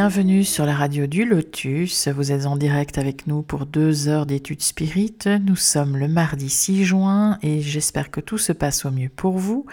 [0.00, 2.08] Bienvenue sur la radio du Lotus.
[2.08, 5.26] Vous êtes en direct avec nous pour deux heures d'études spirites.
[5.26, 9.36] Nous sommes le mardi 6 juin et j'espère que tout se passe au mieux pour
[9.36, 9.66] vous.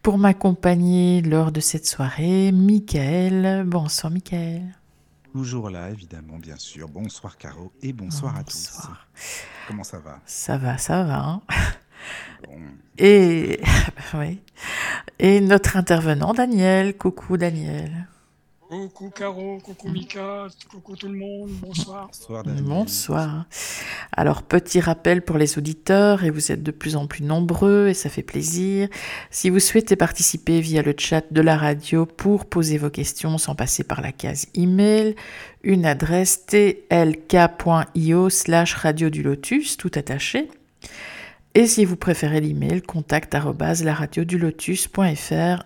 [0.00, 3.64] Pour m'accompagner lors de cette soirée, Michael.
[3.66, 4.62] Bonsoir Michael.
[5.34, 6.88] Toujours là, évidemment, bien sûr.
[6.88, 8.70] Bonsoir Caro et bonsoir, à tous.
[8.72, 9.06] Bonsoir.
[9.68, 10.20] Comment ça va?
[10.24, 11.18] Ça va, ça va.
[11.22, 11.42] hein.
[12.48, 12.56] Bon,
[12.96, 13.60] Et,
[14.14, 14.40] oui.
[15.18, 16.96] Et notre intervenant, Daniel.
[16.96, 18.06] Coucou Daniel.
[18.68, 22.08] Coucou Caro, coucou Mika, coucou tout le monde, bonsoir.
[22.08, 22.42] Bonsoir.
[22.44, 23.46] Bonsoir.
[24.10, 27.94] Alors, petit rappel pour les auditeurs, et vous êtes de plus en plus nombreux, et
[27.94, 28.88] ça fait plaisir.
[29.30, 33.54] Si vous souhaitez participer via le chat de la radio pour poser vos questions sans
[33.54, 35.14] passer par la case email,
[35.62, 40.48] une adresse tlk.io slash radio du lotus, tout attaché.
[41.56, 43.34] Et si vous préférez l'email, contact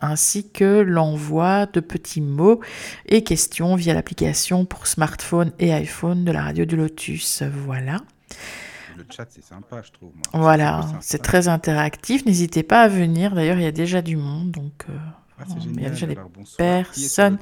[0.00, 2.60] ainsi que l'envoi de petits mots
[3.06, 7.42] et questions via l'application pour smartphone et iPhone de la radio du Lotus.
[7.42, 7.96] Voilà.
[8.96, 10.12] Le chat, c'est sympa, je trouve.
[10.14, 10.22] moi.
[10.40, 12.24] Voilà, c'est très interactif.
[12.24, 13.34] N'hésitez pas à venir.
[13.34, 14.96] D'ailleurs, il y a déjà du monde, donc euh,
[15.40, 16.16] Ah, il y a déjà des
[16.56, 17.38] personnes.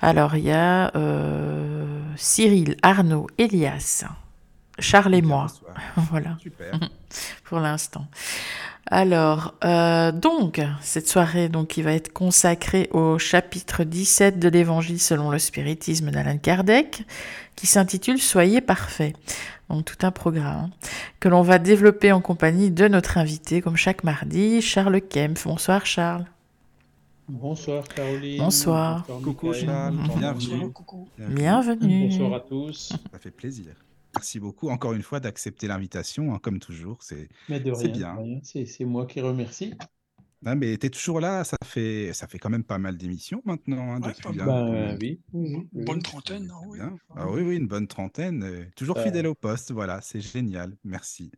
[0.00, 4.06] Alors, il y a euh, Cyril, Arnaud, Elias,
[4.80, 5.42] Charles et moi.
[5.42, 5.74] bonsoir.
[6.10, 6.78] Voilà, Super.
[7.44, 8.06] pour l'instant.
[8.86, 15.00] Alors, euh, donc, cette soirée donc, qui va être consacrée au chapitre 17 de l'Évangile
[15.00, 17.04] selon le spiritisme d'Alan Kardec,
[17.54, 19.14] qui s'intitule Soyez parfaits.
[19.68, 20.70] Donc, tout un programme
[21.20, 25.46] que l'on va développer en compagnie de notre invité, comme chaque mardi, Charles Kempf.
[25.46, 26.26] Bonsoir, Charles.
[27.28, 28.38] Bonsoir Caroline.
[28.38, 29.06] Bonsoir.
[29.06, 29.66] Coucou Michael.
[29.66, 30.48] Charles, Bonsoir, bienvenue.
[30.48, 31.08] Bonsoir, coucou.
[31.16, 32.08] Bienvenue.
[32.08, 32.92] Bonsoir à tous.
[33.12, 33.72] Ça fait plaisir.
[34.14, 37.02] Merci beaucoup encore une fois d'accepter l'invitation, hein, comme toujours.
[37.02, 38.40] C'est Mais de C'est rien, bien.
[38.42, 39.74] C'est moi qui remercie.
[40.44, 43.42] Ah, mais tu es toujours là, ça fait ça fait quand même pas mal d'émissions
[43.44, 45.20] maintenant hein, Ouais, depuis Ben oui.
[45.32, 45.68] oui.
[45.72, 46.78] Bonne trentaine, oui.
[47.14, 49.04] Ah oui oui, une bonne trentaine, euh, toujours Euh.
[49.04, 50.76] fidèle au poste, voilà, c'est génial.
[50.82, 51.30] Merci.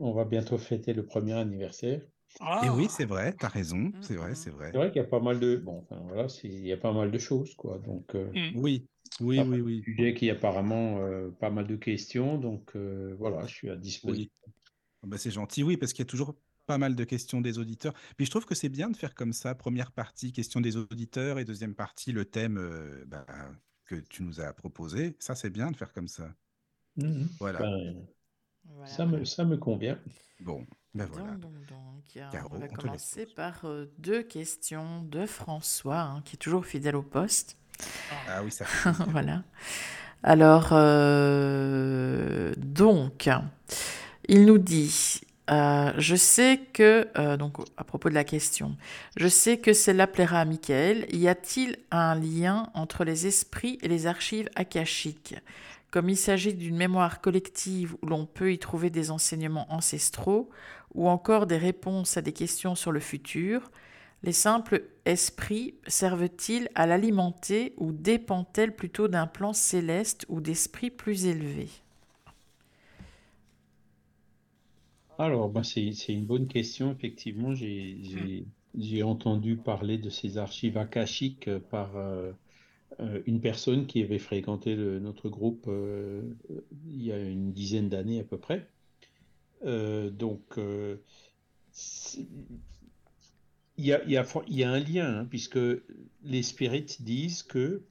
[0.00, 2.02] On va bientôt fêter le premier anniversaire.
[2.40, 4.34] Ah, Et oui, c'est vrai, tu as raison, c'est vrai, Mhm.
[4.34, 4.70] c'est vrai.
[4.72, 6.92] C'est vrai qu'il y a pas mal de bon, enfin voilà, il y a pas
[6.92, 7.78] mal de choses quoi.
[7.78, 8.56] Donc euh, hmm.
[8.58, 8.86] Oui,
[9.20, 9.82] oui, pas oui, oui.
[9.82, 12.38] sujets qui apparemment euh, pas mal de questions.
[12.38, 14.30] Donc euh, voilà, je suis à disposition.
[15.02, 16.34] Bah, c'est gentil, oui, parce qu'il y a toujours
[16.66, 17.94] pas mal de questions des auditeurs.
[18.16, 19.54] Puis je trouve que c'est bien de faire comme ça.
[19.54, 23.26] Première partie, questions des auditeurs, et deuxième partie, le thème euh, bah,
[23.86, 25.16] que tu nous as proposé.
[25.18, 26.32] Ça, c'est bien de faire comme ça.
[27.38, 27.58] Voilà.
[27.60, 27.94] Ben,
[28.64, 28.86] Voilà.
[28.86, 29.98] ça me ça me convient.
[30.40, 31.32] Bon, ben voilà.
[31.32, 35.02] Donc, donc, donc, a- Caro, on va on te laisse commencer par euh, deux questions
[35.02, 37.56] de François, hein, qui est toujours fidèle au poste.
[38.28, 38.64] Ah oui, ça
[39.08, 39.42] voilà.
[40.22, 43.28] Alors, euh, donc,
[44.28, 45.20] il nous dit,
[45.50, 48.76] euh, je sais que, euh, donc à propos de la question,
[49.16, 51.06] je sais que cela plaira à Michael.
[51.12, 55.36] Y a-t-il un lien entre les esprits et les archives akashiques?
[55.90, 60.50] Comme il s'agit d'une mémoire collective où l'on peut y trouver des enseignements ancestraux
[60.94, 63.70] ou encore des réponses à des questions sur le futur,
[64.22, 71.24] les simples esprits servent-ils à l'alimenter ou dépendent-elles plutôt d'un plan céleste ou d'esprits plus
[71.26, 71.70] élevés
[75.18, 76.92] Alors, ben, c'est, une bonne question.
[76.92, 82.32] Effectivement, j'ai, entendu parler de ces archives akashiques par euh,
[83.00, 86.22] euh, une personne qui avait fréquenté notre groupe euh,
[86.88, 88.66] il y a une dizaine d'années à peu près.
[89.62, 90.58] Donc,
[93.80, 95.58] il y a, il y a il y a un lien, hein, puisque
[96.22, 97.82] les spirites disent que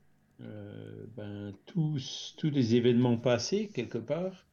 [0.42, 4.48] euh, ben, tous, tous les événements passés, quelque part,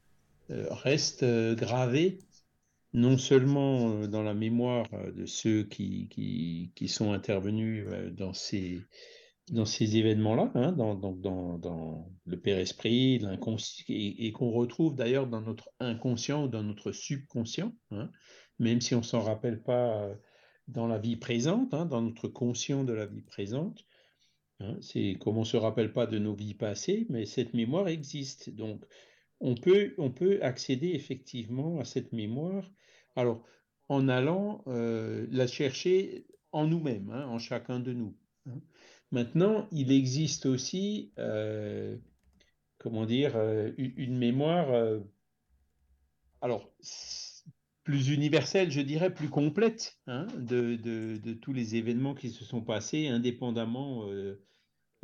[0.50, 2.18] euh, restent euh, gravés
[2.92, 8.80] non seulement dans la mémoire de ceux qui, qui, qui sont intervenus dans ces,
[9.50, 15.26] dans ces événements-là, hein, dans, dans, dans le Père Esprit, l'inconscient, et, qu'on retrouve d'ailleurs
[15.26, 18.10] dans notre inconscient ou dans notre subconscient, hein,
[18.58, 20.08] même si on ne s'en rappelle pas
[20.68, 23.86] dans la vie présente, hein, dans notre conscient de la vie présente.
[24.60, 27.88] hein, c'est comme on ne se rappelle pas de nos vies passées, mais cette mémoire
[27.88, 28.50] existe.
[28.50, 28.84] Donc,
[29.40, 32.70] on peut, on peut accéder effectivement à cette mémoire.
[33.16, 33.44] Alors,
[33.88, 38.16] en allant euh, la chercher en nous-mêmes, hein, en chacun de nous.
[39.12, 41.96] Maintenant, il existe aussi, euh,
[42.78, 44.70] comment dire, euh, une, mémoire.
[44.70, 45.00] euh,
[46.40, 46.70] alors,
[47.86, 52.44] plus universelle, je dirais, plus complète hein, de, de, de, tous les événements qui se
[52.44, 54.42] sont passés, indépendamment euh,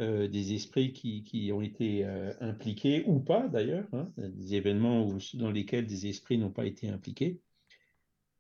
[0.01, 5.07] euh, des esprits qui, qui ont été euh, impliqués ou pas d'ailleurs, hein, des événements
[5.07, 7.41] où, dans lesquels des esprits n'ont pas été impliqués.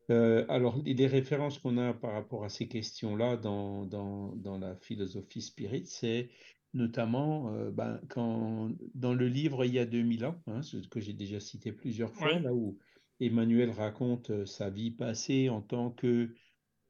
[0.08, 5.40] Alors, les références qu'on a par rapport à ces questions-là dans, dans, dans, la philosophie
[5.40, 6.28] spirit, c'est
[6.74, 11.00] notamment euh, ben, quand, dans le livre Il y a 2000 ans, hein, ce que
[11.00, 12.78] j'ai déjà cité plusieurs fois, là où
[13.20, 16.34] Emmanuel raconte euh, sa vie passée en tant que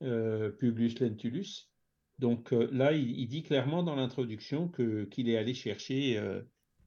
[0.02, 1.70] euh, Publius Lentulus.
[2.18, 6.20] Donc euh, là, il, dit clairement dans l'introduction que qu'il est allé chercher,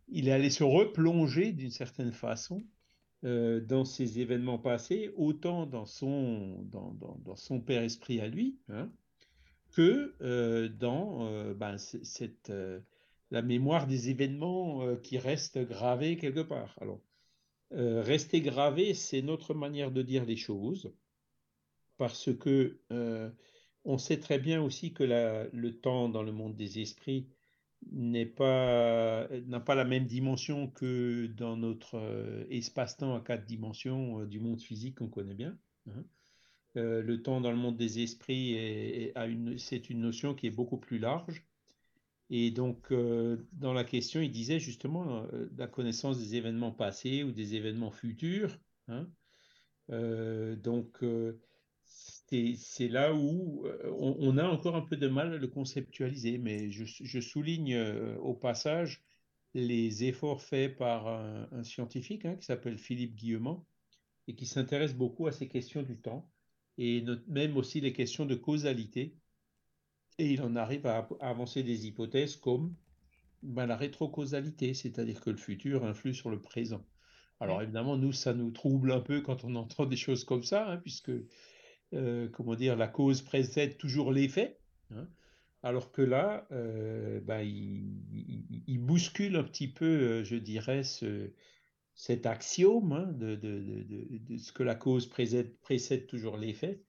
[0.08, 2.64] il est allé se replonger d'une certaine façon
[3.24, 8.92] dans ces événements passés, autant dans son, dans, dans, son père esprit à lui, hein,
[9.72, 12.54] que dans ben, cette,
[13.32, 16.78] la mémoire des événements qui restent gravés quelque part.
[16.80, 17.02] Alors,
[17.72, 20.94] rester gravé, c'est notre manière de dire les choses,
[21.98, 22.80] parce que
[23.84, 27.28] on sait très bien aussi que le temps dans le monde des esprits
[27.92, 34.22] n'est pas n'a pas la même dimension que dans notre euh, espace-temps à quatre dimensions
[34.22, 35.58] euh, du monde physique qu'on connaît bien.
[35.88, 36.04] Hein.
[36.78, 40.52] Euh, le temps dans le monde des esprits est, une, c'est une notion qui est
[40.52, 41.46] beaucoup plus large.
[42.30, 47.24] Et donc, euh, dans la question, il disait justement euh, la connaissance des événements passés
[47.24, 48.58] ou des événements futurs.
[48.88, 49.08] Hein.
[49.90, 51.04] donc,
[52.28, 56.72] c'est là où euh, on, a encore un peu de mal à le conceptualiser, mais
[56.72, 59.04] je, souligne euh, au passage
[59.54, 63.66] les efforts faits par un, scientifique hein, qui s'appelle Philippe Guillemont
[64.28, 66.30] et qui s'intéresse beaucoup à ces questions du temps
[66.78, 69.16] et même aussi les questions de causalité.
[70.18, 72.76] Et il en arrive à, à avancer des hypothèses comme
[73.44, 76.86] ben, la rétrocausalité, c'est-à-dire que le futur influe sur le présent.
[77.40, 80.70] Alors évidemment, nous, ça nous trouble un peu quand on entend des choses comme ça,
[80.72, 81.12] hein, puisque
[81.94, 84.60] euh, comment dire, la cause précède toujours l'effet,
[84.92, 85.08] hein,
[85.64, 90.84] alors que là, euh, bah, il, il, il, bouscule un petit peu, euh, je dirais,
[90.84, 91.32] ce,
[91.94, 96.84] cet axiome hein, de, de, de, de, ce que la cause précède, précède toujours l'effet,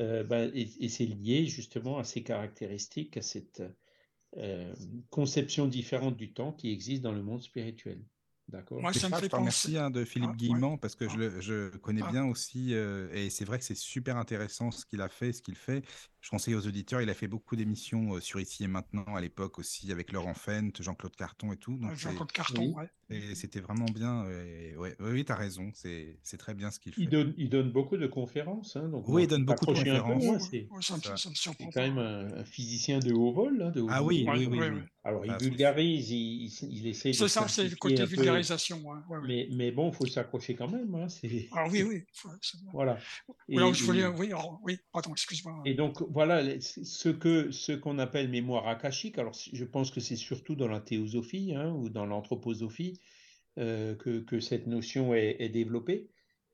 [0.00, 3.62] euh, et, et c'est lié justement à ces caractéristiques, à cette
[4.36, 4.74] euh,
[5.10, 8.02] conception différente du temps qui existe dans le monde spirituel.
[8.48, 8.80] D'accord.
[8.80, 10.78] Moi, ça me fait je te remercie hein, de Philippe ah, Guillemont ouais.
[10.80, 11.12] parce que ah.
[11.12, 12.10] je, le, je connais ah.
[12.10, 15.42] bien aussi euh, et c'est vrai que c'est super intéressant ce qu'il a fait, ce
[15.42, 15.84] qu'il fait.
[16.20, 19.20] Je conseille aux auditeurs, il a fait beaucoup d'émissions euh, sur Ici et Maintenant à
[19.20, 21.78] l'époque aussi avec Laurent Fent, Jean-Claude Carton et tout.
[21.94, 22.84] Jean-Claude Carton, oui.
[23.10, 24.28] Et c'était vraiment bien.
[24.28, 27.00] Et, ouais, oui, tu as raison, c'est très bien ce qu'il fait.
[27.00, 28.76] Il donne, il donne beaucoup de conférences.
[28.76, 30.50] Hein, donc oui, il donne beaucoup de conférences.
[30.50, 30.68] C'est
[31.72, 33.62] quand même un, un, physicien de haut vol.
[33.62, 37.14] Hein, de haut ah oui, oui, oui, oui, Alors, il vulgarise, il, il, essaie de.
[37.14, 38.82] C'est ça, c'est le côté vulgarisation.
[38.92, 40.94] Hein, mais, mais bon, il faut s'accrocher quand même.
[40.94, 41.06] Hein,
[41.52, 42.02] ah oui, oui.
[42.72, 42.98] Voilà.
[43.48, 45.62] Et, alors, je voulais, oui, alors, oui, pardon, excuse-moi.
[45.64, 50.16] Et donc, voilà, ce que ce qu'on appelle mémoire akashique, alors je pense que c'est
[50.16, 53.00] surtout dans la théosophie hein, ou dans l'anthroposophie
[53.58, 56.10] euh, que, que, cette notion est, est développée.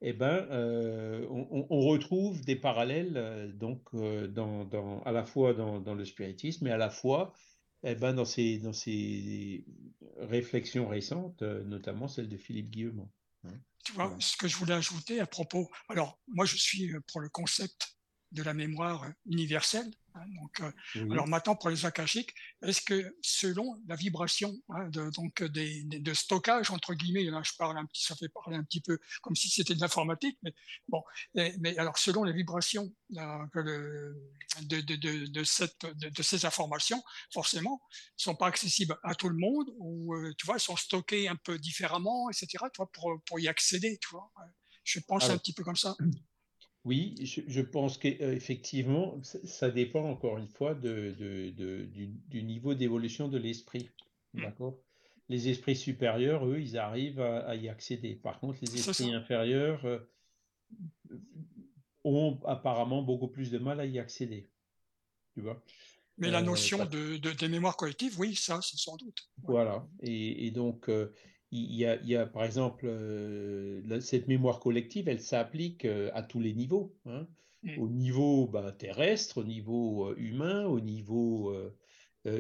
[0.06, 5.24] Eh ben, euh, on, on, retrouve des parallèles euh, donc euh, dans, dans, à la
[5.24, 7.32] fois dans, dans, le spiritisme et à la fois
[7.84, 8.72] eh ben, dans, ces, dans
[10.26, 13.10] réflexions récentes, notamment celle de Philippe Guillemont.
[13.44, 13.52] Hein.
[13.84, 17.28] Tu vois, ce que je voulais ajouter à propos, alors moi je suis pour le
[17.28, 17.94] concept
[18.34, 19.90] de la mémoire universelle.
[20.16, 21.12] Hein, donc, euh, oui.
[21.12, 26.14] alors maintenant pour les akashiques, est-ce que selon la vibration hein, de, donc des, de
[26.14, 29.34] stockage entre guillemets, là je parle un petit, ça fait parler un petit peu comme
[29.34, 30.55] si c'était de l'informatique, mais
[30.88, 31.03] bon,
[31.34, 34.31] et, mais alors selon les vibrations là, que le,
[34.62, 37.82] de, de, de, cette, de, de, ces informations, forcément,
[38.17, 41.58] sont pas accessibles à tout le monde ou euh, tu vois, sont stockées un peu
[41.58, 42.46] différemment, etc.
[42.72, 44.31] Tu vois, pour pour y accéder, tu vois.
[44.84, 45.96] Je pense alors, un petit peu comme ça.
[46.84, 52.43] Oui, je, je pense qu'effectivement, ça dépend encore une fois de, de, de du, du,
[52.43, 53.88] niveau d'évolution de l'esprit.
[54.34, 54.43] Mmh.
[54.43, 54.79] D'accord?
[55.31, 58.14] Les esprits supérieurs, eux, ils arrivent à, à y accéder.
[58.17, 59.98] Par contre, les esprits inférieurs euh,
[62.05, 64.50] ont apparemment beaucoup plus de mal à y accéder.
[65.32, 65.62] Tu vois?
[66.19, 69.31] Mais euh, la notion de, de, des mémoires collectives, oui, ça, c'est sans doute.
[69.43, 69.88] Voilà.
[70.00, 71.14] Et, et donc, euh,
[71.55, 76.11] il y a, il y a par exemple euh, cette mémoire collective, elle s'applique euh,
[76.13, 77.29] à tous les niveaux, hein,
[77.63, 77.79] mmh.
[77.79, 81.55] au niveau bah, terrestre, au niveau euh, humain, au niveau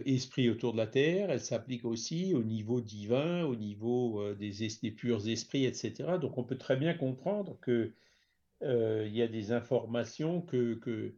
[0.06, 4.50] esprit autour de la terre, elle s'applique aussi au niveau divin, au niveau des,
[4.82, 6.16] des, purs esprits, etc.
[6.18, 7.92] Donc on peut très bien comprendre que
[8.62, 11.12] il y a des informations que, que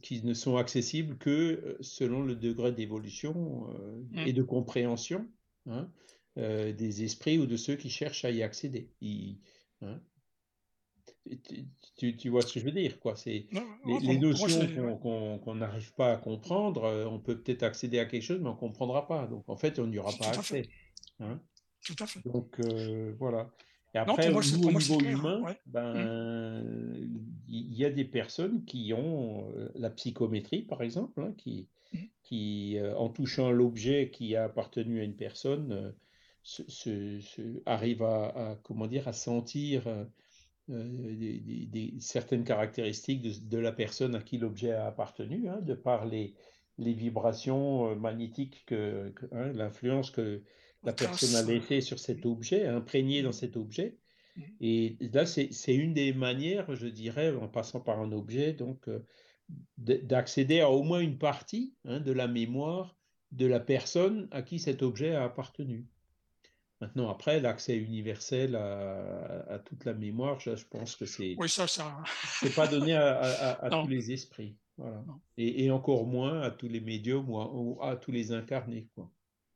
[0.00, 3.66] qui ne sont accessibles que selon le degré d'évolution
[4.12, 4.20] mmh.
[4.20, 5.28] et de compréhension.
[5.66, 5.90] Hein,
[6.38, 8.90] euh, des esprits ou de ceux qui cherchent à y accéder.
[9.00, 9.38] Ils,
[9.82, 10.00] hein?
[11.96, 13.16] tu, vois ce que je veux dire, quoi.
[13.16, 13.46] C'est
[13.84, 16.84] les, notions qu'on n'arrive pas à comprendre.
[16.84, 19.26] Euh, on peut peut-être accéder à quelque chose, mais on ne comprendra pas.
[19.26, 20.68] Donc, en fait, on n'y aura pas accès.
[21.20, 21.40] Hein.
[21.84, 22.20] Tout à fait.
[22.24, 23.50] Donc, euh, voilà.
[23.94, 26.94] Et après, au niveau humain, ben,
[27.48, 31.98] il y a des personnes qui ont euh, la psychométrie, par exemple, hein, qui, mmh.
[32.22, 35.92] qui en touchant l'objet qui a appartenu à une personne,
[37.66, 44.38] arrive à, comment dire, à sentir euh, des, certaines caractéristiques de, la personne à qui
[44.38, 46.34] l'objet a appartenu, hein, de par les,
[46.78, 50.42] les vibrations euh, magnétiques, que, hein, l'influence que
[50.82, 53.98] la personne a laissée sur cet objet, imprégné dans cet objet.
[54.36, 54.42] Mmh.
[54.60, 59.00] Et là, c'est une des manières, je dirais, en passant par un objet, donc euh,
[59.78, 62.96] d'accéder à au moins une partie hein, de la mémoire
[63.32, 65.86] de la personne à qui cet objet a appartenu.
[66.80, 71.34] Maintenant, après, l'accès universel à, toute la mémoire, je, pense que c'est.
[71.38, 72.02] Oui, ça, ça.
[72.40, 74.56] c'est pas donné à, tous les esprits.
[74.78, 75.04] Voilà.
[75.36, 78.88] Et, encore moins à tous les médiums ou à, tous les incarnés.
[78.94, 79.10] Quoi.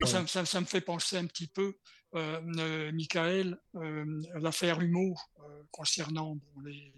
[0.04, 1.78] Ça, ça, me fait penser un petit peu,
[2.14, 6.93] euh, euh Michael, euh, l'affaire Humo euh, concernant les,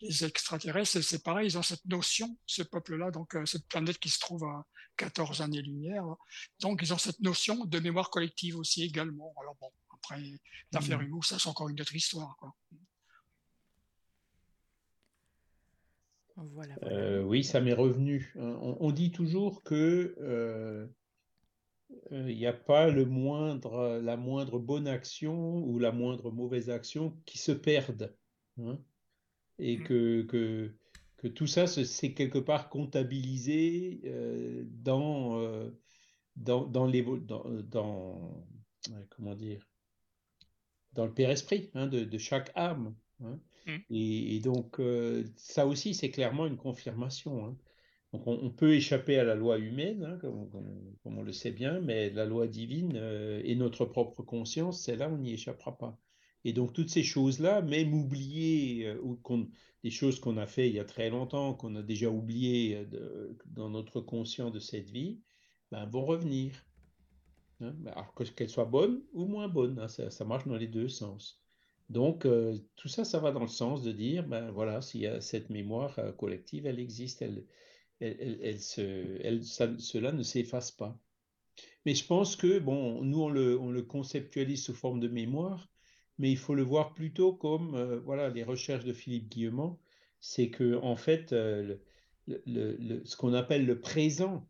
[0.00, 4.18] les, extraterrestres, c'est pareil, ils ont cette notion, ce peuple-là, donc cette planète qui se
[4.18, 4.64] trouve à
[4.96, 6.04] 14 années-lumière,
[6.60, 9.32] donc ils ont cette notion de mémoire collective aussi également.
[9.40, 10.22] Alors bon, après,
[10.72, 11.04] l'affaire mmh.
[11.04, 12.36] Humo, ça c'est encore une autre histoire.
[12.38, 12.54] Quoi.
[16.36, 16.76] Voilà,
[17.24, 18.32] oui, ça m'est revenu.
[18.36, 20.88] On, on, dit toujours que
[22.10, 27.18] il n'y a pas le moindre, la moindre bonne action ou la moindre mauvaise action
[27.24, 28.14] qui se perdent.
[28.58, 28.78] Hein,
[29.58, 29.84] et mmh.
[29.84, 30.74] que, que,
[31.18, 35.70] que, tout ça, c'est quelque part comptabilisé euh, dans, euh,
[36.36, 38.46] dans, dans, les, dans, dans,
[39.10, 39.66] comment dire,
[40.92, 42.94] dans le Père Esprit hein, de, de, chaque âme.
[43.22, 43.40] Hein.
[43.66, 43.76] Mmh.
[43.90, 47.46] Et, donc, euh, ça aussi, c'est clairement une confirmation.
[47.46, 47.56] Hein.
[48.12, 50.48] Donc on, peut échapper à la loi humaine, comme,
[51.04, 55.18] on le sait bien, mais la loi divine euh, et notre propre conscience, celle-là, on
[55.18, 55.98] n'y échappera pas.
[56.44, 59.18] Et donc toutes ces choses-là, même oubliées, euh, ou
[59.84, 63.36] des choses qu'on a fait il y a très longtemps, qu'on a déjà oubliées euh,
[63.46, 65.20] dans notre conscient de cette vie,
[65.70, 66.64] ben, vont revenir.
[67.60, 67.74] Hein.
[67.86, 71.40] alors qu'elles soient bonnes ou moins bonnes, hein, ça, marche dans les deux sens.
[71.90, 72.26] Donc
[72.76, 75.48] tout ça, ça va dans le sens de dire, ben voilà, s'il y a cette
[75.48, 77.46] mémoire collective, elle existe, elle,
[78.00, 78.60] elle,
[79.42, 80.98] cela ne s'efface pas.
[81.84, 85.68] Mais je pense que, bon, nous, on le, conceptualise sous forme de mémoire,
[86.18, 89.78] mais il faut le voir plutôt comme, euh, voilà, les recherches de Philippe Guillemont,
[90.20, 91.76] c'est que, en fait, euh,
[92.26, 94.48] ce qu'on appelle le présent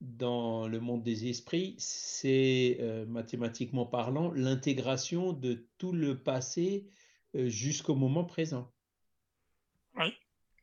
[0.00, 6.86] dans le monde des esprits, c'est, euh, mathématiquement parlant, l'intégration de tout le passé
[7.34, 8.72] jusqu'au moment présent.
[9.96, 10.14] Oui.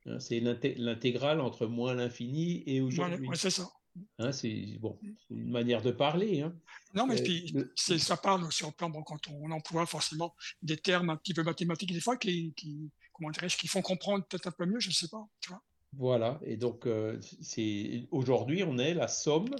[0.08, 3.30] Hein, c'est l'intégrale entre moins l'infini et aujourd'hui.
[3.36, 3.70] c'est ça.
[4.20, 6.42] Hein, c'est bon, une manière de parler.
[6.42, 6.56] Hein.
[6.94, 7.22] Non, mais
[7.56, 11.34] euh, ça parle aussi au plan bon, quand on emploie forcément des termes un petit
[11.34, 14.90] peu mathématiques des fois qui, qui comment qui font comprendre peut-être un peu mieux, je
[14.90, 15.28] ne sais pas.
[15.40, 15.62] Tu vois
[15.96, 19.54] voilà, et donc euh, c'est aujourd'hui on est la somme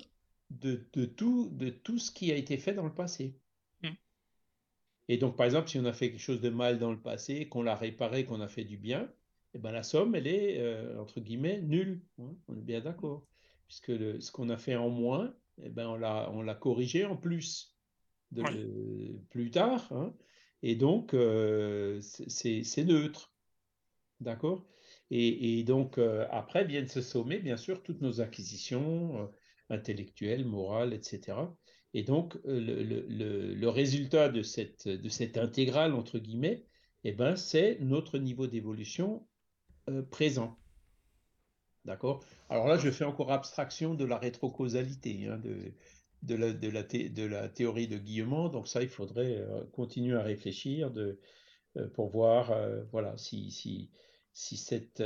[0.50, 3.36] de, de, tout, de tout ce qui a été fait dans le passé.
[3.84, 3.94] Hmm.
[5.10, 7.48] Et donc par exemple, si on a fait quelque chose de mal dans le passé,
[7.50, 9.08] qu'on l'a réparé, qu'on a fait du bien,
[9.54, 12.02] eh ben, la somme, elle est, euh, entre guillemets, nulle.
[12.20, 13.24] Hein, on est bien d'accord.
[13.74, 17.76] Puisque le, ce qu'on a fait en moins, eh ben, on l'a, corrigé en plus
[18.30, 19.92] de, plus tard.
[19.92, 20.14] Hein,
[20.62, 23.34] et donc, euh, c'est, neutre.
[24.20, 24.68] D'accord?
[25.10, 29.28] Et, et, donc, euh, après viennent se sommer, bien sûr, toutes nos acquisitions
[29.72, 31.40] intellectuelles, morales, etc.
[31.96, 36.64] Et donc, le, le, le, résultat de cette, de cette intégrale, entre guillemets,
[37.06, 39.26] eh ben, c'est notre niveau d'évolution
[39.90, 40.60] euh, présent.
[41.86, 42.24] D'accord?
[42.50, 45.74] Alors là, je fais encore abstraction de la rétrocausalité, hein, de,
[46.22, 48.48] de, la, de, la de, la, théorie de Guillemont.
[48.48, 51.20] Donc ça, il faudrait euh, continuer à réfléchir de,
[51.78, 52.54] euh, pour voir
[52.92, 53.90] voilà, si, si,
[54.32, 55.04] si cette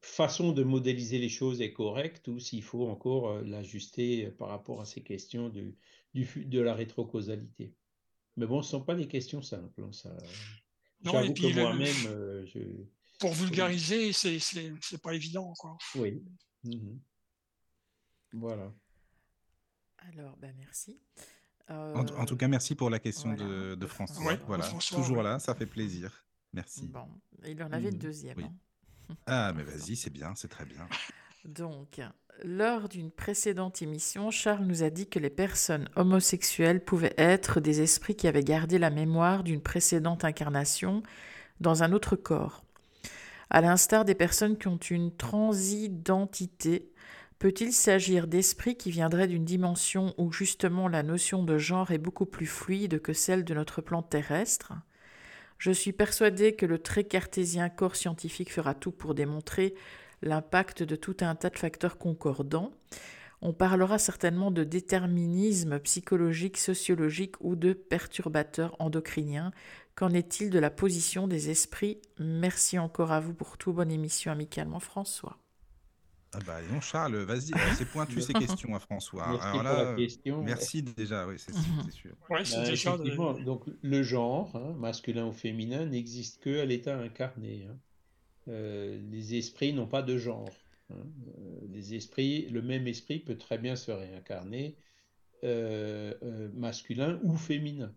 [0.00, 4.84] façon de modéliser les choses est correcte ou s'il faut encore l'ajuster par rapport à
[4.84, 5.76] ces questions du,
[6.14, 7.74] du, de la rétrocausalité.
[8.36, 9.82] Mais bon, ce ne sont pas des questions simples.
[9.82, 10.16] Hein, ça...
[11.04, 12.60] J'avoue que moi-même, je
[13.22, 15.54] pour vulgariser, c'est, c'est, pas évident.
[15.56, 15.78] Quoi.
[15.94, 16.20] Oui.
[16.64, 17.00] Mhm.
[18.32, 18.72] Voilà.
[19.98, 21.00] Alors, ben merci.
[21.68, 24.34] En, tout cas, merci pour la question de, de, François.
[24.46, 26.26] voilà, toujours là, ça fait plaisir.
[26.52, 26.88] Merci.
[26.88, 27.08] Bon,
[27.46, 28.02] il en avait une mhm.
[28.02, 28.40] deuxième.
[28.40, 29.16] Hein.
[29.26, 30.86] Ah, mais vas-y, c'est bien, c'est très bien.
[31.44, 32.00] Donc,
[32.42, 37.80] lors d'une précédente émission, Charles nous a dit que les personnes homosexuelles pouvaient être des
[37.80, 41.02] esprits qui avaient gardé la mémoire d'une précédente incarnation
[41.60, 42.64] dans un autre corps.
[43.50, 46.90] À l'instar des personnes qui ont une transidentité,
[47.38, 52.26] peut-il s'agir d'esprits qui viendraient d'une dimension où justement la notion de genre est beaucoup
[52.26, 54.72] plus fluide que celle de notre plan terrestre?
[55.58, 59.74] Je suis persuadée que le très cartésien corps scientifique fera tout pour démontrer
[60.22, 62.72] l'impact de tout un tas de facteurs concordants.
[63.42, 69.52] On parlera certainement de déterminisme psychologique, sociologique ou de perturbateurs endocriniens.
[69.94, 72.00] Qu'en est-il de la position des esprits?
[72.18, 73.72] Merci encore à vous pour tout.
[73.72, 75.38] Bonne émission amicalement, François.
[76.34, 79.26] Ah bah non, Charles, vas-y, c'est pointu ces questions à François.
[79.28, 80.42] Merci Alors pour là, la question.
[80.42, 81.74] merci déjà, oui, c'est sûr.
[81.78, 82.16] c'est sûr.
[82.30, 86.64] Ouais, c'est déjà de- effectivement, donc le genre, hein, masculin ou féminin, n'existe que à
[86.64, 87.66] l'état incarné.
[87.70, 87.78] hein.
[88.48, 90.48] Euh, les esprits n'ont pas de genre.
[90.90, 90.96] hein.
[91.38, 94.78] Euh, les esprits, le même esprit peut très bien se réincarner
[95.44, 97.94] euh, euh, masculin ou féminin.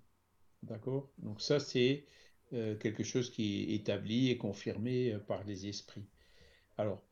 [0.67, 1.12] D'accord?
[1.19, 2.05] Donc ça, c'est
[2.53, 6.05] euh, quelque chose qui est établi et confirmé euh, par les esprits.
[6.77, 7.03] Alors,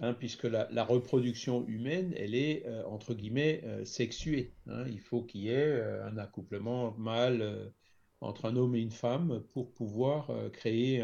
[0.00, 4.54] hein, puisque la, reproduction humaine, elle est, euh, entre guillemets, sexuée.
[4.66, 4.84] hein.
[4.88, 7.72] Il faut qu'il y ait un accouplement mâle
[8.20, 11.02] entre un homme et une femme pour pouvoir créer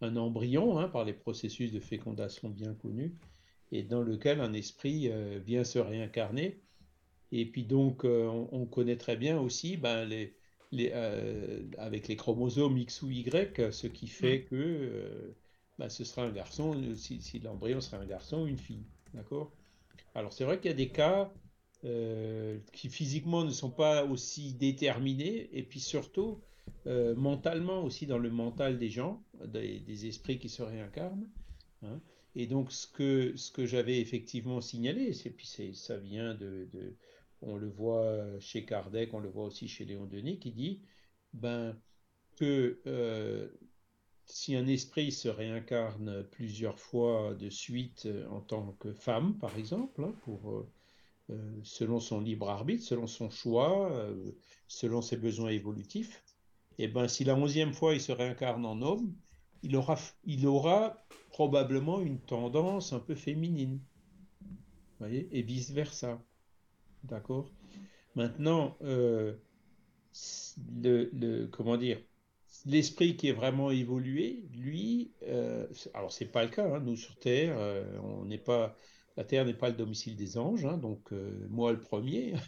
[0.00, 3.16] un, embryon hein, par les processus de fécondation bien connus,
[3.72, 5.10] et dans lequel un esprit
[5.44, 6.62] vient se réincarner.
[7.32, 10.34] Et puis donc, euh, on, on connaît très bien aussi ben, les,
[10.72, 15.36] les, euh, avec les chromosomes X ou Y, ce qui fait que euh,
[15.78, 18.86] ben, ce sera un garçon, si, si l'embryon sera un garçon ou une fille.
[19.14, 19.52] D'accord?
[20.14, 21.32] Alors, c'est vrai qu'il y a des cas
[21.84, 26.40] euh, qui physiquement ne sont pas aussi déterminés, et puis surtout
[27.16, 31.28] mentalement aussi dans le mental des gens, des, des esprits qui se réincarnent.
[31.82, 32.00] hein.
[32.34, 36.96] Et donc, ce que, ce que j'avais effectivement signalé, c'est puis ça vient de, de-
[37.42, 40.82] on le voit chez Kardec, on le voit aussi chez Léon Denis, qui dit
[41.32, 41.76] ben,
[42.36, 43.48] que euh,
[44.24, 49.56] si un esprit se réincarne plusieurs fois de suite euh, en tant que femme, par
[49.56, 50.62] exemple, hein, euh,
[51.30, 54.32] euh, selon son libre arbitre, selon son choix, euh,
[54.66, 56.24] selon ses besoins évolutifs,
[56.78, 59.14] et ben, si la onzième fois il se réincarne en homme,
[59.62, 59.76] il
[60.46, 63.80] aura, probablement une tendance un peu féminine.
[65.00, 66.22] Voyez, et vice-versa.
[67.04, 67.50] D'accord?
[68.14, 69.34] Maintenant, euh,
[70.82, 71.98] le, le- comment dire,
[72.66, 77.16] l'esprit qui est vraiment évolué, lui, euh, alors c'est pas le cas, hein, nous sur
[77.18, 78.76] Terre, euh, on n'est pas,
[79.16, 82.34] la Terre n'est pas le domicile des anges, hein, donc euh, moi le premier.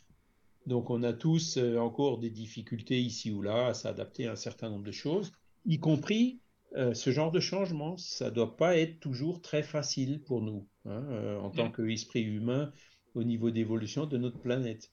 [0.67, 4.71] Donc on a tous encore des difficultés ici ou là à s'adapter à un certain
[4.71, 5.33] nombre de choses,
[5.65, 6.43] y compris
[6.77, 7.97] euh, ce genre de changement.
[7.97, 12.73] Ça doit pas être toujours très facile pour nous, hein, euh, en tant qu'esprit humain
[13.15, 14.91] au niveau d'évolution de notre planète.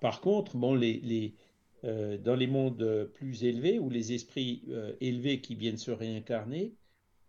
[0.00, 1.34] Par contre, bon, les,
[1.84, 6.74] euh, dans les mondes plus élevés, où les esprits euh, élevés qui viennent se réincarner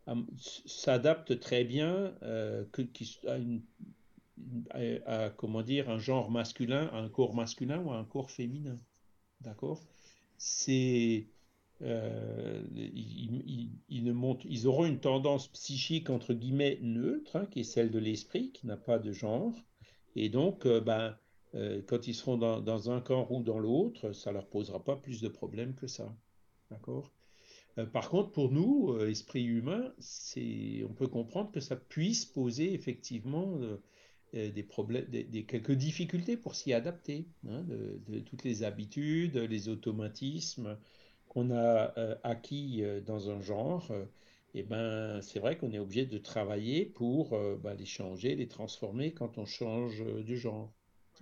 [0.07, 2.65] s- s'adaptent très bien euh,
[5.05, 8.79] à, comment dire, un genre masculin, à un corps masculin ou à un corps féminin.
[9.41, 9.81] D'accord?
[10.37, 11.27] C'est,
[13.89, 18.67] ils auront une tendance psychique entre guillemets neutre, hein, qui est celle de l'esprit, qui
[18.67, 19.53] n'a pas de genre.
[20.15, 21.17] Et donc, euh, ben,
[21.55, 25.21] euh, quand ils seront dans, un camp ou dans l'autre, ça leur posera pas plus
[25.21, 26.15] de problèmes que ça.
[26.71, 27.11] D'accord?
[27.77, 29.93] Euh, par contre, pour nous, esprit humain,
[30.37, 33.59] on peut comprendre que ça puisse poser effectivement
[34.33, 40.77] des problèmes, des, quelques difficultés pour s'y adapter, hein, de, toutes les habitudes, les automatismes
[41.27, 43.91] qu'on a acquis dans un genre.
[44.55, 48.47] Et ben, c'est vrai qu'on est obligé de travailler pour euh, ben, les changer, les
[48.47, 50.73] transformer quand on change euh, de genre.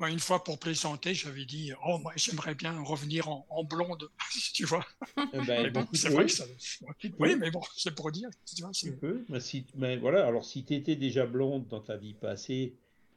[0.07, 4.09] Une fois pour plaisanter, j'avais dit Oh, moi, j'aimerais bien revenir en, en blonde,
[4.53, 4.85] tu vois.
[5.33, 6.45] Eh ben, Mais bon, c'est vrai que ça.
[6.99, 7.23] Tu peux.
[7.23, 8.71] Oui, mais bon, c'est pour dire, tu vois.
[8.81, 12.13] Tu peux, mais si, mais voilà, alors si tu étais déjà blonde dans ta vie
[12.13, 12.75] passée,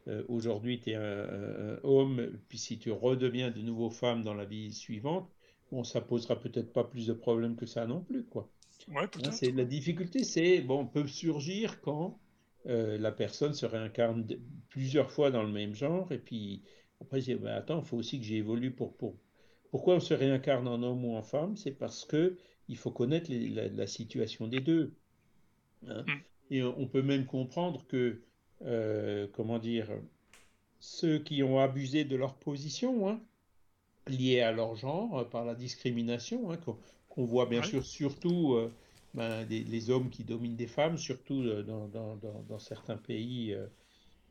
[0.08, 4.22] euh, aujourd'hui tu es un, un- un homme, puis si tu redeviens de nouveau femme
[4.24, 5.30] dans la vie suivante,
[5.70, 8.48] bon, ça posera peut-être pas plus de problèmes que ça non plus, quoi.
[8.88, 12.18] Ouais, Hein, c'est, la difficulté, c'est, bon, peut surgir quand
[12.66, 16.62] euh, la personne se réincarne de- plusieurs fois dans le même genre, et puis
[17.00, 19.16] après, je dis, ben, attends, il faut aussi que j'évolue pour, pour...
[19.70, 21.56] Pourquoi on se réincarne en homme ou en femme?
[21.56, 22.36] C'est parce que
[22.68, 24.94] il faut connaître les- la, la situation des deux.
[25.88, 26.04] hein.
[26.06, 26.22] Mm.
[26.50, 28.22] Et on peut même comprendre que,
[28.62, 29.90] euh, comment dire,
[30.80, 33.20] ceux qui ont abusé de leur position, hein,
[34.08, 36.78] liée à leur genre, euh, par la discrimination, hein, qu'on
[37.16, 37.66] qu'on voit bien Ouais.
[37.66, 38.70] sûr surtout euh,
[39.14, 42.98] ben, des- les hommes qui dominent des femmes, surtout euh, dans, dans- dans- dans certains
[42.98, 43.56] pays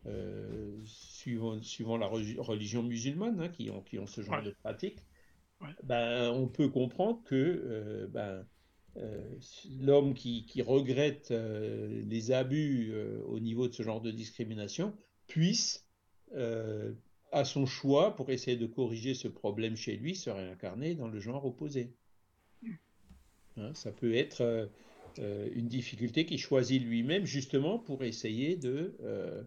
[0.06, 4.44] euh, suivant, suivant la religion musulmane, hein, qui ont, qui ont ce genre Ouais.
[4.44, 5.00] de pratique.
[5.84, 8.46] ben, on peut comprendre que ben,
[9.82, 12.94] l'homme qui, qui, regrette les abus
[13.26, 14.96] au niveau de ce genre de discrimination
[15.28, 15.90] puisse,
[17.32, 21.20] à son choix, pour essayer de corriger ce problème chez lui, se réincarner dans le
[21.20, 21.96] genre opposé.
[23.58, 24.66] Hein, ça peut être euh,
[25.20, 29.44] euh, une difficulté qu'il choisit lui-même justement pour essayer de, euh,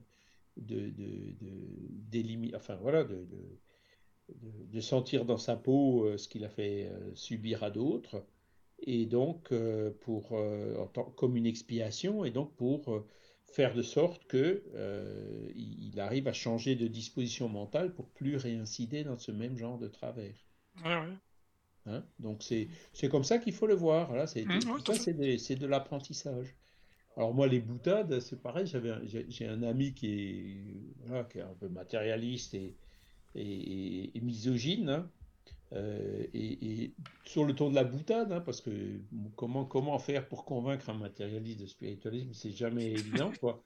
[2.55, 8.25] enfin voilà, de, sentir dans sa peau ce qu'il a fait subir à d'autres,
[8.79, 9.53] et donc
[10.01, 10.41] pour,
[11.17, 13.05] comme une expiation, et donc pour
[13.47, 14.63] faire de sorte que
[15.55, 19.89] il arrive à changer de disposition mentale pour plus réincider dans ce même genre de
[19.89, 20.37] travers.
[21.89, 24.13] Hein, donc c'est comme ça qu'il faut le voir.
[24.13, 26.55] Là, c'est mmh, de, l'apprentissage.
[27.17, 28.67] Alors moi, les boutades, c'est pareil.
[29.29, 32.75] J'ai un ami qui est, qui est un peu matérialiste et,
[33.35, 34.89] et, misogyne.
[34.89, 35.11] Hein.
[35.75, 36.93] Euh, et,
[37.25, 38.71] sur le ton de la boutade, hein, parce que
[39.37, 43.33] comment, comment faire pour convaincre un matérialiste de spiritualisme, c'est jamais évident.
[43.41, 43.63] Quoi.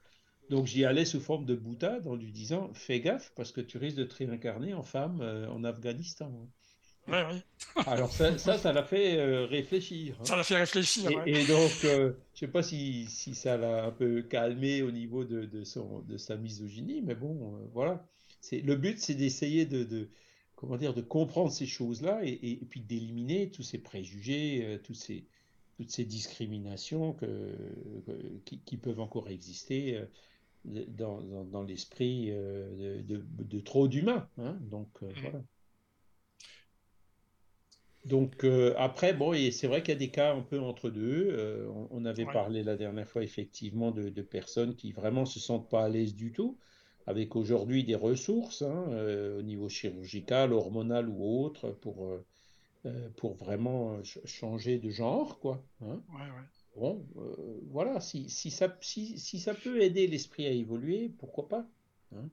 [0.50, 3.78] Donc j'y allais sous forme de boutade en lui disant Fais gaffe, parce que tu
[3.78, 6.32] risques de te réincarner en femme euh, en Afghanistan.
[7.87, 10.17] Alors ça, ça, l'a fait euh, réfléchir.
[10.21, 10.25] Hein.
[10.25, 11.11] Ça l'a fait réfléchir.
[11.27, 15.25] Et, donc, euh, je sais pas si, si ça l'a un peu calmé au niveau
[15.25, 18.07] de, de, son, de sa misogynie, mais bon, euh, voilà.
[18.41, 20.09] C'est le but, c'est d'essayer de, de,
[20.57, 25.25] comment dire, de comprendre ces choses-là et, et, puis d'éliminer tous ces préjugés, tous ces,
[25.77, 27.55] toutes ces discriminations que,
[28.45, 30.03] qui, qui, peuvent encore exister
[30.65, 34.29] dans, dans, dans l'esprit de, de, trop d'humains.
[34.38, 34.59] Hein.
[34.62, 35.07] Donc mmh.
[35.23, 35.43] voilà.
[38.05, 40.91] Donc euh, après, bon, et c'est vrai qu'il y a des cas un peu entre
[40.91, 41.29] deux.
[41.31, 45.85] Euh, on, avait parlé la dernière fois effectivement de, personnes qui vraiment se sentent pas
[45.85, 46.59] à l'aise du tout,
[47.07, 52.09] avec aujourd'hui des ressources hein, euh, au niveau chirurgical, hormonal ou autre, pour,
[53.17, 55.65] pour vraiment changer de genre, quoi.
[55.83, 56.03] Hein.
[56.75, 57.07] Bon,
[57.71, 61.69] voilà, si, si, ça, si, si, ça peut aider l'esprit à évoluer, pourquoi pas
[62.17, 62.29] hein.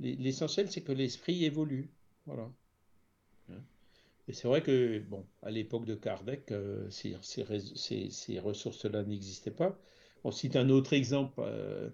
[0.00, 1.90] L'essentiel, c'est que l'esprit évolue.
[2.26, 2.50] Voilà.
[4.28, 9.78] Et c'est vrai que, bon, à l'époque de Kardec, euh, ces, ces, ressources-là n'existaient pas.
[10.24, 11.90] On cite un autre exemple, euh,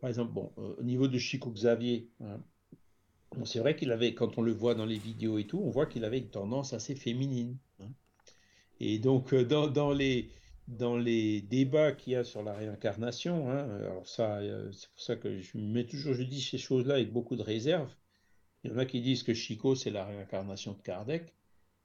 [0.00, 2.40] par exemple, bon, euh, au niveau de Chico Xavier, hein.
[3.44, 5.86] c'est vrai qu'il avait, quand on le voit dans les vidéos et tout, on voit
[5.86, 7.58] qu'il avait une tendance assez féminine.
[7.80, 7.90] Hein.
[8.80, 10.30] Et donc, dans, les,
[11.42, 13.68] débats qu'il y a sur la réincarnation, hein,
[14.04, 14.40] ça,
[14.72, 17.92] c'est pour ça que je mets toujours, je dis ces choses-là avec beaucoup de réserve.
[18.64, 21.32] Il y en a qui disent que Chico, c'est la réincarnation de Kardec.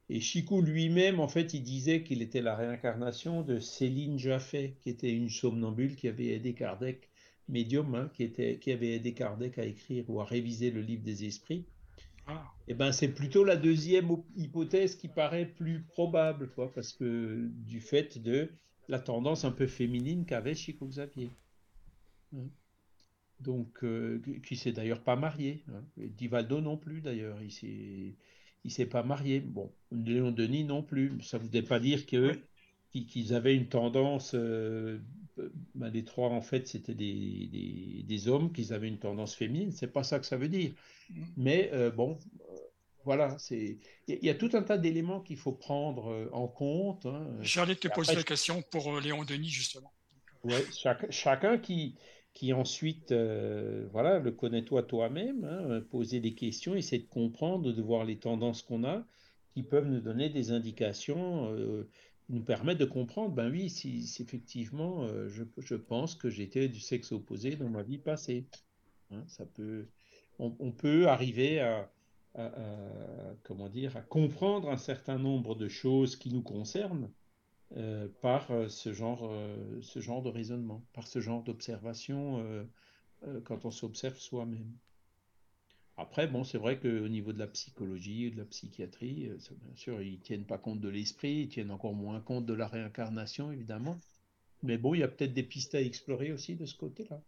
[0.09, 4.89] Et Chico lui-même, en fait, il disait qu'il était la réincarnation de Céline Jaffé, qui
[4.89, 7.09] était une somnambule qui avait aidé Kardec,
[7.49, 11.03] médium, hein, qui, était, qui avait aidé Kardec à écrire ou à réviser le livre
[11.03, 11.65] des esprits.
[12.25, 12.43] Ah.
[12.67, 17.49] Et eh ben, c'est plutôt la deuxième hypothèse qui paraît plus probable, quoi, parce que
[17.65, 18.49] du fait de
[18.89, 21.29] la tendance un peu féminine qu'avait Chico Xavier.
[22.35, 22.49] Hein.
[23.39, 25.63] Donc, euh, qui s'est d'ailleurs pas marié.
[25.69, 25.83] Hein.
[25.97, 27.41] Divaldo non plus, d'ailleurs.
[27.41, 28.15] Il s'est
[28.63, 29.39] il s'est pas marié.
[29.39, 31.21] Bon, Léon Denis non plus.
[31.21, 32.39] Ça ne voulait pas dire que
[33.05, 34.33] qu'ils avaient une tendance.
[34.33, 34.99] Euh,
[35.75, 39.71] ben, les trois en fait c'était des, des, des, hommes, qu'ils avaient une tendance féminine.
[39.71, 40.71] C'est pas ça que ça veut dire.
[41.09, 41.23] Mm.
[41.37, 42.17] Mais euh, bon,
[42.49, 42.55] euh,
[43.05, 43.77] voilà, c'est.
[44.07, 47.05] Il y, a tout un tas d'éléments qu'il faut prendre en compte.
[47.05, 47.27] Hein.
[47.41, 49.93] J'allais te poser la question pour Léon Denis justement.
[50.43, 50.63] Ouais,
[51.09, 51.95] chacun qui
[52.37, 57.81] qui ensuite, euh, voilà, le connais-toi toi-même, hein, poser des questions, essayer de comprendre, de
[57.81, 59.07] voir les tendances qu'on a,
[59.55, 61.89] qui peuvent nous donner des indications, euh,
[62.29, 67.11] nous permettre de comprendre, ben oui, si, effectivement, euh, je, pense que j'étais du sexe
[67.11, 68.45] opposé dans ma vie passée.
[69.09, 69.87] Hein, ça peut,
[70.37, 71.91] on, peut arriver à,
[73.41, 77.09] comment dire, à comprendre un certain nombre de choses qui nous concernent
[77.75, 82.67] euh, par euh, ce genre, euh, ce genre de raisonnement, par ce genre d'observation
[83.45, 84.71] quand on s'observe soi-même.
[85.97, 89.31] Après, bon, c'est vrai qu'au niveau de la psychologie de la psychiatrie,
[89.63, 92.67] bien sûr, ils tiennent pas compte de l'esprit, ils tiennent encore moins compte de la
[92.67, 93.97] réincarnation, évidemment.
[94.61, 97.19] Mais bon, il y a peut-être des pistes à explorer aussi de ce côté-là.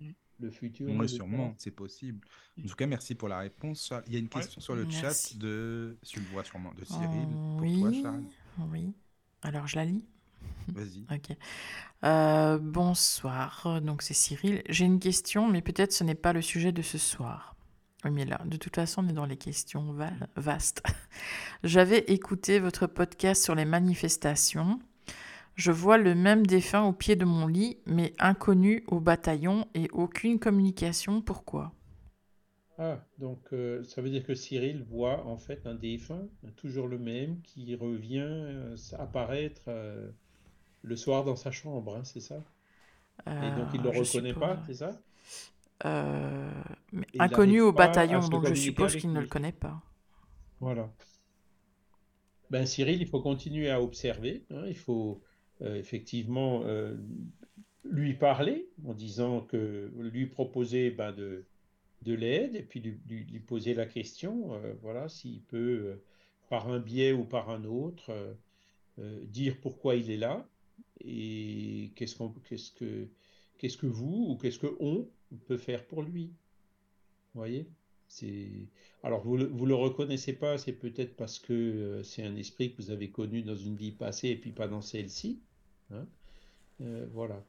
[0.00, 0.10] Mm.
[0.40, 0.88] Le futur.
[0.90, 2.26] Oui, sûrement, c'est possible.
[2.58, 3.92] En tout cas, merci pour la réponse.
[4.06, 7.28] Il y a une question sur le chat de, tu le vois sûrement, de Cyril.
[7.58, 8.24] pour oui, toi, Charles.
[8.70, 8.94] Oui.
[9.42, 10.04] Alors, je la lis
[10.68, 11.04] Vas-y.
[11.14, 11.36] ok.
[12.04, 14.62] Euh, bonsoir, donc c'est Cyril.
[14.68, 17.56] J'ai une question, mais peut-être ce n'est pas le sujet de ce soir.
[18.04, 19.94] Oui, mais là, de toute façon, on est dans les questions
[20.36, 20.82] vastes.
[21.64, 24.78] J'avais écouté votre podcast sur les manifestations.
[25.54, 29.88] Je vois le même défunt au pied de mon lit, mais inconnu au bataillon et
[29.92, 31.22] aucune communication.
[31.22, 31.72] Pourquoi?
[32.78, 36.98] Ah, donc euh, ça veut dire que Cyril voit en fait un défunt, toujours le
[36.98, 40.10] même, qui revient euh, apparaître euh,
[40.82, 42.42] le soir dans sa chambre, hein, c'est ça?
[43.26, 45.00] Et donc il ne le reconnaît pas, c'est ça?
[46.92, 49.80] Mais inconnu au bataillon, donc je suppose qu'il ne le connaît pas.
[50.60, 50.90] Voilà.
[52.50, 54.44] Ben, Cyril, il faut continuer à observer.
[54.50, 54.64] hein.
[54.68, 55.22] Il faut
[55.60, 56.62] effectivement
[57.84, 61.44] lui parler en disant que lui proposer ben, de,
[62.02, 66.02] de l'aide et puis lui, lui- lui poser la question, euh, voilà, s'il peut, euh,
[66.48, 68.10] par un biais ou par un autre,
[68.98, 70.48] euh, dire pourquoi il est là
[71.04, 73.08] et qu'est-ce qu'on, qu'est-ce que,
[73.58, 75.08] qu'est-ce que vous ou qu'est-ce que on
[75.46, 76.26] peut faire pour lui.
[77.34, 77.66] Vous voyez?
[78.08, 78.68] C'est...
[79.02, 82.82] Alors, vous le, vous le reconnaissez pas, c'est peut-être parce que c'est un esprit que
[82.82, 85.40] vous avez connu dans une vie passée et puis pas dans celle-ci.
[85.90, 86.06] hein.
[87.12, 87.44] Voilà.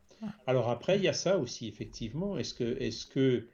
[0.47, 2.37] Alors après, il y a ça aussi, effectivement.
[2.37, 3.47] Est-ce que, est-ce que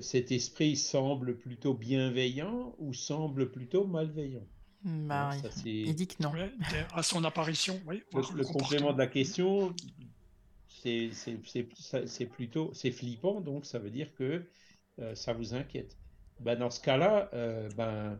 [0.00, 4.46] cet esprit semble plutôt bienveillant ou semble plutôt malveillant?
[4.82, 6.32] Ben, ça, il, dit que non.
[6.32, 6.50] Ouais,
[6.94, 9.74] à son apparition, oui, le, complément de la question.
[10.68, 14.42] C'est, plutôt, c'est flippant, donc ça veut dire que
[15.00, 15.96] euh, ça vous inquiète.
[16.40, 18.18] Ben, dans ce cas-là, euh, ben,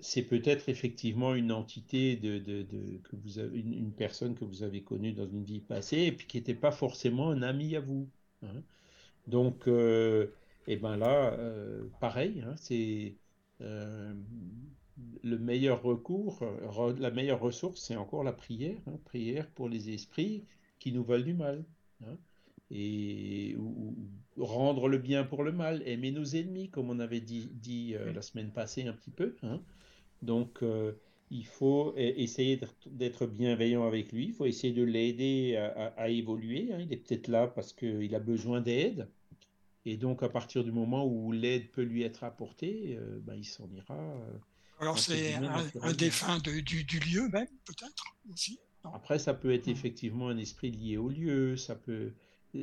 [0.00, 4.44] c'est peut-être effectivement une entité de, de, de- que vous avez, une, une personne que
[4.44, 7.76] vous avez connue dans une vie passée et puis qui n'était pas forcément un ami
[7.76, 8.08] à vous.
[8.42, 8.62] hein.
[9.26, 10.28] Donc, euh,
[10.72, 13.16] et ben là, euh, pareil, hein, c'est
[13.60, 14.14] euh,
[15.22, 19.68] le meilleur recours, euh, re- la meilleure ressource, c'est encore la prière, hein, prière pour
[19.68, 20.44] les esprits
[20.78, 21.64] qui nous veulent du mal.
[22.06, 22.16] hein.
[22.70, 23.96] Et ou-
[24.36, 27.94] ou rendre le bien pour le mal, aimer nos ennemis, comme on avait dit, dit
[27.96, 29.36] euh, la semaine passée un petit peu.
[30.22, 30.62] Donc,
[31.30, 36.02] il faut e- essayer d'être- bienveillant avec lui, il faut essayer de l'aider à, à-
[36.04, 36.70] à évoluer.
[36.80, 39.08] Il est peut-être là parce qu'il a besoin d'aide.
[39.86, 43.44] Et donc, à partir du moment où l'aide peut lui être apportée, euh, ben, il
[43.44, 43.94] s'en ira.
[43.94, 44.38] euh,
[44.78, 48.58] Alors c'est un, défunt de- du, du lieu même, peut-être aussi.
[48.84, 48.92] non?
[48.94, 52.12] Après, ça peut être effectivement un esprit lié au lieu, ça peut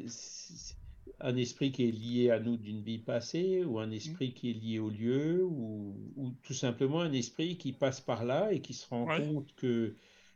[0.08, 0.76] c'est-
[1.20, 4.54] un esprit qui est lié à nous d'une vie passée, ou un esprit qui est
[4.54, 8.74] lié au lieu, ou, ou tout simplement un esprit qui passe par là et qui
[8.74, 9.26] se rend Ouais.
[9.26, 9.96] compte que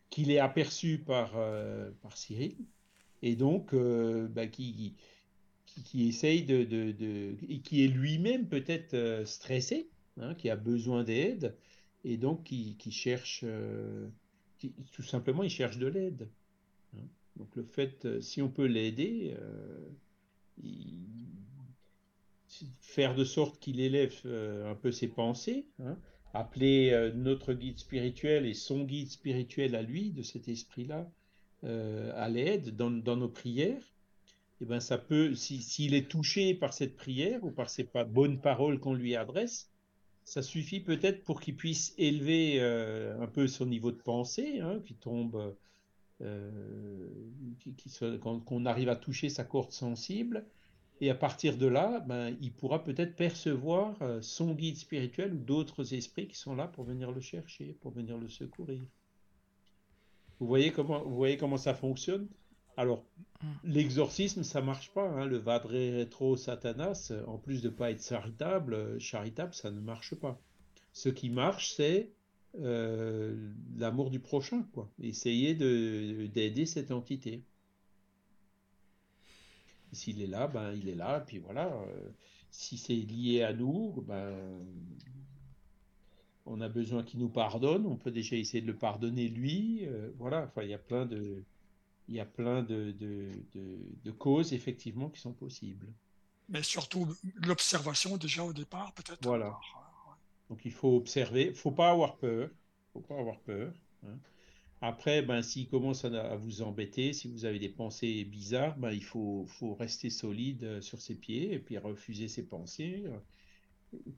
[0.09, 2.55] qu'il est aperçu par, euh, par Cyril,
[3.21, 4.95] et donc euh, bah, qui, qui,
[5.85, 10.55] qui essaye de, de, de- et qui est lui-même peut-être euh, stressé, hein, qui a
[10.55, 11.55] besoin d'aide,
[12.03, 14.07] et donc qui, qui cherche, euh,
[14.91, 16.29] tout simplement, il cherche de l'aide.
[16.95, 17.07] hein.
[17.37, 19.35] Donc le fait, euh, si on peut l'aider,
[22.81, 24.13] faire de sorte qu'il élève
[24.65, 25.97] un peu ses pensées, hein,
[26.33, 31.09] appeler notre guide spirituel et son guide spirituel à lui, de cet esprit-là,
[31.63, 33.83] à l'aide dans, dans nos prières,
[34.61, 38.39] eh ben ça peut, si- s'il est touché par cette prière ou par ces bonnes
[38.41, 39.71] paroles qu'on lui adresse,
[40.25, 44.81] ça suffit peut-être pour qu'il puisse élever euh, un peu son niveau de pensée, hein,
[45.01, 45.55] tombe,
[46.21, 47.09] euh,
[48.21, 50.45] qu'on qu'on arrive à toucher sa corde sensible.
[51.01, 55.39] Et à partir de là, ben, il pourra peut-être percevoir euh, son guide spirituel ou
[55.39, 58.81] d'autres esprits qui sont là pour venir le chercher, pour venir le secourir.
[60.41, 62.27] Vous voyez comment, vous voyez comment ça fonctionne?
[62.77, 63.05] Alors,
[63.63, 65.07] l'exorcisme, ça marche pas.
[65.09, 65.25] hein.
[65.25, 70.15] Le vadre rétro satanas, en plus de pas être charitable, euh, charitable, ça ne marche
[70.15, 70.39] pas.
[70.93, 72.11] Ce qui marche, c'est
[72.59, 74.89] euh, l'amour du prochain, quoi.
[75.01, 77.43] Essayer de, d'aider cette entité.
[79.93, 81.67] S'il est là, ben il est là, puis voilà.
[81.67, 82.09] euh,
[82.51, 84.33] si c'est lié à nous, ben
[86.45, 87.85] on a besoin qu'il nous pardonne.
[87.85, 89.85] On peut déjà essayer de le pardonner lui.
[89.87, 90.43] euh, voilà.
[90.45, 91.43] Enfin, il y a plein de,
[92.11, 95.87] il y a plein de, de, de, de causes effectivement qui sont possibles.
[96.49, 97.07] Mais surtout
[97.47, 99.21] l'observation déjà au départ, peut-être.
[99.23, 99.45] Voilà.
[99.51, 100.17] par-
[100.49, 102.49] Donc il faut observer, faut pas avoir peur,
[102.93, 103.73] faut pas avoir peur.
[104.05, 104.17] hein.
[104.81, 108.91] Après, ben, s'il commence à, à vous embêter, si vous avez des pensées bizarres, ben,
[108.91, 113.05] il faut, faut rester solide euh, sur ses pieds et puis refuser ses pensées.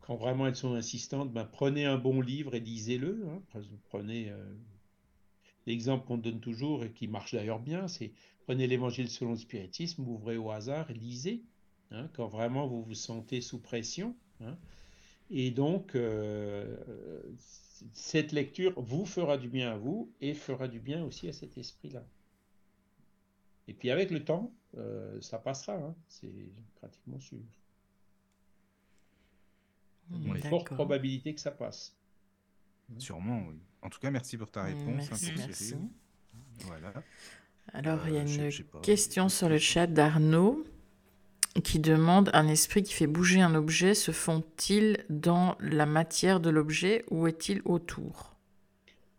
[0.02, 3.26] Quand vraiment elles sont insistantes, ben, prenez un bon livre et lisez-le.
[3.28, 3.42] hein.
[3.86, 4.54] Prenez euh,
[5.66, 8.12] l'exemple qu'on donne toujours et qui marche d'ailleurs bien, c'est
[8.46, 11.44] prenez l'évangile selon le spiritisme, ouvrez au hasard et lisez.
[11.92, 14.16] hein, quand vraiment vous vous sentez sous pression.
[14.42, 14.58] hein.
[15.30, 16.78] Et donc, euh,
[17.94, 21.58] cette lecture vous fera du bien à vous et fera du bien aussi à cet
[21.58, 22.06] esprit-là.
[23.68, 27.40] Et puis avec le temps, euh, ça passera, hein, c'est pratiquement sûr.
[30.12, 31.96] Il y a une forte probabilité que ça passe.
[32.98, 33.56] Sûrement, oui.
[33.84, 35.12] En tout cas, merci pour ta réponse.
[35.12, 35.76] hein, Merci.
[36.60, 36.94] Voilà.
[37.74, 40.66] Alors, il y a Euh, une question sur le chat d'Arnaud.
[41.64, 46.50] qui demande un esprit qui fait bouger un objet, se font-ils dans la matière de
[46.50, 48.36] l'objet ou est-il autour?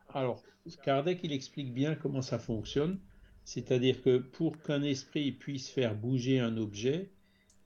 [0.09, 0.43] Alors,
[0.83, 2.99] Kardec, il explique bien comment ça fonctionne.
[3.45, 7.11] C'est-à-dire que pour qu'un esprit puisse faire bouger un objet,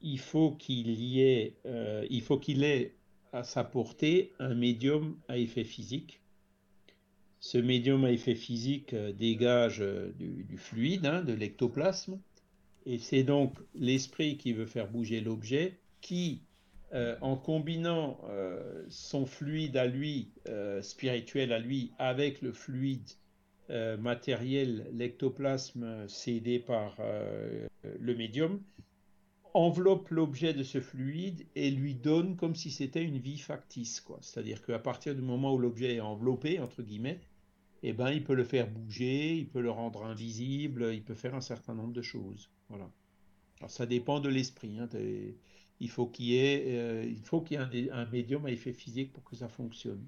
[0.02, 2.94] il faut qu'il y ait, euh, il faut qu'il ait
[3.32, 6.20] à sa portée un médium à effet physique.
[7.40, 12.18] Ce médium à effet physique euh, dégage euh, du, fluide, hein, de l'ectoplasme,
[12.87, 16.42] et c'est donc l'esprit qui veut faire bouger l'objet qui,
[17.20, 18.18] en combinant
[18.88, 20.31] son fluide à lui,
[20.81, 23.11] spirituel à lui, avec le fluide
[23.98, 26.96] matériel, l'ectoplasme cédé par
[27.83, 28.62] le médium,
[29.59, 34.05] enveloppe l'objet de ce fluide et lui donne comme si c'était une vie factice.
[34.21, 37.18] C'est-à-dire qu'à partir du moment où l'objet est enveloppé, entre guillemets,
[37.83, 41.35] eh ben, il peut le faire bouger, il peut le rendre invisible, il peut faire
[41.35, 42.49] un certain nombre de choses.
[42.68, 42.88] Voilà.
[43.59, 44.79] Alors ça dépend de l'esprit.
[44.79, 44.88] Hein.
[45.81, 49.35] Il faut qu'il y ait, euh, y ait un, médium à effet physique pour que
[49.35, 50.07] ça fonctionne.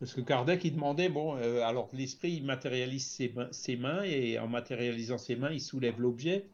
[0.00, 4.48] Parce que Kardec, il demandait, bon, euh, alors l'esprit, il matérialise ses mains, et en
[4.48, 6.44] matérialisant ses mains, il soulève l'objet.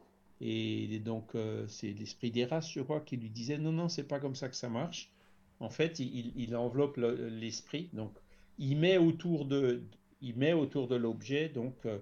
[0.41, 4.07] Et donc, euh, c'est l'esprit des races, je crois, qui lui disait non, non, c'est
[4.07, 5.11] pas comme ça que ça marche.
[5.59, 7.89] En fait, il, enveloppe l'esprit.
[7.91, 8.13] donc,
[8.59, 9.83] il met autour de,
[10.21, 11.99] il met autour de l'objet donc euh,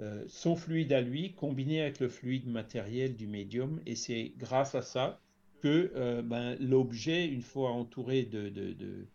[0.00, 3.80] euh, son fluide à lui combiné avec le fluide matériel du médium.
[3.86, 5.18] Et c'est grâce à ça
[5.62, 9.06] que ben, l'objet, une fois entouré de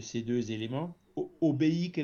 [0.00, 0.96] ces deux éléments,
[1.40, 2.00] obéit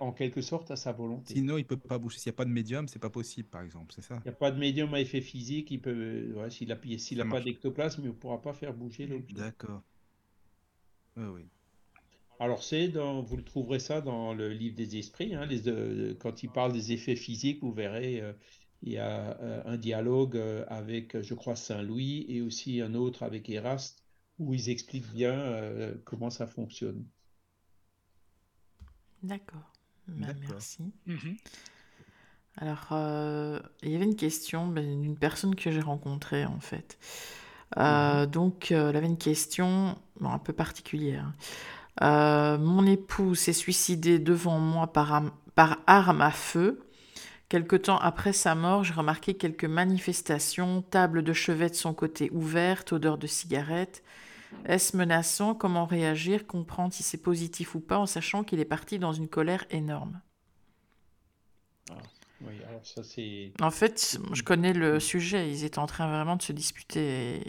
[0.00, 1.34] en quelque sorte à sa volonté.
[1.34, 2.18] Sinon, il peut pas bouger.
[2.18, 4.16] S'il n'y a pas de médium, c'est pas possible, par exemple, c'est ça?
[4.24, 5.70] Il n'y a pas de médium à effet physique.
[5.70, 9.36] Il peut, s'il n'a pas d'ectoplasme, il ne pourra pas faire bouger l'objet.
[9.36, 9.82] D'accord.
[11.16, 11.46] oui.
[12.40, 15.34] Alors c'est dans, vous le trouverez ça dans le livre des esprits.
[15.34, 18.32] Hein, les, quand il parle des effets physiques, vous verrez, euh,
[18.82, 22.94] il y a euh, un dialogue euh, avec, je crois, Saint Louis et aussi un
[22.94, 24.02] autre avec Eraste
[24.40, 27.04] où ils expliquent bien comment ça fonctionne.
[29.22, 29.70] D'accord.
[30.08, 30.92] Bah, merci.
[31.06, 31.36] Mhm.
[32.56, 36.98] Alors, euh, il y avait une question ben, d'une personne que j'ai rencontrée, en fait.
[37.78, 38.30] Euh, mhm.
[38.30, 41.32] Donc, euh, elle avait une question un peu particulière.
[42.00, 45.22] mon époux s'est suicidé devant moi par,
[45.54, 46.80] par arme à feu.
[47.48, 52.30] Quelque temps après sa mort, j'ai remarqué quelques manifestations, table de chevet de son côté
[52.32, 54.04] ouverte, odeur de cigarette,
[54.64, 55.54] est-ce menaçant?
[55.54, 56.46] Comment réagir?
[56.46, 60.20] Comprendre si c'est positif ou pas en sachant qu'il est parti dans une colère énorme.
[61.90, 61.94] Ah,
[62.42, 63.52] oui, alors ça c'est.
[63.60, 65.50] En fait, je connais le sujet.
[65.50, 67.40] Ils étaient en train vraiment de se disputer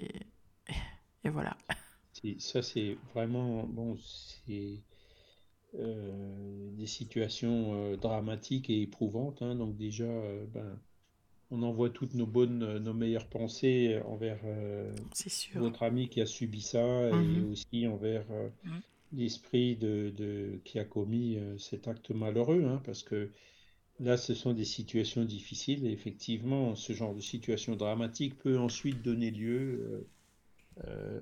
[1.24, 1.56] et, voilà.
[2.40, 3.98] Ça c'est vraiment bon.
[4.46, 4.80] C'est
[5.76, 9.42] euh, des situations euh, dramatiques et éprouvantes.
[9.42, 9.56] Hein.
[9.56, 10.80] donc déjà, euh, ben,
[11.52, 14.92] on envoie toutes nos bonnes, euh, nos meilleures pensées envers euh,
[15.56, 17.52] votre ami qui a subi ça et mhm.
[17.52, 18.82] aussi envers euh, mhm.
[19.14, 23.30] l'esprit de, qui a commis cet acte malheureux, hein, parce que
[24.00, 29.02] là, ce sont des situations difficiles et effectivement, ce genre de situation dramatique peut ensuite
[29.04, 30.08] donner lieu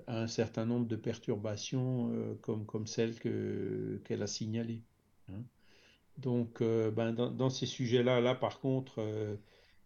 [0.08, 4.82] à un certain nombre de perturbations comme, comme celles qu'elle a signalées.
[5.30, 5.42] Hein.
[6.20, 9.04] Donc, ben, dans, ces sujets-là, là, par contre,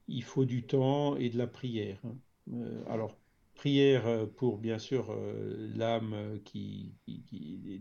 [0.08, 2.00] il faut du temps et de la prière.
[2.52, 3.18] Euh, alors,
[3.56, 6.94] prière euh, pour bien sûr euh, l'âme qui,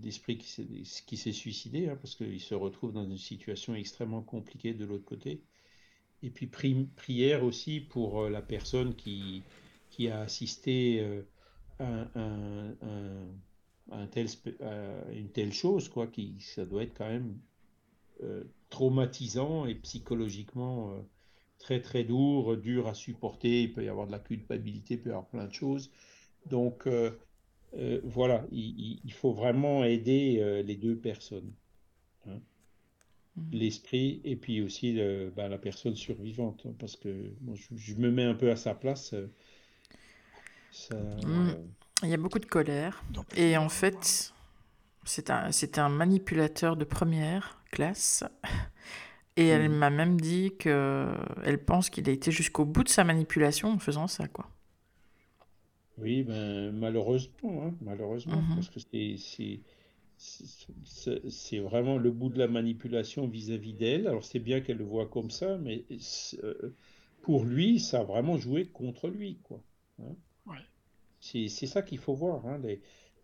[0.03, 4.85] l'esprit qui s'est suicidé, hein, parce qu'il se retrouve dans une situation extrêmement compliquée de
[4.85, 5.43] l'autre côté.
[6.23, 9.43] Et puis prière aussi pour la personne qui,
[9.91, 11.05] qui a assisté
[11.81, 12.07] à,
[15.11, 17.41] une telle chose, quoi, qui ça doit être quand même
[18.71, 21.05] traumatisant et psychologiquement
[21.63, 25.11] très très lourd, dur à supporter, il peut y avoir de la culpabilité, il peut
[25.11, 25.91] y avoir plein de choses.
[26.47, 27.13] Donc euh,
[27.79, 31.53] euh, voilà, il, faut vraiment aider euh, les deux personnes.
[32.27, 32.41] Hein.
[33.37, 33.43] Mmh.
[33.53, 34.93] L'esprit et puis aussi
[35.37, 37.31] ben, la personne survivante, hein, parce que
[37.75, 39.15] je, me mets un peu à sa place.
[40.91, 41.53] Mmh.
[42.03, 43.03] Il y a beaucoup de colère.
[43.37, 44.35] Et en fait,
[45.05, 48.25] c'est un, un manipulateur de première classe.
[49.37, 49.75] Et elle mmh.
[49.75, 54.07] m'a même dit qu'elle pense qu'il a été jusqu'au bout de sa manipulation en faisant
[54.07, 54.51] ça, quoi.
[55.99, 58.81] Oui, ben, malheureusement, hein, malheureusement, mmh parce que
[61.29, 64.07] c'est vraiment le bout de la manipulation vis-à-vis d'elle.
[64.07, 65.85] Alors c'est bien qu'elle le voit comme ça, mais
[66.43, 66.75] euh,
[67.23, 69.63] pour lui, ça a vraiment joué contre lui, quoi.
[70.01, 70.15] Hein.
[71.21, 72.61] C'est ça qu'il faut voir, hein,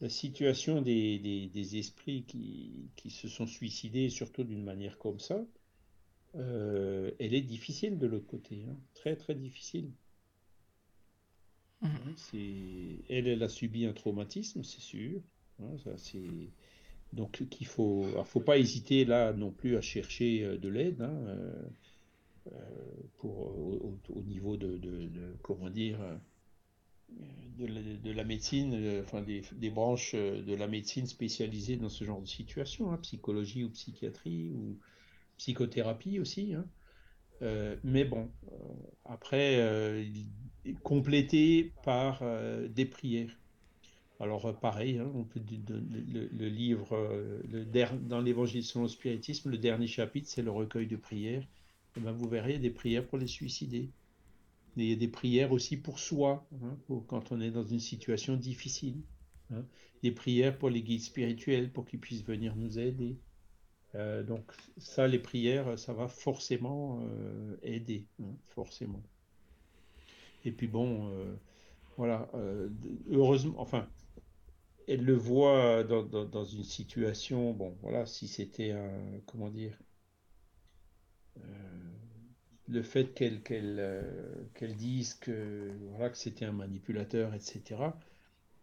[0.01, 1.19] la situation des,
[1.53, 5.45] des, esprits qui, qui, se sont suicidés, surtout d'une manière comme ça.
[6.35, 8.77] Euh, elle est difficile de l'autre côté, hein.
[8.95, 9.91] très très difficile.
[11.81, 12.15] Mhm.
[13.09, 15.21] Elle, elle a subi un traumatisme, c'est sûr.
[15.61, 15.93] Hein, ça,
[17.13, 21.25] donc qu'il faut, faut pas hésiter là non plus à chercher euh, de l'aide hein,
[22.53, 22.53] euh,
[23.17, 23.39] pour
[24.11, 24.79] au, niveau de,
[25.43, 25.99] comment dire
[27.59, 32.97] de la, médecine, enfin des, branches de la médecine spécialisées dans ce genre de situation,
[32.99, 34.79] psychologie ou psychiatrie ou
[35.39, 36.55] psychothérapie aussi.
[37.85, 38.31] mais bon,
[39.05, 40.05] après,
[40.83, 42.23] complété par
[42.69, 43.39] des prières.
[44.21, 47.65] Alors euh, pareil, hein, on peut, le, livre, euh, le
[48.09, 51.43] dans l'Évangile selon le spiritisme, le dernier chapitre, c'est le recueil de prières.
[51.43, 53.91] Et eh ben, vous verrez, il y a des prières pour les suicider.
[54.77, 56.77] il y a des prières aussi pour soi, hein,
[57.07, 59.03] quand on est dans une situation difficile.
[59.51, 59.65] Hein.
[60.03, 63.17] Des prières pour les guides spirituels, pour qu'ils puissent venir nous aider.
[63.95, 67.01] Euh, donc ça, les prières, ça va forcément
[67.63, 68.07] aider,
[68.45, 69.03] forcément.
[70.45, 71.11] Et puis bon,
[71.97, 72.31] voilà,
[73.11, 73.89] heureusement, enfin,
[74.87, 79.79] elle le voit dans, dans, une situation, bon, voilà, si c'était un, comment dire,
[81.39, 81.89] euh,
[82.69, 87.93] le fait qu'elle qu'elle euh, qu'elle dise que voilà que c'était un manipulateur, etc.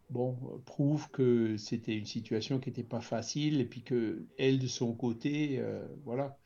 [0.09, 4.67] Bon, prouve que c'était une situation qui n'était pas facile et puis que elle de
[4.67, 6.37] son côté, euh, voilà,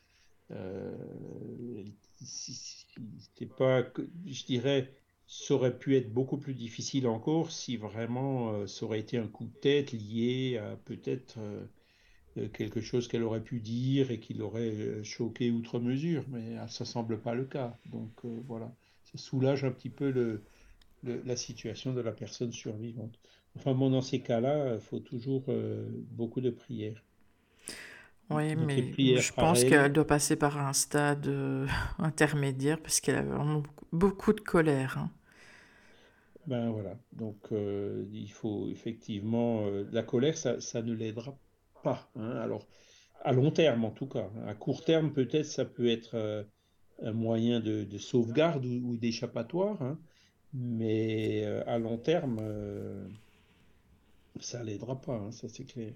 [2.25, 3.83] c'était pas,
[4.25, 4.93] je dirais,
[5.27, 9.27] ça aurait pu être beaucoup plus difficile encore si vraiment euh, ça aurait été un
[9.27, 11.65] coup de tête lié à peut-être euh,
[12.37, 16.85] euh, quelque chose qu'elle aurait pu dire et qui l'aurait choqué outre mesure, mais ça
[16.85, 17.77] semble pas le cas.
[17.85, 18.73] Donc voilà,
[19.05, 20.43] ça soulage un petit peu le,
[21.03, 23.19] la situation de la personne survivante.
[23.57, 25.43] Enfin bon, dans ces cas-là, il faut toujours
[26.11, 27.03] beaucoup de prières.
[28.29, 31.27] Oui, mais je pense qu'elle doit passer par un stade
[31.99, 34.97] intermédiaire parce qu'elle a vraiment beaucoup, de colère.
[34.97, 35.09] Hein.
[36.49, 41.37] Ben voilà, donc euh, il faut effectivement, euh, la colère, ça, ça ne l'aidera
[41.83, 42.09] pas.
[42.15, 42.31] Hein.
[42.37, 42.65] Alors,
[43.21, 44.29] à long terme en tout cas.
[44.47, 46.43] À court terme, peut-être, ça peut être euh,
[47.03, 49.99] un moyen de, de sauvegarde ou, d'échappatoire, hein.
[50.53, 52.41] mais à long terme,
[54.39, 55.93] ça l'aidera pas, hein, ça c'est clair.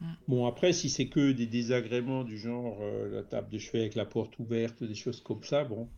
[0.00, 0.12] Mm.
[0.28, 2.80] Bon, après, si c'est que des désagréments du genre
[3.10, 5.88] la table de chevet avec la porte ouverte, des choses comme ça, bon,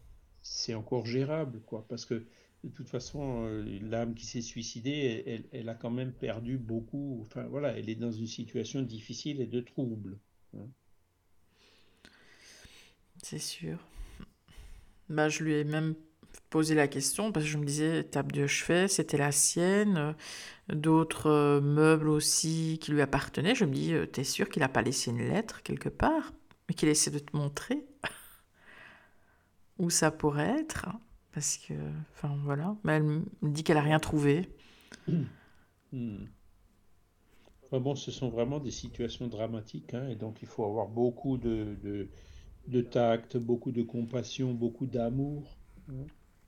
[0.43, 2.27] c'est encore gérable, quoi, parce que
[2.65, 7.19] de toute façon, euh, l'âme qui s'est suicidée, elle, a quand même perdu beaucoup.
[7.23, 10.19] Enfin voilà, elle est dans une situation difficile et de trouble.
[10.57, 10.67] Hein.
[13.23, 13.87] C'est sûr.
[15.11, 15.95] Bah, je lui ai même
[16.61, 20.15] la question parce que je me disais, table de chevet, c'était la sienne,
[20.69, 23.55] d'autres euh, meubles aussi qui lui appartenaient.
[23.55, 26.33] Je me dis, euh, t'es sûr qu'il n'a pas laissé une lettre quelque part,
[26.69, 27.85] mais qu'il essaie de te montrer
[29.79, 30.87] où ça pourrait être?
[31.33, 31.75] Parce que,
[32.13, 34.49] enfin voilà, mais elle me dit qu'elle a rien trouvé.
[35.93, 36.25] Hmm.
[37.73, 41.77] bon, ce sont vraiment des situations dramatiques, hein, et donc il faut avoir beaucoup de,
[42.69, 45.57] de, tact, beaucoup de compassion, beaucoup d'amour.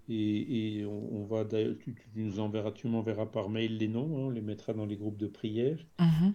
[0.09, 4.30] Et, et on, va tu, nous enverras, tu m'enverras par mail les noms, hein, on
[4.30, 5.78] les mettra dans les groupes de prière.
[5.98, 6.34] Mhm.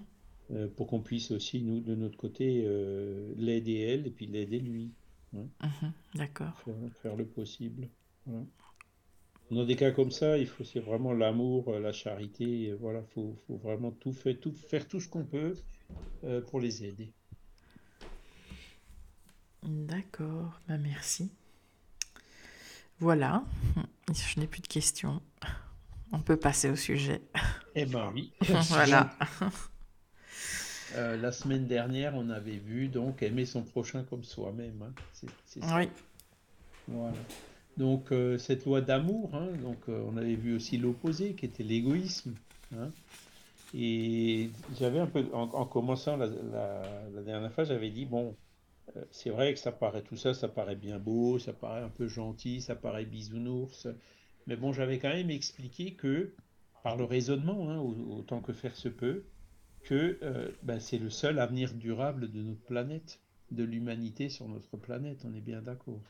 [0.52, 4.60] Euh, pour qu'on puisse aussi, nous, de notre côté, euh, l'aider elle et puis l'aider
[4.60, 4.92] lui.
[5.34, 5.94] Mhm.
[6.16, 6.60] D'accord.
[6.66, 7.88] Faire, faire, le possible.
[9.50, 12.74] Dans des cas comme ça, il faut c'est vraiment l'amour, euh, la charité.
[12.80, 15.56] Voilà, faut, faut vraiment tout faire, tout faire tout ce qu'on peut
[16.24, 17.12] euh, pour les aider.
[19.64, 21.32] D'accord, bah merci.
[23.02, 23.44] Voilà,
[24.14, 25.22] je n'ai plus de questions.
[26.12, 27.22] On peut passer au sujet.
[27.74, 28.32] Eh ben oui.
[28.70, 29.10] voilà.
[30.96, 34.84] Euh, la semaine dernière, on avait vu donc aimer son prochain comme soi-même.
[34.84, 35.28] Hein.
[35.76, 35.90] Oui.
[36.88, 37.18] Voilà.
[37.78, 41.64] Donc euh, cette loi d'amour, hein, donc euh, on avait vu aussi l'opposé qui était
[41.64, 42.36] l'égoïsme.
[42.78, 42.90] Hein.
[43.74, 44.50] et
[44.80, 46.28] j'avais un peu, en, commençant la,
[47.26, 48.36] dernière fois, j'avais dit bon,
[49.12, 52.08] c'est vrai que ça paraît tout ça, ça paraît bien beau, ça paraît un peu
[52.08, 53.88] gentil, ça paraît bisounours,
[54.48, 56.34] mais bon, j'avais quand même expliqué que
[56.84, 59.24] par le raisonnement, hein, autant que faire se peut,
[59.84, 60.20] que
[60.64, 63.22] ben, c'est le seul avenir durable de notre planète,
[63.52, 66.02] de l'humanité sur notre planète, on est bien d'accord.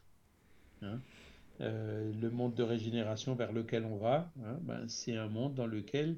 [1.59, 5.67] Euh, le monde de régénération vers lequel on va, hein, ben, c'est un monde dans
[5.67, 6.17] lequel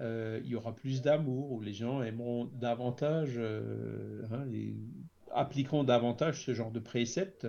[0.00, 4.44] euh, il y aura plus d'amour, où les gens aimeront davantage, euh, hein,
[5.32, 7.46] appliqueront davantage ce genre de préceptes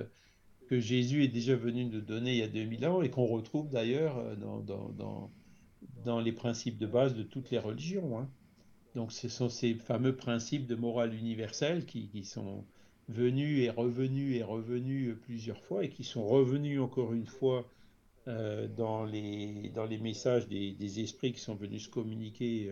[0.67, 3.69] que Jésus est déjà venu nous donner il y a 2000 ans et qu'on retrouve
[3.69, 5.29] d'ailleurs dans,
[6.05, 8.17] dans, les principes de base de toutes les religions.
[8.17, 8.29] Hein.
[8.95, 12.65] Donc ce sont ces fameux principes de morale universelle qui, sont
[13.09, 17.67] venus et revenus et revenus plusieurs fois et qui sont revenus encore une fois
[18.25, 22.71] dans, les, dans les messages des, esprits qui sont venus se communiquer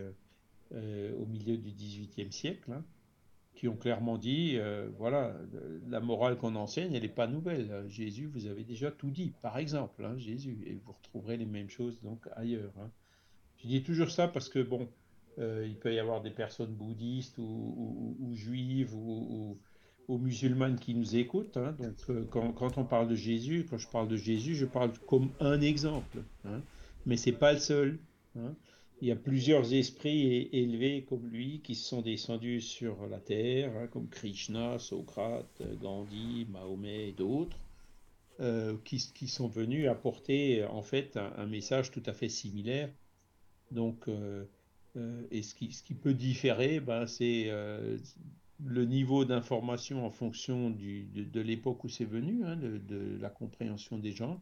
[0.72, 2.72] au milieu du XVIIIe siècle.
[2.72, 2.84] Hein
[3.54, 5.36] qui ont clairement dit, euh, voilà,
[5.88, 7.84] la morale qu'on enseigne, elle n'est pas nouvelle.
[7.88, 11.70] Jésus, vous avez déjà tout dit, par exemple, hein, Jésus, et vous retrouverez les mêmes
[11.70, 12.72] choses donc ailleurs.
[12.80, 12.90] Hein.
[13.58, 14.88] Je dis toujours ça parce que, bon,
[15.38, 19.58] euh, il peut y avoir des personnes bouddhistes ou, juives ou,
[20.08, 21.56] musulmanes qui nous écoutent.
[21.56, 21.74] Hein.
[21.78, 24.92] donc, euh, quand, quand, on parle de Jésus, quand je parle de Jésus, je parle
[25.06, 26.22] comme un exemple.
[27.06, 27.98] mais c'est pas le seul.
[29.02, 33.88] Il y a plusieurs esprits élevés comme lui qui sont descendus sur la terre, hein,
[33.88, 37.58] comme Krishna, Socrate, Gandhi, Mahomet et d'autres,
[38.38, 42.90] euh, qui, sont venus apporter en fait un, message tout à fait similaire.
[43.72, 44.44] Donc, euh,
[44.96, 47.50] euh, et ce qui, peut différer, ben, c'est
[48.64, 54.12] le niveau d'information en fonction de, l'époque où c'est venu, hein, de, la compréhension des
[54.12, 54.40] gens.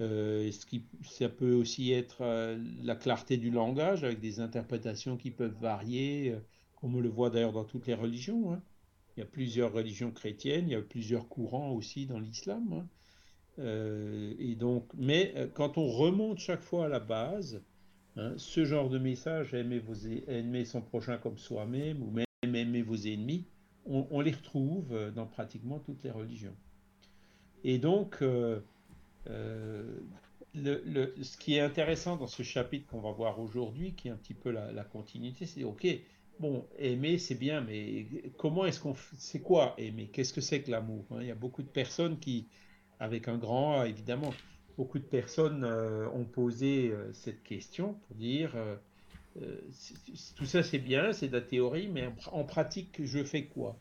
[0.00, 5.16] Euh, ce qui, ça peut aussi être euh, la clarté du langage avec des interprétations
[5.16, 6.40] qui peuvent varier, euh,
[6.74, 8.52] comme on le voit d'ailleurs dans toutes les religions.
[8.52, 8.62] Hein.
[9.16, 12.72] Il y a plusieurs religions chrétiennes, il y a plusieurs courants aussi dans l'islam.
[12.72, 12.86] Hein.
[14.38, 17.62] et donc, mais quand on remonte chaque fois à la base,
[18.16, 19.94] hein, ce genre de message, aimer, vos,
[20.28, 23.46] aimer son prochain comme soi-même, ou même aimer vos ennemis,
[23.86, 26.56] on, on, les retrouve dans pratiquement toutes les religions.
[27.64, 28.22] Et donc,
[29.28, 30.00] euh,
[30.54, 34.34] ce qui est intéressant dans ce chapitre qu'on va voir aujourd'hui, qui est un petit
[34.34, 35.86] peu la, continuité, c'est ok,
[36.40, 38.06] bon, aimer c'est bien, mais
[38.38, 40.08] comment est-ce qu'on, c'est quoi aimer?
[40.12, 41.18] Qu'est-ce que c'est que l'amour hein?
[41.20, 42.48] Il y a beaucoup de personnes qui,
[43.00, 44.32] avec un grand A évidemment,
[44.78, 48.54] beaucoup de personnes euh, ont posé euh, cette question pour dire
[50.36, 53.78] tout ça c'est bien, c'est de la théorie, mais en, pratique je fais quoi?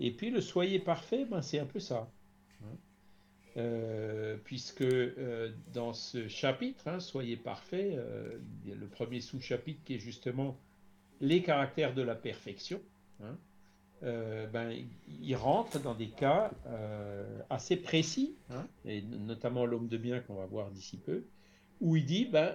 [0.00, 2.10] Et puis le soyez parfait, ben, c'est un peu ça.
[3.56, 8.36] Euh, puisque euh, dans ce chapitre, hein, Soyez parfait, euh,
[8.66, 10.58] le premier sous-chapitre qui est justement
[11.20, 12.80] les caractères de la perfection.
[13.22, 13.36] Hein,
[14.52, 14.76] ben,
[15.22, 16.50] il rentre dans des cas
[17.48, 21.24] assez précis, hein, et notamment l'homme de bien qu'on va voir d'ici peu,
[21.80, 22.54] où il dit, ben,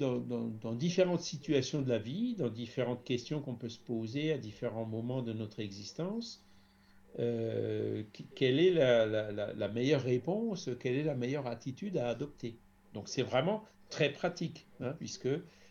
[0.00, 4.86] dans, différentes situations de la vie, dans différentes questions qu'on peut se poser à différents
[4.86, 6.45] moments de notre existence,
[7.18, 8.02] euh,
[8.34, 12.58] quelle est la, meilleure réponse, quelle est la meilleure attitude à adopter?
[12.92, 15.28] Donc c'est vraiment très pratique, hein, puisque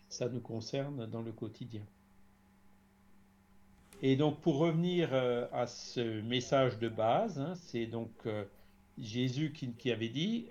[0.09, 1.83] ça nous concerne dans le quotidien.
[4.01, 8.45] Et donc pour revenir euh, à ce message de base, hein, c'est donc euh,
[8.97, 10.47] Jésus qui, avait dit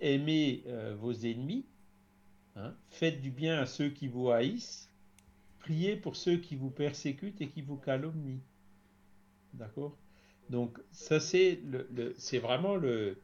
[0.00, 0.64] aimez
[0.98, 1.64] vos ennemis,
[2.56, 4.90] hein, faites du bien à ceux qui vous haïssent,
[5.60, 8.40] priez pour ceux qui vous persécutent et qui vous calomnient.
[9.54, 9.96] D'accord?
[10.52, 11.58] Donc, ça, c'est
[12.38, 13.16] vraiment le.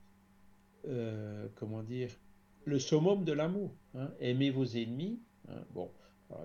[0.87, 2.09] Euh, comment dire
[2.65, 3.77] Le summum de l'amour.
[3.95, 4.11] Hein.
[4.19, 5.21] Aimez vos ennemis.
[5.49, 5.63] Hein.
[5.75, 5.91] Bon,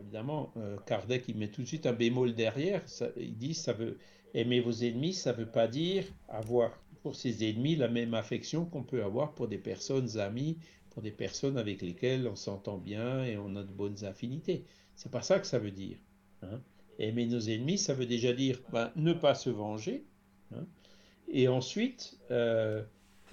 [0.02, 2.88] évidemment, euh, Kardec, il met tout de suite un bémol derrière.
[2.90, 3.98] Ça, il dit ça veut.
[4.34, 6.72] Aimer vos ennemis, ça veut pas dire avoir
[7.02, 10.58] pour ses ennemis la même affection qu'on peut avoir pour des personnes amies,
[10.90, 14.66] pour des personnes avec lesquelles on s'entend bien et on a de bonnes affinités.
[14.96, 15.98] C'est pas ça que ça veut dire.
[16.42, 16.60] Hein.
[16.98, 20.04] Aimer nos ennemis, ça veut déjà dire ben, ne pas se venger,
[20.58, 20.66] hein,
[21.32, 22.84] et ensuite euh,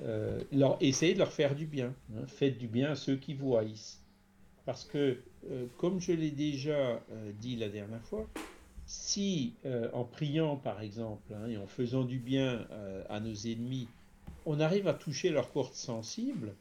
[0.02, 1.94] euh, leur, essayer de leur faire du bien.
[2.14, 2.26] Hein.
[2.26, 4.00] faites du bien à ceux qui vous haïssent.
[4.66, 5.18] Parce que,
[5.50, 7.00] euh, comme je l'ai déjà
[7.40, 8.26] dit la dernière fois,
[8.86, 9.54] si
[9.92, 12.66] en priant par exemple hein, et en faisant du bien
[13.08, 13.86] à nos ennemis,
[14.46, 16.54] on arrive à toucher leur corde sensible,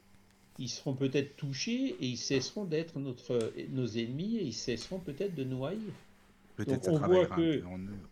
[0.59, 5.43] ils seront peut-être touchés et ils cesseront d'être nos ennemis et ils cesseront peut-être de
[5.43, 5.93] nous haïr
[6.87, 7.63] on voit que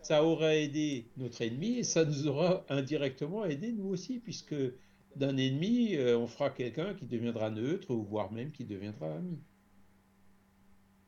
[0.01, 4.55] ça aura aidé notre ennemi et ça nous aura indirectement aidé nous aussi, puisque
[5.15, 9.39] d'un ennemi, euh, on fera quelqu'un qui deviendra neutre, ou voire même qui deviendra ami.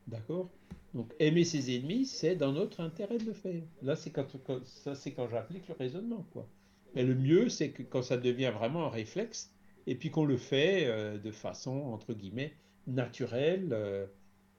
[0.07, 0.49] D'accord?
[0.93, 3.61] Donc aimer ses ennemis, c'est dans notre intérêt de le faire.
[3.83, 4.25] Là, c'est quand,
[4.63, 6.47] ça, c'est quand j'applique le raisonnement, quoi.
[6.95, 9.53] Mais le mieux, c'est que quand ça devient vraiment un réflexe,
[9.85, 12.53] et puis qu'on le fait euh, de façon entre guillemets
[12.87, 13.69] naturelle.
[13.71, 14.05] Euh,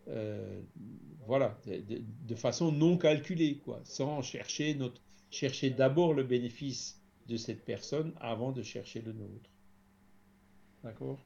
[0.09, 0.61] euh,
[1.27, 7.65] voilà, de, façon non calculée, quoi, sans chercher notre, chercher d'abord le bénéfice de cette
[7.65, 9.51] personne avant de chercher le nôtre.
[10.83, 11.19] D'accord?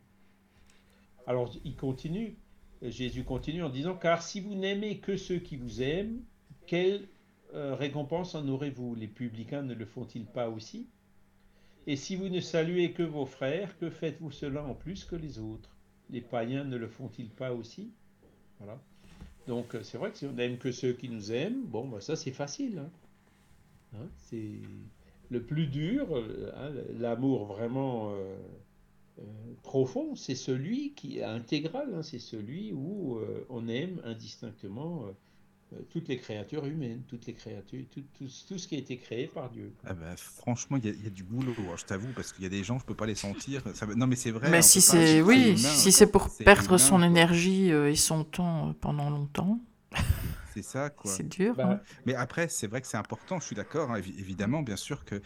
[1.27, 2.37] Alors, il continue,
[2.83, 6.21] Jésus continue en disant, car si vous n'aimez que ceux qui vous aiment,
[6.67, 7.09] quelle
[7.55, 8.95] euh, récompense en aurez-vous?
[8.95, 10.89] Les publicains ne le font-ils pas aussi?
[11.87, 15.39] Et si vous ne saluez que vos frères, que faites-vous cela en plus que les
[15.39, 15.77] autres?
[16.11, 17.93] Les païens ne le font-ils pas aussi?
[19.47, 22.01] Donc euh, c'est vrai que si on n'aime que ceux qui nous aiment, bon, bah,
[22.01, 22.79] ça c'est facile.
[22.79, 22.91] Hein.
[23.97, 24.59] Hein, c'est
[25.31, 28.37] le plus dur, euh, hein, l'amour vraiment, euh,
[29.63, 35.07] profond, c'est celui qui est intégral, c'est celui où on aime indistinctement
[35.91, 39.27] toutes les créatures humaines, toutes les créatures, tout, tout, tout, ce qui a été créé
[39.27, 39.73] par Dieu.
[39.85, 42.47] Ah bah, franchement, il y, y, a du boulot, hein, je t'avoue, parce qu'il y
[42.47, 43.63] a des gens, je peux pas les sentir.
[43.75, 44.51] Ça, non, mais c'est vrai.
[44.51, 47.07] Mais si c'est, oui, si c'est pour perdre humain, son quoi.
[47.07, 49.61] énergie euh, et son temps euh, pendant longtemps.
[50.55, 51.11] C'est ça, quoi.
[51.11, 51.55] C'est dur.
[51.57, 51.81] Bah, hein.
[52.07, 55.21] Mais après, c'est vrai que c'est important, je suis d'accord, hein, évidemment, bien sûr que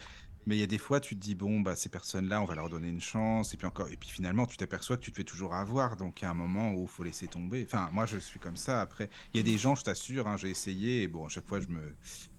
[0.49, 2.55] mais il y a des fois, tu te dis, bon, bah, ces personnes-là, on va
[2.55, 3.53] leur donner une chance.
[3.53, 5.95] Et puis encore, et puis finalement, tu t'aperçois que tu te fais toujours avoir.
[5.95, 7.63] Donc, il y a un moment où il faut laisser tomber.
[7.67, 8.81] Enfin, moi, je suis comme ça.
[8.81, 11.03] Après, il y a des gens, je t'assure, hein, j'ai essayé.
[11.03, 11.93] Et bon, à chaque fois, je me...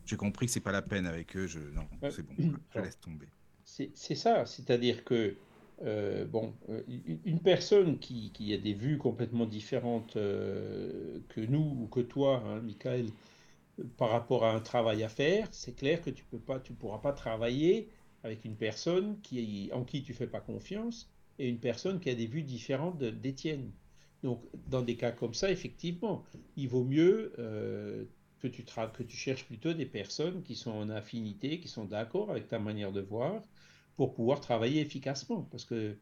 [0.07, 1.47] j'ai compris que c'est pas la peine avec eux.
[1.47, 1.61] Je...
[1.61, 2.35] Non, c'est bon,
[2.75, 3.29] je laisse tomber.
[3.65, 4.45] C'est ça.
[4.45, 5.37] C'est-à-dire que,
[5.83, 6.53] euh, bon,
[7.25, 12.43] une personne qui, qui, a des vues complètement différentes euh, que nous ou que toi,
[12.45, 13.11] hein, Michael,
[13.97, 16.99] par rapport à un travail à faire, c'est clair que tu peux pas, tu pourras
[16.99, 17.89] pas travailler
[18.23, 19.16] avec une personne
[19.73, 23.35] en qui tu fais pas confiance et une personne qui a des vues différentes des
[23.35, 23.73] tiennes.
[24.23, 26.25] Donc, dans des cas comme ça, effectivement,
[26.57, 28.05] il vaut mieux euh,
[28.41, 32.59] que, tu cherches plutôt des personnes qui sont en affinité, qui sont d'accord avec ta
[32.59, 33.43] manière de voir,
[33.97, 35.49] pour pouvoir travailler efficacement.
[35.51, 35.97] Parce que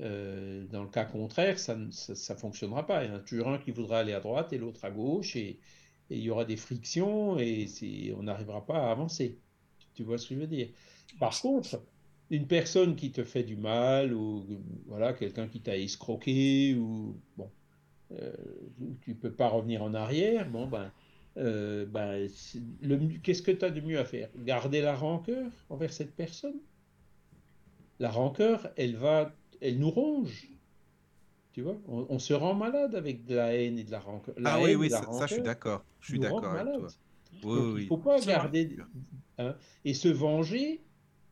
[0.00, 1.90] euh, dans le cas contraire, ça ne
[2.36, 3.04] fonctionnera pas.
[3.04, 5.34] Il y en a toujours un qui voudra aller à droite et l'autre à gauche,
[5.34, 5.58] et
[6.10, 7.66] il y aura des frictions et
[8.16, 9.40] on n'arrivera pas à avancer.
[9.94, 10.68] Tu vois ce que je veux dire?
[11.18, 11.82] Par contre,
[12.30, 14.44] une personne qui te fait du mal ou
[14.86, 17.50] voilà quelqu'un qui t'a escroqué ou bon,
[18.12, 18.32] euh,
[19.02, 20.48] tu peux pas revenir en arrière.
[20.48, 20.90] Bon ben,
[21.36, 22.28] euh, ben
[23.22, 24.28] qu'est-ce que tu as de mieux à faire?
[24.38, 26.56] Garder la rancœur envers cette personne?
[27.98, 30.48] La rancœur, elle va, elle nous ronge.
[31.52, 34.34] Tu vois, on, on, se rend malade avec de la haine et de la rancœur.
[34.36, 35.82] La ah oui, oui, ça, je suis d'accord.
[36.00, 36.88] Je suis d'accord avec toi.
[37.32, 37.80] Oui, Donc, oui.
[37.80, 38.76] Il ne faut pas garder.
[39.38, 39.54] Hein,
[39.84, 40.82] et se venger,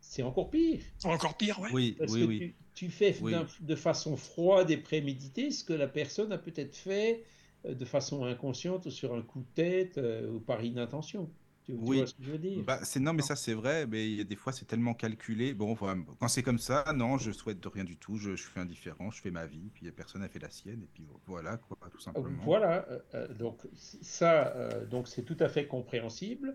[0.07, 0.81] c'est encore pire.
[1.05, 1.71] Encore pire, ouais.
[1.73, 1.97] oui.
[1.99, 2.39] Parce oui, que oui.
[2.39, 2.55] Tu,
[2.87, 3.35] tu fais oui.
[3.61, 7.25] de façon froide et préméditée ce que la personne a peut-être fait
[7.65, 11.31] euh, de façon inconsciente ou sur un coup de tête euh, ou par inattention.
[11.65, 11.97] Tu, tu oui.
[11.97, 12.63] vois ce que je veux dire?
[12.63, 13.87] Bah, c'est non, mais ça c'est vrai.
[13.87, 15.55] Mais il y a des fois c'est tellement calculé.
[15.55, 18.19] Bon, voilà, quand c'est comme ça, non, je souhaite de rien du tout.
[18.19, 20.89] Je, je suis indifférent, je fais ma vie, puis personne n'a fait la sienne, et
[20.93, 22.43] puis voilà quoi, tout simplement.
[22.45, 22.87] Voilà.
[23.15, 26.55] Euh, donc ça, euh, donc c'est tout à fait compréhensible,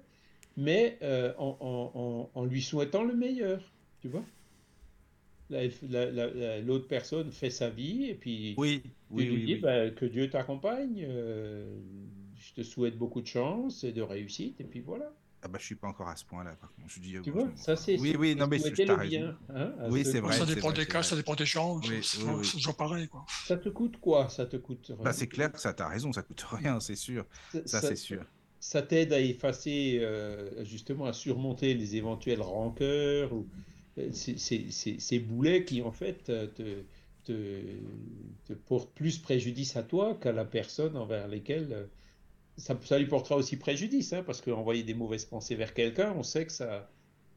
[0.60, 3.62] mais euh, en, en, en, lui souhaitant le meilleur,
[4.01, 4.24] tu vois.
[5.49, 9.60] L'autre personne fait sa vie et puis oui, lui oui, dis oui.
[9.62, 11.01] bah, que Dieu t'accompagne.
[11.01, 15.12] je te souhaite beaucoup de chance et de réussite, et puis voilà.
[15.41, 16.89] Ah bah je suis pas encore à ce point-là par contre.
[16.89, 17.97] Je dis, tu bon, vois, ça c'est.
[17.97, 19.38] Oui, oui, non mais je bien.
[19.55, 20.38] Hein, oui, c'est vrai.
[20.38, 21.78] Ça dépend vrai, des cas, ça dépend des gens.
[21.78, 22.51] Oui, c'est oui, oui.
[22.51, 23.26] toujours pareil, quoi.
[23.45, 24.28] Ça te coûte quoi?
[24.28, 24.91] Ça te coûte.
[25.01, 27.26] Bah c'est clair que ça, t'as raison, ça coûte rien, c'est sûr.
[27.66, 28.26] Ça, c'est sûr.
[28.60, 33.47] Ça t'aide à effacer, euh, justement, à surmonter les éventuelles rancœurs ou
[33.97, 36.84] euh, ces boulets qui en fait te,
[37.24, 37.62] te,
[38.45, 41.88] te portent plus préjudice à toi qu'à la personne envers lesquelles
[42.60, 46.24] ça, ça, lui portera aussi préjudice, hein, parce qu'envoyer des mauvaises pensées vers quelqu'un, on
[46.24, 46.89] sait que ça,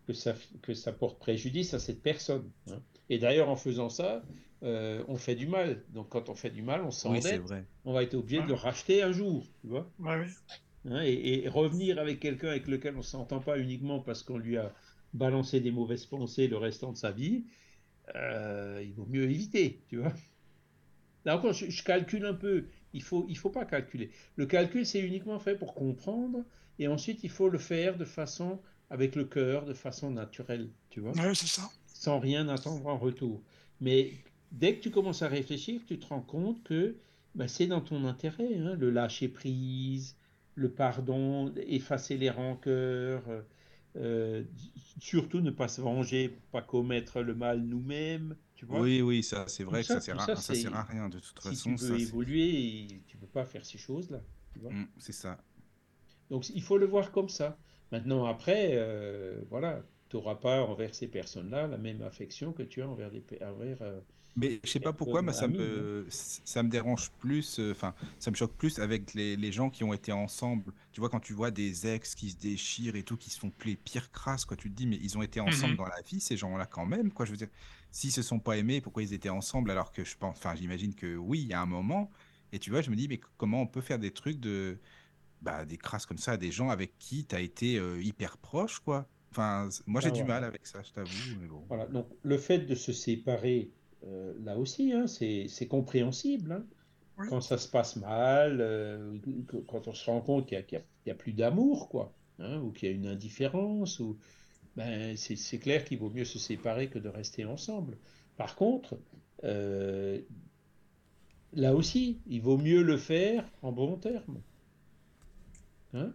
[0.07, 2.51] que, ça, que ça porte préjudice à cette personne.
[2.71, 2.81] Hein.
[3.09, 4.23] Et d'ailleurs, en faisant ça,
[4.63, 5.83] euh, on fait du mal.
[5.91, 7.43] Donc, quand on fait du mal, on s'endette.
[7.51, 8.45] Oui, on va être obligé ouais.
[8.45, 9.89] de le racheter un jour, tu vois.
[9.99, 10.27] Ouais,
[10.91, 14.39] hein, et, et, revenir avec quelqu'un avec lequel on ne s'entend pas uniquement parce qu'on
[14.39, 14.73] lui a
[15.15, 17.45] balancé des mauvaises pensées le restant de sa vie,
[18.15, 20.13] euh, il vaut mieux éviter, tu vois.
[21.25, 22.65] Là encore, je, je calcule un peu
[22.95, 24.11] il ne faut, il faut pas calculer.
[24.37, 26.45] Le calcul, c'est uniquement fait pour comprendre,
[26.79, 28.61] et ensuite, il faut le faire de façon,
[28.91, 31.71] avec le cœur, de façon naturelle, tu vois Oui, c'est ça.
[31.87, 33.43] Sans rien attendre en retour.
[33.81, 34.13] Mais
[34.51, 36.97] dès que tu commences à réfléchir, tu te rends compte que
[37.35, 40.17] ben, c'est dans ton intérêt, hein, le lâcher prise,
[40.55, 43.23] le pardon, effacer les rancœurs,
[43.97, 44.45] euh,
[45.01, 48.37] surtout ne pas se venger, pas commettre le mal nous-mêmes.
[48.55, 50.85] Tu vois oui, oui, ça c'est vrai ça, que ça sert, à, ça sert à
[50.85, 51.75] rien de toute si façon.
[51.75, 54.21] tu veux évoluer, tu peux pas faire ces choses-là.
[54.61, 55.39] Mmh, c'est ça.
[56.31, 57.59] Donc il faut le voir comme ça.
[57.91, 62.81] Maintenant, après, euh, voilà, tu n'auras pas envers ces personnes-là la même affection que tu
[62.81, 64.01] as envers, des, envers euh,
[64.35, 68.31] mais je sais pas pourquoi, mais ça me, ça me dérange plus, enfin, euh, ça
[68.31, 70.73] me choque plus avec les, les, gens qui ont été ensemble.
[70.93, 73.53] Tu vois, quand tu vois des ex qui se déchirent et tout, qui se font
[73.65, 75.77] les pires crasses, quoi, tu te dis, mais ils ont été ensemble mmh.
[75.77, 77.27] dans la vie, ces gens-là, quand même, quoi.
[77.27, 77.51] Je veux dire,
[77.91, 80.95] s'ils se sont pas aimés, pourquoi ils étaient ensemble alors que je pense, enfin, j'imagine
[80.95, 82.11] que oui, il y a un moment.
[82.53, 84.79] Et tu vois, je me dis, mais comment on peut faire des trucs de,
[85.43, 88.39] bah, des crasses comme ça à des gens avec qui tu as été euh, hyper
[88.39, 89.07] proche, quoi.
[89.31, 91.11] Enfin, moi, j'ai ah, du mal avec ça, je t'avoue.
[91.41, 91.65] Mais bon.
[91.69, 93.71] Voilà, donc le fait de se séparer
[94.07, 96.53] euh, là aussi, hein, c'est compréhensible.
[96.53, 96.65] Hein.
[97.19, 97.27] Oui.
[97.29, 99.19] Quand ça se passe mal, euh,
[99.69, 102.59] quand on se rend compte qu'il n'y a, qu a, a, plus d'amour, quoi, hein,
[102.61, 104.17] ou qu'il y a une indifférence, ou
[104.77, 107.99] ben, c'est clair qu'il vaut mieux se séparer que de rester ensemble.
[108.39, 108.99] Par contre,
[111.53, 114.41] là aussi, il vaut mieux le faire en bon terme.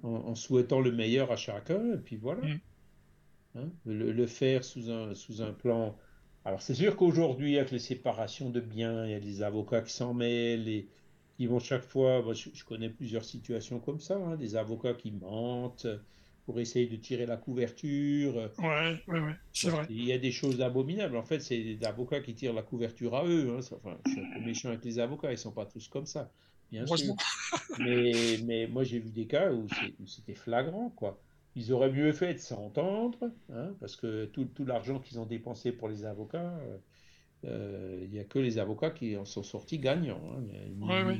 [0.01, 2.41] En, souhaitant le meilleur à chacun, et puis voilà.
[3.53, 3.69] Mm.
[3.85, 5.95] Le, faire sous un, sous un plan.
[6.47, 9.91] Alors c'est sûr qu'aujourd'hui, avec les séparations de biens, il y a des avocats qui
[9.91, 10.87] s'en mêlent et
[11.35, 12.23] qui vont chaque fois.
[12.33, 15.87] je, connais plusieurs situations comme ça, hein, des avocats qui mentent
[16.45, 18.49] pour essayer de tirer la couverture.
[18.59, 19.87] Ouais, ouais, ouais, c'est vrai.
[19.89, 21.17] Il y a des choses abominables.
[21.17, 23.57] En fait, c'est des avocats qui tirent la couverture à eux.
[23.57, 26.31] Enfin, je suis un peu méchant avec les avocats, ils sont pas tous comme ça
[26.71, 27.13] bien sûr.
[27.79, 29.67] mais, mais moi, j'ai vu des cas où
[30.05, 31.21] c'était flagrant, quoi.
[31.57, 35.71] Ils auraient mieux fait de s'entendre, hein, parce que tout, tout l'argent qu'ils ont dépensé
[35.71, 36.77] pour les avocats, euh,
[37.45, 40.21] euh, il n'y a que les avocats qui en sont sortis gagnants.
[40.37, 41.17] Hein.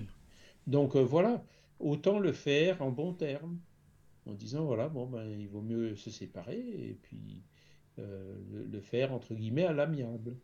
[0.68, 1.44] Donc euh, voilà,
[1.80, 3.58] autant le faire en bon terme,
[4.28, 7.42] en disant voilà, bon, ben, il vaut mieux se séparer et puis
[7.98, 10.38] le, faire entre guillemets à l'amiable.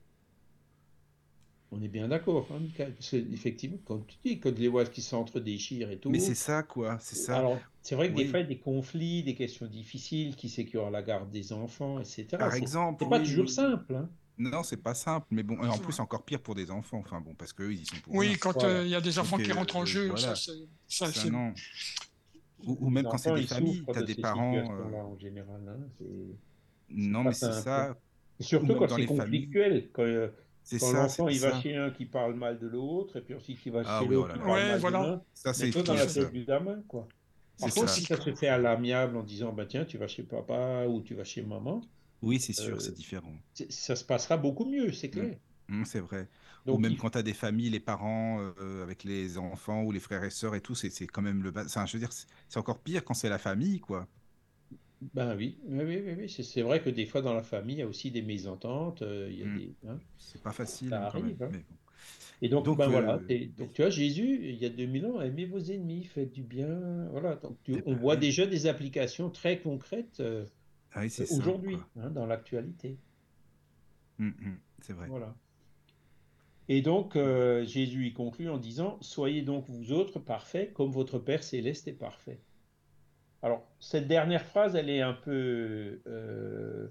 [1.72, 5.04] On est bien d'accord, hein, Michael Parce qu'effectivement, comme tu dis, quand les voix qui
[5.04, 6.10] s'entre-déchirent et tout.
[6.10, 6.98] Mais c'est ça, quoi.
[7.00, 7.38] C'est ça.
[7.38, 10.48] Alors, c'est vrai que des fois, il y a des conflits, des questions difficiles, qui
[10.48, 12.28] c'est qui aura la garde des enfants, etc.
[12.40, 13.04] Par exemple.
[13.04, 13.96] C'est pas toujours simple.
[13.96, 14.10] Hein.
[14.38, 17.00] Non, c'est pas simple, mais bon, en plus, c'est encore pire pour des enfants.
[17.00, 18.16] Enfin bon, parce qu'eux, ils sont pour.
[18.16, 20.34] Oui, quand euh, il y a des enfants qui rentrent en jeu, ça,
[21.12, 21.30] c'est.
[21.30, 21.54] non.
[22.66, 24.56] Ou, même quand c'est des familles, tu as des parents.
[24.56, 26.06] Euh, en général, hein,
[26.90, 27.98] non, mais c'est ça.
[28.40, 29.90] surtout quand c'est conflictuel.
[29.92, 30.30] Quand, euh,
[30.64, 30.94] c'est ça.
[30.94, 33.82] L'enfant, il va chez un qui parle mal de l'autre, et puis ensuite il va
[33.86, 35.00] ah chez l'autre qui parle mal voilà.
[35.00, 35.24] de l'autre.
[35.34, 37.10] Ça, c'est dans la tête du gamin, quoi.
[37.60, 40.24] Par contre, si ça se fait à l'amiable en disant, bah tiens, tu vas chez
[40.24, 41.82] papa ou tu vas chez maman.
[42.22, 43.34] Oui, c'est sûr, euh, c'est différent.
[43.70, 45.36] Ça se passera beaucoup mieux, c'est clair.
[45.68, 45.82] Mmh.
[45.82, 46.28] Mmh, c'est vrai.
[46.66, 50.00] ou même quand tu as des familles, les parents euh, avec les enfants ou les
[50.00, 51.64] frères et sœurs et tout, c'est quand même le bas.
[51.66, 54.08] Enfin, je veux dire, c'est encore pire quand c'est la famille, quoi.
[55.14, 57.84] Ben oui, oui, oui, oui, C'est vrai que des fois dans la famille, il y
[57.84, 59.02] a aussi des mésententes.
[59.02, 59.58] Euh, mmh.
[59.58, 60.00] des, hein.
[60.18, 60.90] C'est pas facile.
[60.90, 61.44] Ça arrive.
[61.44, 61.52] Hein.
[62.42, 63.20] Et donc, ben voilà.
[63.30, 66.44] Euh, donc tu vois, Jésus, il y a 2000 ans, aimez vos ennemis, faites du
[66.44, 67.08] bien.
[67.12, 67.36] Voilà.
[67.36, 70.46] Donc, on voit déjà des applications très concrètes euh,
[70.94, 72.98] ah aujourd'hui, hein, dans l'actualité.
[74.20, 74.58] Mmh, mmh.
[74.82, 75.08] c'est vrai.
[75.08, 75.36] Voilà.
[76.70, 81.44] Et donc, Jésus y conclut en disant Soyez donc vous autres parfaits comme votre Père
[81.44, 82.40] céleste est parfait.
[83.44, 86.88] Alors, cette dernière phrase, elle est un peu, euh,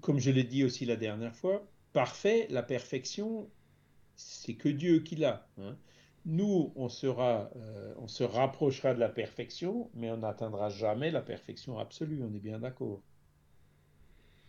[0.00, 3.48] comme je l'ai dit aussi la dernière fois, parfait, la perfection,
[4.18, 5.46] c'est que Dieu qui l'a.
[5.58, 5.76] Hein.
[6.26, 11.22] Nous, on, sera, euh, on se rapprochera de la perfection, mais on n'atteindra jamais la
[11.22, 13.00] perfection absolue, on est bien d'accord.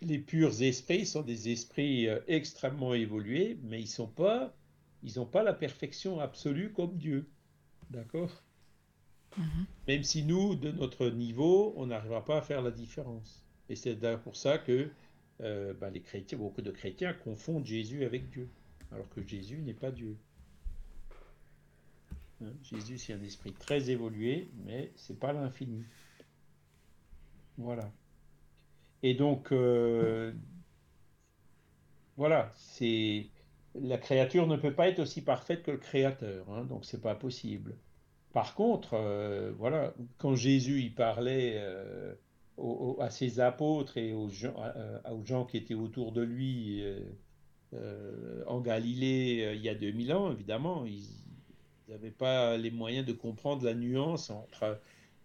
[0.01, 4.53] Les purs esprits sont des esprits euh, extrêmement évolués, mais ils sont pas,
[5.03, 7.29] ils n'ont pas la perfection absolue comme Dieu.
[7.91, 8.43] D'accord?
[9.37, 9.65] Mhm.
[9.87, 13.45] Même si nous, de notre niveau, on n'arrivera pas à faire la différence.
[13.69, 14.89] Et c'est pour ça que
[15.41, 18.49] euh, bah, les chrétiens, beaucoup de chrétiens confondent Jésus avec Dieu,
[18.91, 20.17] alors que Jésus n'est pas Dieu.
[22.41, 25.83] Hein, Jésus, c'est un esprit très évolué, mais c'est pas l'infini.
[27.57, 27.91] Voilà.
[29.03, 30.33] Et donc, euh,
[32.17, 33.27] voilà, c'est
[33.75, 37.15] la créature ne peut pas être aussi parfaite que le créateur, hein, donc c'est pas
[37.15, 37.75] possible.
[38.33, 42.13] Par contre, euh, voilà, quand Jésus y parlait euh,
[42.99, 46.83] à ses apôtres et aux gens, qui étaient autour de lui
[47.73, 51.07] en Galilée il y a 2000 ans, évidemment, ils
[51.87, 54.79] n'avaient pas les moyens de comprendre la nuance entre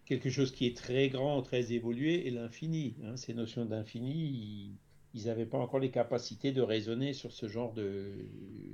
[0.04, 2.96] quelque chose qui est très grand, très évolué et l'infini.
[3.04, 3.16] Hein.
[3.16, 4.76] ces notions d'infini,
[5.14, 8.12] ils n'avaient pas encore les capacités de raisonner sur ce genre de,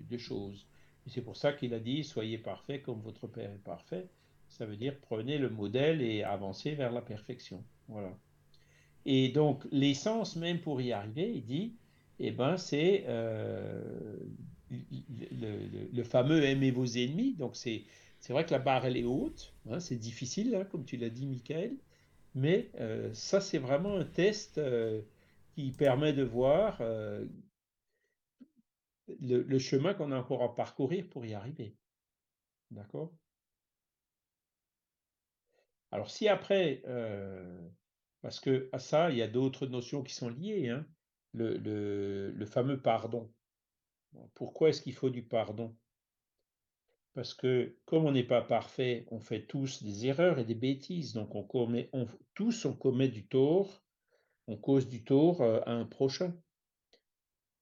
[0.09, 0.67] de choses.
[1.07, 4.07] C'est pour ça qu'il a dit Soyez parfaits comme votre Père est parfait.
[4.49, 7.65] Ça veut dire prenez le modèle et avancez vers la perfection.
[7.89, 8.17] Voilà.
[9.07, 11.75] Et donc, l'essence même pour y arriver, il dit
[12.23, 14.19] eh ben, c'est euh,
[14.71, 17.35] le, fameux aimez vos ennemis.
[17.35, 17.87] Donc, c'est
[18.29, 19.55] vrai que la barre, est haute.
[19.71, 21.77] Hein, c'est difficile, hein, comme tu l'as dit, Michael.
[22.35, 25.01] Mais euh, ça, c'est vraiment un test euh,
[25.55, 26.83] qui permet de voir
[29.21, 31.75] le, chemin qu'on a encore à parcourir pour y arriver.
[32.71, 33.13] D'accord?
[35.91, 36.83] Alors si après,
[38.23, 40.87] parce que à ça, il y a d'autres notions qui sont liées, hein.
[41.33, 43.31] Le, fameux pardon.
[44.35, 45.77] Pourquoi est-ce qu'il faut du pardon?
[47.15, 51.13] Parce que comme on n'est pas parfait, on fait tous des erreurs et des bêtises.
[51.13, 51.91] Donc on commet,
[52.35, 53.83] tous on commet du tort,
[54.47, 56.33] on cause du tort euh, à un prochain,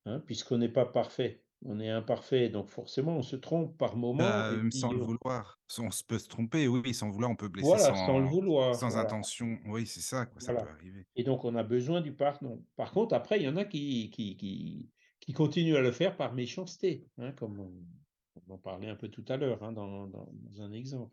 [0.04, 4.24] hein, puisqu'on n'est pas parfait on est imparfait, donc forcément on se trompe par moment.
[4.70, 5.60] Sans le vouloir.
[5.78, 8.74] On peut se tromper, oui, sans vouloir, on peut blesser voilà, sans, le vouloir.
[8.74, 9.58] Sans intention.
[9.66, 11.06] Oui, c'est ça, ça peut arriver.
[11.16, 12.64] Et donc on a besoin du pardon.
[12.76, 14.88] Par contre, après, il y en a qui, qui,
[15.28, 19.24] qui continuent à le faire par méchanceté, hein, comme on, en parlait un peu tout
[19.28, 20.10] à l'heure hein, dans,
[20.58, 21.12] un exemple.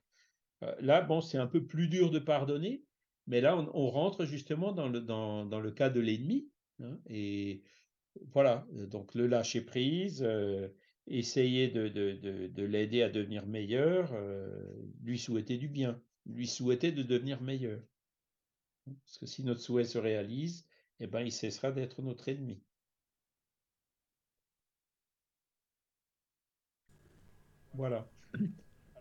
[0.64, 2.84] Euh, là, bon, c'est un peu plus dur de pardonner,
[3.28, 6.48] mais là, on, rentre justement dans le, dans, dans le cas de l'ennemi.
[6.82, 7.62] Hein, et
[8.34, 10.68] voilà, donc le lâcher prise, euh,
[11.08, 14.50] essayer de, de, de, l'aider à devenir meilleur, euh,
[15.04, 17.80] lui souhaiter du bien, lui souhaiter de devenir meilleur.
[18.86, 20.66] Parce que si notre souhait se réalise,
[21.00, 22.60] eh ben, il cessera d'être notre ennemi.
[27.74, 28.08] Voilà.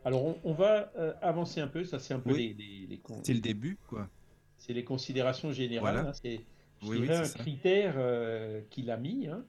[0.04, 1.84] Alors, on, va euh, avancer un peu.
[1.84, 4.10] Ça, c'est un peu les, les, C'est le début, quoi.
[4.58, 6.12] C'est les considérations générales.
[6.24, 6.38] Hein,
[6.82, 9.26] c'est un critère euh, qu'il a mis.
[9.26, 9.44] Hein.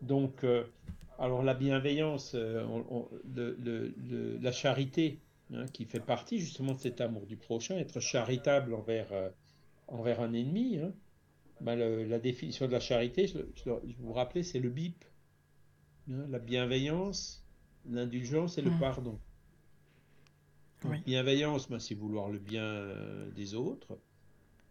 [0.00, 0.64] Donc, euh,
[1.18, 5.18] alors la bienveillance, la charité,
[5.52, 9.08] hein, qui fait partie justement de cet amour du prochain, être charitable envers,
[9.88, 10.78] envers un ennemi.
[11.60, 15.04] Ben, la définition de la charité, je, je vous rappelais, c'est le BIP.
[16.06, 17.44] la bienveillance,
[17.90, 19.18] l'indulgence et le pardon.
[21.06, 23.98] Bienveillance, ben, c'est vouloir le bien euh, des autres.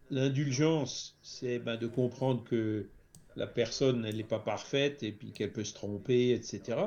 [0.09, 2.87] L'indulgence, c'est ben, de comprendre que
[3.35, 6.79] la personne, elle n'est pas parfaite et puis qu'elle peut se tromper, etc.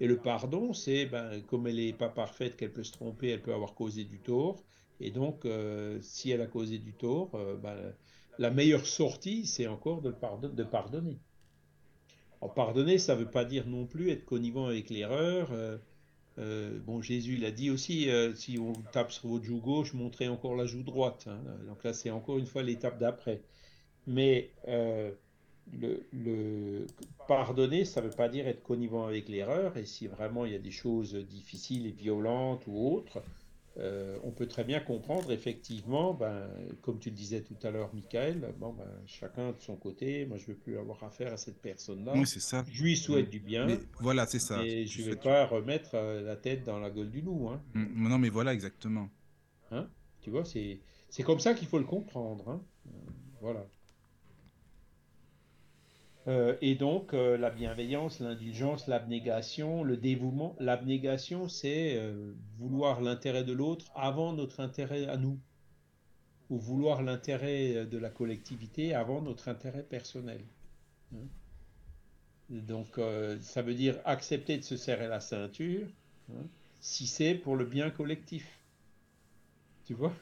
[0.00, 3.42] Et le pardon, c'est ben, comme elle n'est pas parfaite, qu'elle peut se tromper, elle
[3.42, 4.62] peut avoir causé du tort.
[5.00, 7.94] Et donc, euh, si elle a causé du tort, euh, ben,
[8.38, 11.18] la meilleure sortie, c'est encore de, pardonner.
[12.54, 15.52] Pardonner, ça ne veut pas dire non plus être connivant avec l'erreur.
[15.52, 15.78] Euh,
[16.38, 20.28] euh, bon, Jésus l'a dit aussi, euh, si on tape sur votre joue gauche, montrez
[20.28, 21.26] encore la joue droite.
[21.28, 21.38] Hein.
[21.66, 23.40] Donc là, c'est encore une fois l'étape d'après.
[24.06, 24.50] Mais
[25.72, 26.86] le,
[27.26, 29.76] pardonner, ça ne veut pas dire être connivant avec l'erreur.
[29.76, 33.22] Et si vraiment il y a des choses difficiles et violentes ou autres,
[33.76, 36.48] euh, on peut très bien comprendre effectivement, ben,
[36.80, 40.38] comme tu le disais tout à l'heure, Michael, bon, ben, chacun de son côté, moi
[40.38, 42.12] je veux plus avoir affaire à cette personne-là.
[42.14, 42.64] Oui, c'est ça.
[42.70, 43.66] Je lui souhaite du bien.
[44.00, 44.64] voilà, c'est ça.
[44.64, 47.48] Et je ne vais pas remettre euh, la tête dans la gueule du loup.
[47.48, 47.60] Hein.
[47.74, 49.08] Mm, non, mais voilà, exactement.
[49.72, 49.88] Hein?
[50.20, 50.78] Tu vois, c'est
[51.24, 52.48] comme ça qu'il faut le comprendre.
[52.48, 52.62] Hein.
[52.86, 52.90] Euh,
[53.40, 53.66] voilà.
[56.26, 60.56] Euh, et donc, euh, la bienveillance, l'indulgence, l'abnégation, le dévouement.
[60.58, 65.38] L'abnégation, c'est euh, vouloir l'intérêt de l'autre avant notre intérêt à nous,
[66.48, 70.40] ou vouloir l'intérêt de la collectivité avant notre intérêt personnel.
[71.14, 71.26] Hein.
[72.50, 72.98] donc,
[73.40, 75.86] ça veut dire accepter de se serrer la ceinture
[76.32, 76.46] hein,
[76.80, 78.58] si c'est pour le bien collectif.
[79.84, 80.14] Tu vois?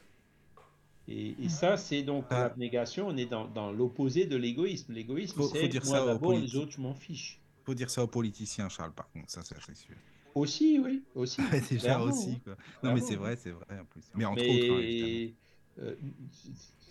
[1.07, 2.43] Et, ça, c'est donc ah.
[2.43, 4.93] l'abnégation, on est dans, l'opposé de l'égoïsme.
[4.93, 7.39] L'égoïsme, c'est moi d'abord, les autres, je m'en fiche.
[7.61, 9.95] Il faut dire ça aux politiciens, Charles, par contre, ça, c'est sûr.
[10.35, 11.41] Aussi, oui, aussi.
[11.69, 12.55] déjà aussi, quoi.
[12.81, 14.01] Non, mais c'est vrai, c'est vrai, en plus.
[14.15, 15.31] Mais entre autres, hein.
[15.79, 15.95] Euh,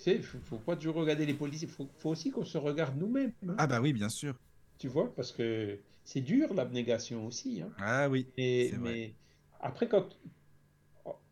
[0.07, 3.33] il faut, pas toujours regarder les politiciens, il faut, aussi qu'on se regarde nous-mêmes.
[3.49, 3.55] Hein.
[3.59, 4.35] Ah bah oui, bien sûr.
[4.79, 7.63] Tu vois, parce que c'est dur l'abnégation aussi.
[7.63, 7.71] Hein.
[7.79, 8.27] Ah oui.
[8.37, 9.15] mais
[9.61, 10.09] après, quand,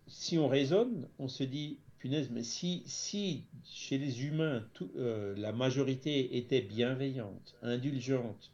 [0.07, 5.53] si on raisonne, on se dit, punaise, mais si, si chez les humains, euh, la
[5.53, 8.51] majorité était bienveillante, indulgente,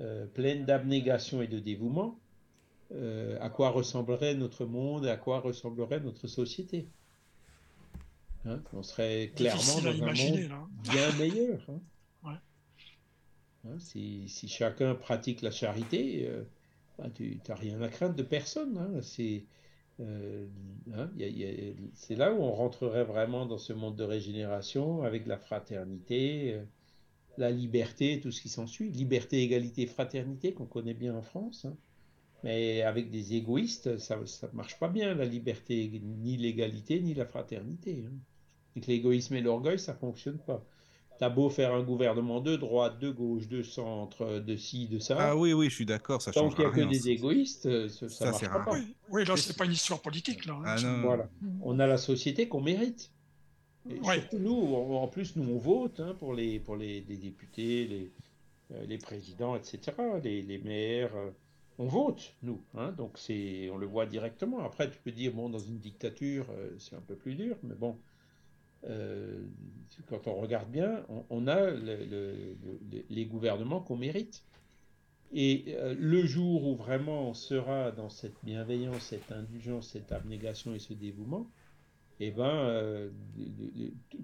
[0.00, 2.18] euh, pleine d'abnégation et de dévouement,
[2.92, 6.86] euh, à quoi ressemblerait notre monde, à quoi ressemblerait notre société?
[8.44, 11.60] Hein, On serait clairement dans un monde bien meilleur.
[11.68, 11.80] Hein.
[13.68, 16.30] Hein, si, chacun pratique la charité,
[16.98, 19.02] bah, tu n'as rien à craindre de personne.
[19.02, 19.44] C'est
[20.00, 20.46] euh,
[20.92, 21.10] hein,
[21.94, 26.64] c'est là où on rentrerait vraiment dans ce monde de régénération avec la fraternité, euh,
[27.38, 28.90] la liberté, tout ce qui s'ensuit.
[28.90, 31.64] Liberté, égalité, fraternité qu'on connaît bien en France.
[31.64, 31.76] Hein.
[32.44, 37.24] Mais avec des égoïstes, ça ne marche pas bien, la liberté, ni l'égalité, ni la
[37.24, 38.04] fraternité.
[38.06, 38.12] Hein.
[38.74, 40.64] Avec l'égoïsme et l'orgueil, ça fonctionne pas.
[41.18, 45.16] T'as beau faire un gouvernement de droite, de gauche, de centre, de ci, de ça.
[45.18, 47.88] Ah oui, oui, je suis d'accord, ça change Tant qu'il n'y a que des égoïstes,
[47.88, 48.72] ça, ça, marche pas.
[48.72, 50.44] Oui, oui là, c'est pas une histoire politique.
[50.46, 51.28] Là, ah, Voilà.
[51.62, 53.10] On a la société qu'on mérite.
[54.02, 58.12] Surtout nous, en plus, nous, on vote hein, pour, les, pour les, députés, les,
[58.72, 59.92] euh, les présidents, etc.,
[60.22, 61.14] les, les maires.
[61.14, 61.30] Euh,
[61.78, 62.62] on vote, nous.
[62.74, 64.64] Hein, donc, c'est, on le voit directement.
[64.64, 67.74] Après, tu peux dire, bon, dans une dictature, euh, c'est un peu plus dur, mais
[67.74, 67.96] bon.
[68.84, 69.42] Euh,
[70.08, 74.44] quand on regarde bien, on, a les gouvernements qu'on mérite.
[75.32, 80.74] Et euh, le jour où vraiment on sera dans cette bienveillance, cette indulgence, cette abnégation
[80.74, 81.50] et ce dévouement,
[82.20, 83.10] eh ben, euh,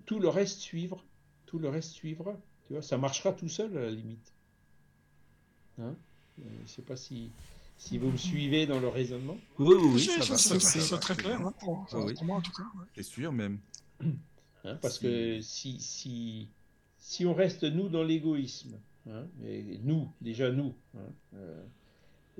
[0.06, 1.02] tout le reste suivra.
[1.46, 2.38] Tout le reste suivra.
[2.66, 4.32] Tu vois, ça marchera tout seul à la limite.
[5.78, 5.94] Hein?
[6.38, 7.30] Je ne sais pas si,
[7.76, 9.36] si vous me suivez dans le raisonnement.
[9.58, 11.86] Oui, oui, oui, c'est très clair hein, pour,
[12.22, 12.62] moi en tout cas.
[12.94, 13.58] C'est sûr même.
[14.64, 16.48] Hein, parce que si, si,
[16.98, 18.78] si on reste, nous, dans l'égoïsme,
[19.10, 21.36] hein, et nous, déjà nous, hein,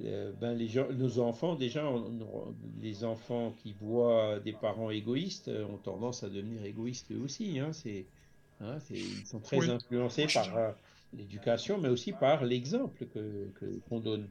[0.04, 1.84] euh, ben les gens, nos enfants, déjà,
[2.80, 7.58] les enfants qui voient des parents égoïstes ont tendance à devenir égoïstes eux aussi.
[7.58, 8.06] Hein, c'est,
[8.90, 10.74] ils sont très influencés par
[11.12, 13.50] l'éducation, mais aussi par l'exemple que,
[13.88, 14.28] qu'on donne.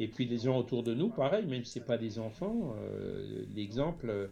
[0.00, 3.44] Et puis les gens autour de nous, pareil, même si ce pas des enfants, euh,
[3.54, 4.30] l'exemple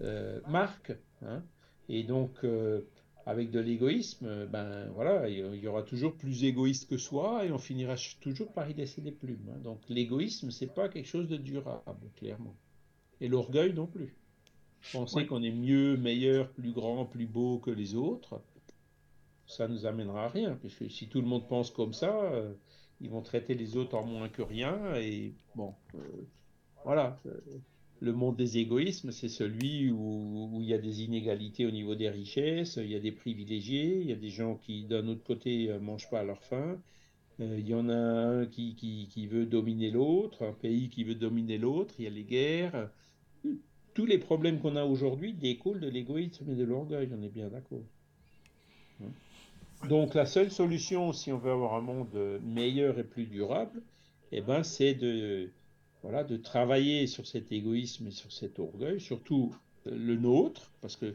[0.00, 0.92] euh, marque.
[1.24, 1.42] Hein.
[1.88, 2.82] Et donc, euh,
[3.26, 7.58] avec de l'égoïsme, ben voilà, il y aura toujours plus égoïste que soi et on
[7.58, 9.50] finira toujours par y laisser des plumes.
[9.50, 9.58] Hein.
[9.62, 12.54] Donc l'égoïsme, c'est pas quelque chose de durable, clairement.
[13.20, 14.14] Et l'orgueil non plus.
[14.92, 18.40] Penser qu'on est mieux, meilleur, plus grand, plus beau que les autres,
[19.46, 20.56] ça nous amènera à rien.
[20.62, 22.32] Parce que si tout le monde pense comme ça,
[23.00, 24.94] ils vont traiter les autres en moins que rien.
[24.96, 25.98] Et bon, euh,
[26.84, 27.20] voilà.
[28.00, 32.08] Le monde des égoïsmes, c'est celui où, il y a des inégalités au niveau des
[32.08, 35.66] richesses, il y a des privilégiés, il y a des gens qui, d'un autre côté,
[35.66, 36.80] ne euh, mangent pas à leur faim.
[37.40, 41.02] Euh, il y en a un qui, qui, qui veut dominer l'autre, un pays qui
[41.02, 42.90] veut dominer l'autre, il y a les guerres.
[43.94, 47.48] Tous les problèmes qu'on a aujourd'hui découlent de l'égoïsme et de l'orgueil, on est bien
[47.48, 47.82] d'accord.
[49.88, 53.82] Donc la seule solution, si on veut avoir un monde meilleur et plus durable,
[54.30, 55.50] eh ben, c'est de,
[56.02, 61.14] voilà, de travailler sur cet égoïsme et sur cet orgueil, surtout le nôtre, parce que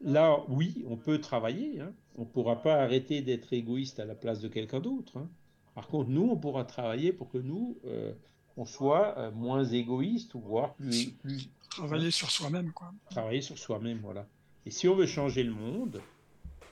[0.00, 1.80] là, oui, on peut travailler.
[1.80, 1.92] Hein.
[2.16, 5.16] On ne pourra pas arrêter d'être égoïste à la place de quelqu'un d'autre.
[5.16, 5.28] Hein.
[5.74, 8.12] Par contre, nous, on pourra travailler pour que nous, euh,
[8.56, 11.12] on soit euh, moins égoïste, ou voire plus...
[11.12, 12.92] plus travailler sur soi-même, quoi.
[13.10, 14.26] Travailler sur soi-même, voilà.
[14.66, 16.00] Et si on veut changer le monde,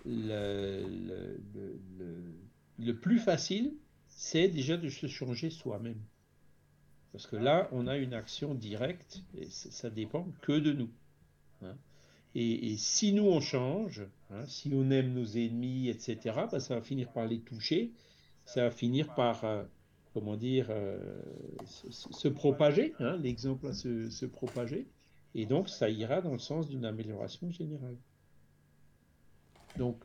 [0.04, 0.84] le,
[2.78, 3.74] le, plus facile,
[4.08, 6.00] c'est déjà de se changer soi-même.
[7.12, 10.90] Parce que là, on a une action directe et ça, dépend que de nous.
[11.62, 11.76] Hein.
[12.34, 16.82] Et, si nous on change, hein, si on aime nos ennemis, etc., ben, ça va
[16.82, 17.90] finir par les toucher,
[18.44, 19.64] ça va finir par, euh,
[20.14, 21.20] comment dire, euh,
[21.66, 24.86] se, propager, hein, l'exemple à se, se propager,
[25.34, 27.96] et donc ça ira dans le sens d'une amélioration générale.
[29.76, 30.00] Donc,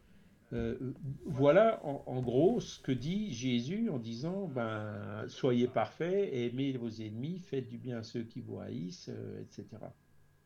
[0.54, 0.78] euh,
[1.26, 7.40] voilà en, gros ce que dit Jésus en disant ben, soyez parfaits, aimez vos ennemis,
[7.40, 9.66] faites du bien à ceux qui vous haïssent, euh, etc.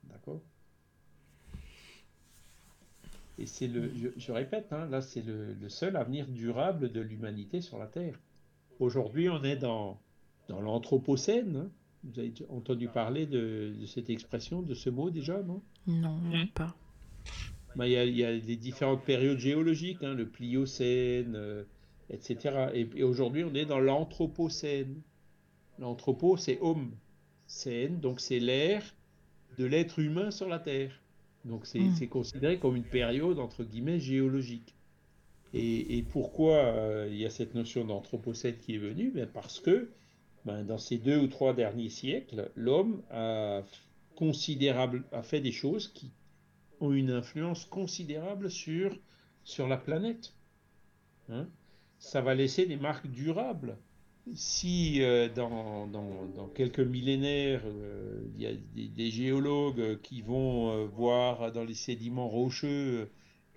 [0.06, 0.42] D'accord?
[3.38, 7.78] Et c'est le, je, répète, hein, là c'est le, seul avenir durable de l'humanité sur
[7.78, 8.20] la Terre.
[8.80, 10.00] Aujourd'hui, on est dans,
[10.48, 11.56] dans l'anthropocène.
[11.56, 11.70] Hein.
[12.06, 15.62] Vous avez entendu parler de, de, cette expression, de ce mot déjà, non?
[15.88, 16.20] Non,
[16.54, 16.74] pas.
[17.76, 21.64] Bah, il y, a, des différentes périodes géologiques, hein, le Pliocène, euh,
[22.10, 22.70] etc.
[22.74, 25.02] Et, aujourd'hui, on est dans l'Anthropocène.
[25.78, 26.92] L'anthropo, c'est homme.
[27.48, 28.84] Cène, donc c'est l'ère
[29.58, 30.92] de l'être humain sur la Terre.
[31.46, 32.08] Donc c'est hmm.
[32.08, 34.76] considéré comme une période, entre guillemets, géologique.
[35.54, 39.10] Et, pourquoi euh, il y a cette notion d'Anthropocène qui est venue?
[39.10, 39.90] Ben Parce que
[40.46, 43.64] ben, dans ces deux ou trois derniers siècles, l'homme a,
[44.16, 46.12] considérable, a fait des choses qui
[46.80, 48.96] ont une influence considérable sur,
[49.44, 50.34] sur la planète.
[51.30, 51.48] Hein.
[52.00, 53.78] Ça va laisser des marques durables.
[54.36, 60.86] Si euh, dans, dans, quelques millénaires, euh, il y a des, géologues qui vont euh,
[60.86, 63.10] voir dans les sédiments rocheux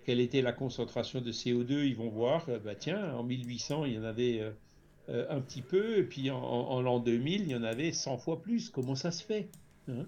[0.05, 3.99] quelle était la concentration de CO2, ils vont voir, bah tiens, en 1800, il y
[3.99, 4.43] en avait
[5.07, 8.69] un petit peu, et puis en, l'an 2000, il y en avait 100 fois plus.
[8.69, 9.49] Comment ça se fait
[9.89, 10.07] hein?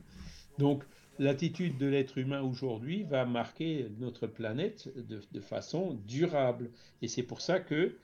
[0.59, 0.83] Donc,
[1.19, 6.71] l'attitude de l'être humain aujourd'hui va marquer notre planète de, façon durable.
[7.03, 7.97] Et c'est pour ça que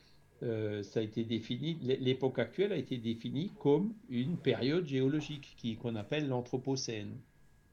[0.42, 5.96] euh, ça a été défini, l'époque actuelle a été définie comme une période géologique qu'on
[5.96, 7.18] appelle l'Anthropocène.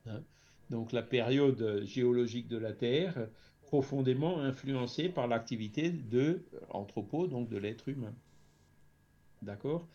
[0.07, 0.21] Hein.
[0.69, 3.29] Donc la période géologique de la Terre
[3.61, 6.41] profondément influencée par l'activité de
[6.73, 8.13] l'anthropo, donc de l'être humain.
[9.41, 9.87] D'accord?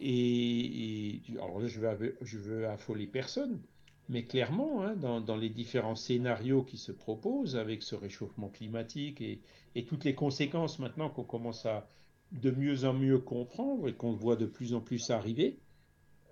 [0.00, 3.60] Et, alors là, je veux, je veux affoler personne.
[4.08, 9.40] Mais clairement, hein, dans, les différents scénarios qui se proposent avec ce réchauffement climatique et,
[9.86, 11.86] toutes les conséquences maintenant qu'on commence à
[12.32, 15.58] de mieux en mieux comprendre et qu'on voit de plus en plus arriver,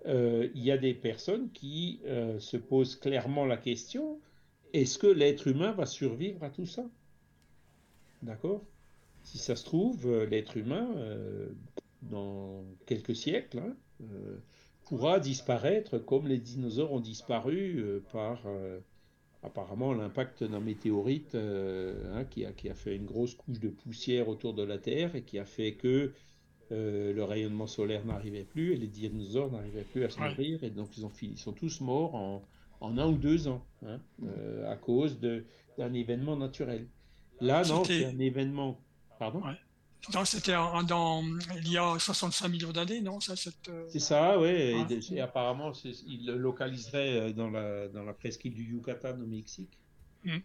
[0.05, 4.19] euh, il y a des personnes qui euh, se posent clairement la question,
[4.73, 6.83] est-ce que l'être humain va survivre à tout ça?
[8.21, 8.65] D'accord?
[9.23, 10.89] Si ça se trouve, euh, l'être humain,
[12.01, 13.75] dans quelques siècles, hein,
[14.87, 18.79] pourra disparaître comme les dinosaures ont disparu euh, par euh,
[19.43, 23.69] apparemment l'impact d'un météorite euh, hein, qui, a, qui, a, fait une grosse couche de
[23.69, 26.13] poussière autour de la Terre et qui a fait que
[26.69, 30.97] le rayonnement solaire n'arrivait plus et les dinosaures n'arrivaient plus à se nourrir et donc
[30.97, 32.43] ils, ont fini, ils sont tous morts en,
[32.81, 34.01] en un ou deux ans hein,
[34.65, 36.85] à cause d'un événement naturel.
[37.39, 38.81] Là, non, c'est un événement.
[39.17, 39.41] Pardon?
[40.25, 40.53] C'était
[40.87, 41.23] dans,
[41.57, 43.33] il y a 65 millions d'années, non ça,
[43.69, 44.85] euh, C'est ça, oui.
[45.11, 45.73] Et, apparemment,
[46.05, 49.77] il le localiserait dans la, dans la presqu'île du Yucatan au Mexique.
[50.23, 50.39] Hmm.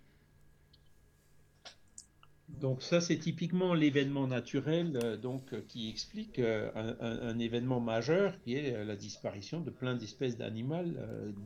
[2.61, 8.39] Donc ça, c'est typiquement l'événement naturel euh, donc, euh, qui explique euh, un, événement majeur
[8.43, 10.85] qui est la disparition de plein d'espèces d'animaux,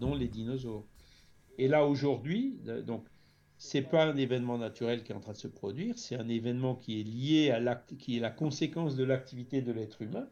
[0.01, 0.85] dont les dinosaures.
[1.59, 3.07] Et là, aujourd'hui, donc,
[3.59, 6.75] c'est pas un événement naturel qui est en train de se produire, c'est un événement
[6.75, 10.29] qui est lié à l'acte, qui est la conséquence de l'activité de l'être humain,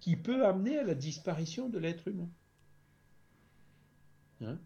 [0.00, 2.28] qui peut amener à la disparition de l'être humain.
[4.42, 4.58] Hein,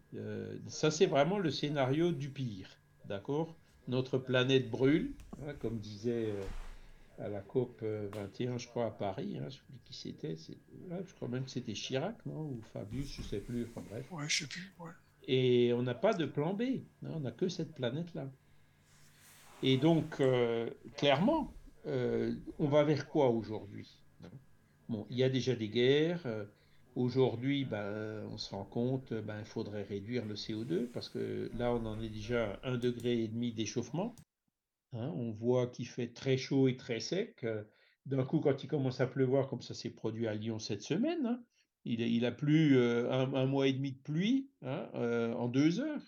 [0.67, 2.69] ça, c'est vraiment le scénario du pire,
[3.05, 3.55] d'accord?
[3.87, 6.43] Notre planète brûle, hein, comme disait euh,
[7.19, 9.37] à la COP 21, je crois, à Paris.
[9.37, 10.35] Hein, je sais plus qui c'était.
[10.35, 12.41] je crois même que c'était Chirac, non?
[12.41, 13.65] Ou Fabius, je sais plus.
[13.65, 14.11] Enfin bref.
[14.11, 14.73] Ouais, je sais plus.
[15.31, 16.63] Et on n'a pas de plan B.
[17.03, 18.31] Hein, on n'a que cette planète-là.
[19.61, 21.53] Et donc, euh, clairement,
[21.85, 23.87] euh, on va vers quoi aujourd'hui
[24.87, 26.25] Bon, il y a déjà des guerres.
[26.95, 31.85] Aujourd'hui, ben, on se rend compte, ben, faudrait réduire le CO2 parce que là, on
[31.85, 34.15] en est déjà à 1,5 degré d'échauffement.
[34.93, 35.13] Hein.
[35.15, 37.45] on voit qu'il fait très chaud et très sec.
[38.07, 41.27] D'un coup, quand il commence à pleuvoir, comme ça s'est produit à Lyon cette semaine,
[41.27, 41.43] hein,
[41.85, 46.01] il, a plu euh, un, mois et demi de pluie hein, euh, en deux heures,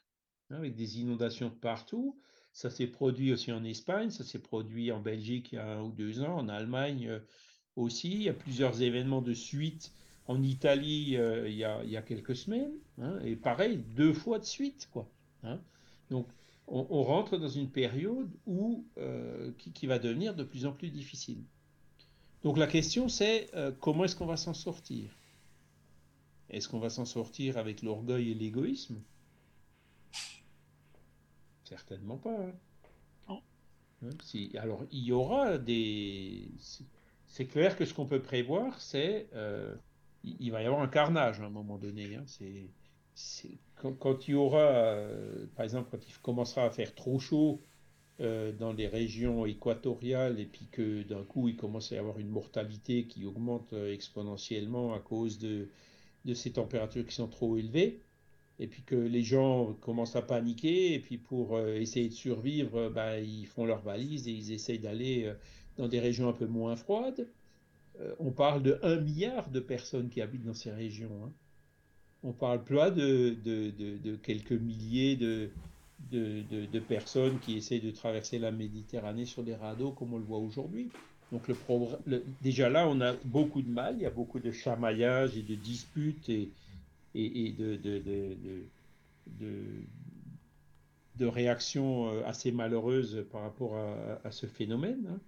[0.50, 2.20] avec des inondations de partout.
[2.54, 5.84] Ça s'est produit aussi en Espagne, ça s'est produit en Belgique il y a un
[5.84, 7.20] ou deux ans, en Allemagne euh,
[7.78, 8.12] aussi.
[8.12, 9.94] Il y a plusieurs événements de suite
[10.28, 14.88] en Italie il, y a, quelques semaines, hein, et pareil, deux fois de suite.
[14.92, 15.10] Quoi,
[15.44, 15.60] hein.
[16.10, 16.28] Donc,
[16.68, 18.86] on, rentre dans une période où,
[19.74, 21.44] qui, va devenir de plus en plus difficile.
[22.44, 23.50] Donc, la question, c'est
[23.82, 25.10] comment est-ce qu'on va s'en sortir?
[26.52, 29.02] Est-ce qu'on va s'en sortir avec l'orgueil et l'égoïsme?
[31.64, 32.38] Certainement pas.
[33.30, 33.40] Hein.
[34.24, 36.52] si, alors, il y aura des.
[37.28, 39.30] C'est clair que ce qu'on peut prévoir, c'est
[40.24, 42.16] il, va y avoir un carnage à un moment donné.
[42.16, 42.24] Hein.
[42.26, 47.62] C'est, quand, il y aura, euh, par exemple, quand il commencera à faire trop chaud
[48.20, 52.20] euh, dans les régions équatoriales et puis que d'un coup il commence à y avoir
[52.20, 55.70] une mortalité qui augmente euh, exponentiellement à cause de,
[56.26, 58.02] de ces températures qui sont trop élevées,
[58.60, 63.16] et puis que les gens commencent à paniquer, et puis pour essayer de survivre, ben,
[63.16, 65.34] ils font leurs valises et ils essayent d'aller
[65.78, 67.28] dans des régions un peu moins froides.
[68.00, 71.26] Euh, on parle de 1 milliard de personnes qui habitent dans ces régions.
[71.26, 71.32] Hein.
[72.24, 75.50] On parle pas de, de, quelques milliers de,
[76.12, 80.38] de, personnes qui essayent de traverser la Méditerranée sur des radeaux comme on le voit
[80.38, 80.90] aujourd'hui.
[81.32, 81.56] Donc le,
[82.42, 85.56] déjà là, on a beaucoup de mal, il y a beaucoup de chamaillage et de
[85.56, 86.52] disputes et,
[87.16, 87.78] et, de,
[91.18, 93.78] de, réactions euh, assez malheureuses par rapport
[94.24, 95.08] à, ce phénomène.
[95.08, 95.20] Hein.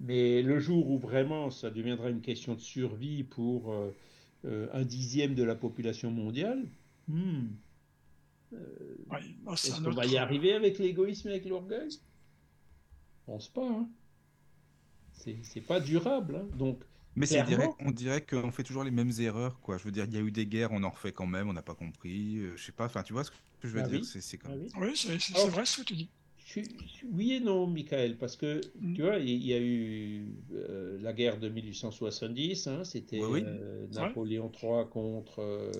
[0.00, 3.94] Mais le jour où vraiment ça deviendra une question de survie pour euh,
[4.46, 6.66] euh, un dixième de la population mondiale,
[7.06, 7.48] hmm,
[8.54, 9.20] euh, bah,
[9.52, 11.90] est-ce qu'on va y arriver avec l'égoïsme et avec l'orgueil?
[11.90, 11.98] Je
[13.26, 13.68] pense pas.
[13.68, 13.88] Hein.
[15.42, 16.36] C'est pas durable.
[16.36, 16.48] Hein.
[16.56, 16.80] Donc,
[17.16, 17.26] mais
[17.80, 19.78] on dirait qu'on fait toujours les mêmes erreurs, quoi.
[19.78, 21.52] Je veux dire, il y a eu des guerres, on en refait quand même, on
[21.52, 22.40] n'a pas compris.
[22.56, 24.04] je sais pas, enfin, tu vois ce que je veux ah dire?
[24.04, 26.08] C'est quand ah Oui, c'est vrai ce que tu dis
[27.12, 28.94] oui et non, Michael, parce que mm.
[28.94, 34.50] tu vois, il y, a eu euh, la guerre de 1870, hein, c'était euh, Napoléon
[34.50, 35.70] III contre euh,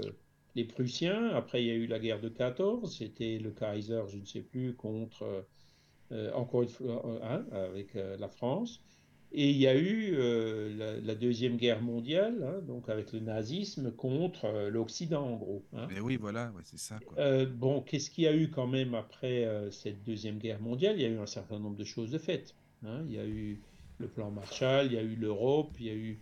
[0.55, 1.31] les Prussiens.
[1.31, 4.43] Après, il y a eu la guerre de 14, c'était le Kaiser, je ne sais
[4.43, 5.47] plus, contre
[6.35, 8.83] encore une fois hein, avec la France.
[9.33, 13.93] Et il y a eu euh, la, Deuxième Guerre mondiale, hein, donc avec le nazisme
[13.93, 15.63] contre euh, l'Occident, en gros.
[15.73, 15.87] Hein.
[15.89, 16.99] Mais oui, voilà, c'est ça.
[17.19, 20.97] Euh, bon, qu'est-ce qu'il y a eu quand même après cette Deuxième Guerre mondiale?
[20.97, 22.55] Il y a eu un certain nombre de choses de faites.
[22.85, 23.05] Hein.
[23.07, 23.61] Il y a eu
[23.99, 26.19] le plan Marshall, il y a eu l'Europe, il y a eu...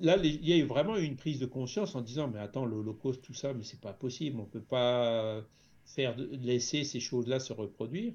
[0.00, 3.22] là, il y a eu vraiment une prise de conscience en disant, mais attends, l'Holocauste,
[3.22, 5.42] tout ça, mais c'est pas possible, on peut pas
[5.86, 8.12] faire laisser ces choses-là se reproduire.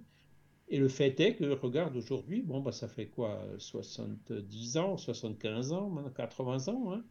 [0.70, 5.74] Et le fait est que, regarde, aujourd'hui, bon, bah, ça fait quoi 70 ans, 75
[5.74, 7.04] ans, 80 ans hein,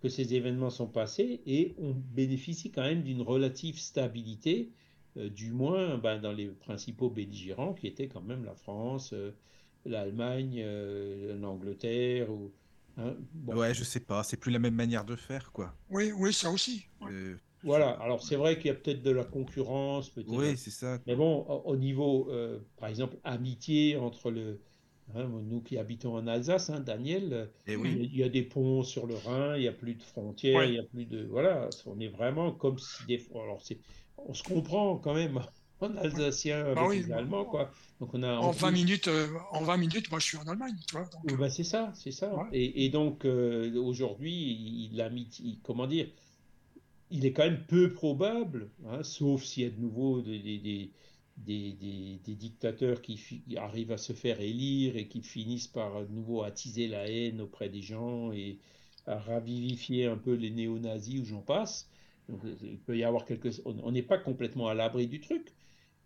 [0.00, 4.72] que ces événements sont passés et on bénéficie quand même d'une relative stabilité,
[5.16, 9.30] euh, du moins bah, dans les principaux belligérants qui étaient quand même la France, euh,
[9.84, 12.28] l'Allemagne, euh, l'Angleterre.
[12.30, 12.52] Ou,
[12.96, 13.14] hein,
[13.46, 15.76] Ouais, je sais pas, c'est plus la même manière de faire, quoi.
[15.90, 16.86] Oui, oui, ça aussi.
[17.66, 20.28] Voilà, alors c'est vrai qu'il y a peut-être de la concurrence, peut-être.
[20.30, 20.98] Oui, c'est ça.
[21.06, 24.60] Mais bon, au, niveau, euh, par exemple, amitié entre le.
[25.14, 29.06] Hein, nous qui habitons en Alsace, hein, Daniel, eh il, y a des ponts sur
[29.06, 31.24] le Rhin, il n'y a plus de frontières, il y a plus de.
[31.26, 33.24] Voilà, on est vraiment comme si des.
[33.32, 33.62] Alors,
[34.18, 35.40] on se comprend quand même
[35.80, 37.70] en alsacien Bah avec oui, les Allemands, quoi.
[38.00, 40.46] Donc on a En plus- 20 minutes, euh, en 20 minutes, moi je suis en
[40.48, 41.04] Allemagne, tu vois.
[41.04, 42.34] donc, Oui, bah, c'est ça, c'est ça.
[42.34, 42.44] Ouais.
[42.52, 44.32] Et, et donc euh, aujourd'hui,
[44.92, 46.08] il- comment dire,
[47.10, 50.90] il est quand même peu probable, hein, sauf s'il y a de nouveau des,
[51.36, 57.08] dictateurs qui, arrivent à se faire élire et qui finissent par de nouveau attiser la
[57.08, 58.58] haine auprès des gens et
[59.06, 61.88] à ravivifier un peu les néo-nazis ou j'en passe.
[62.30, 65.52] Euh, il peut y avoir quelque, on n'est pas complètement à l'abri du truc.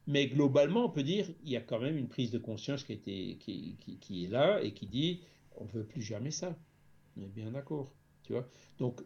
[0.07, 2.93] Mais globalement, on peut dire il y a quand même une prise de conscience qui,
[2.95, 5.21] est là et qui dit
[5.57, 6.57] on ne veut plus jamais ça.
[7.17, 8.49] On est bien d'accord, tu vois.
[8.79, 9.03] Donc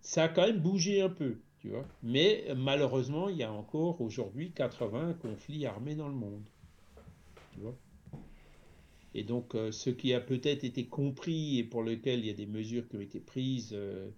[0.00, 1.86] ça a quand même bougé un peu, tu vois.
[2.02, 6.44] Mais euh, malheureusement, il y a encore aujourd'hui 80 conflits armés dans le monde,
[7.52, 7.76] tu vois.
[9.14, 12.34] Et donc euh, ce qui a peut-être été compris et pour lequel il y a
[12.34, 14.10] des mesures qui ont été prises euh,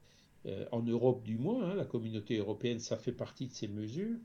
[0.72, 4.18] en Europe du moins, hein, la communauté européenne, ça fait partie de ces mesures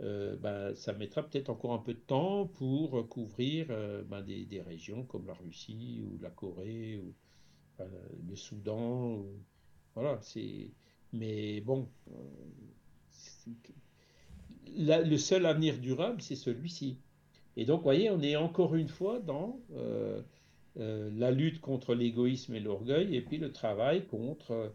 [0.00, 3.66] ben, ça mettra peut-être encore un peu de temps pour couvrir
[4.08, 7.12] ben, des, régions comme la Russie ou la Corée ou
[8.26, 9.16] le Soudan.
[9.16, 9.44] ou-
[9.94, 10.70] Voilà, c'est.
[11.12, 12.14] Mais bon, euh,
[14.76, 16.98] le seul avenir durable, c'est celui-ci.
[17.56, 20.22] Et donc, vous voyez, on est encore une fois dans euh,
[20.78, 24.72] euh, la lutte contre l'égoïsme et l'orgueil, et puis le travail contre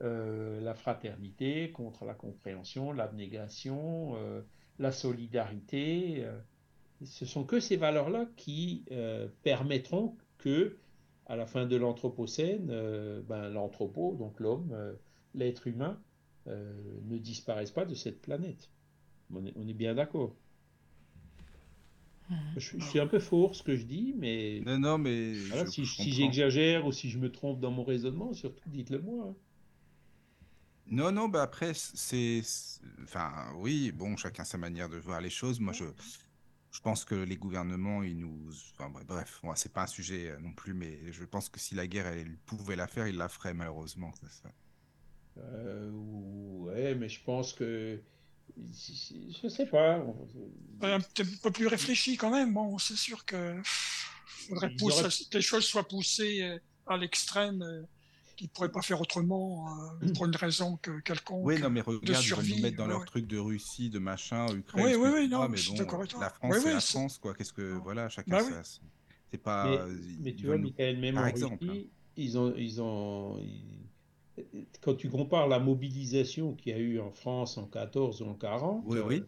[0.00, 4.14] la fraternité, contre la compréhension, l'abnégation,
[4.78, 6.24] la solidarité.
[7.04, 8.84] ce sont que ces valeurs-là qui
[9.42, 10.76] permettront que,
[11.28, 14.94] à la fin de l'Anthropocène, euh, ben, l'anthropo, donc l'homme, euh,
[15.34, 16.02] l'être humain,
[16.48, 18.70] euh, ne disparaisse pas de cette planète.
[19.34, 20.36] On est, on est bien d'accord.
[22.56, 25.66] Je, je suis un peu fort ce que je dis, mais Non, non, mais voilà,
[25.66, 26.12] je- si, je si comprends.
[26.12, 29.26] j'exagère ou si je me trompe dans mon raisonnement, surtout dites-le moi.
[29.30, 29.36] hein.
[30.86, 32.40] Non, non, bah après, c'est.
[32.42, 35.60] c'est- Enfin, oui, bon, chacun sa manière de voir les choses.
[35.60, 35.84] Moi, je,
[36.70, 38.50] je pense que les gouvernements, ils nous.
[38.78, 41.74] Enfin, bref, moi, c'est pas un sujet euh, non plus, mais je pense que si
[41.74, 44.12] la guerre, elle pouvait la faire, il la ferait, malheureusement.
[44.30, 44.50] ça.
[45.38, 48.00] Euh, ouais, mais je pense que.
[48.56, 50.02] Je sais pas.
[50.82, 52.52] un petit peu plus réfléchi quand même.
[52.54, 53.60] Bon, c'est sûr que
[54.48, 57.62] faudrait Ils pousser- auraient- que les choses soient poussées euh, à l'extrême,
[58.38, 59.66] euh, qu'ils ne pourraient pas faire autrement
[60.02, 61.44] euh, pour une raison que, quelconque.
[61.44, 63.06] Oui, non, mais regarde, ils survie, nous mettre dans ouais, leur ouais.
[63.06, 64.86] truc de Russie, de machin, Ukraine.
[64.86, 67.34] Oui, oui, oui, non, mais bon, la France, Oui, c'est oui, la France, quoi.
[67.34, 67.78] Qu'est-ce que.
[67.82, 68.52] Voilà, chacun Bah oui.
[69.30, 69.64] C'est pas.
[69.64, 71.74] Mais, ils mais tu vois, nous- Michael, même par en exemple, hein.
[72.16, 73.86] Ils ont, ils ont, ils-
[74.80, 78.34] quand tu compares la mobilisation qu'il y a eu en France en 14 ou en
[78.34, 79.16] 40, Oui, oui.
[79.16, 79.26] euh,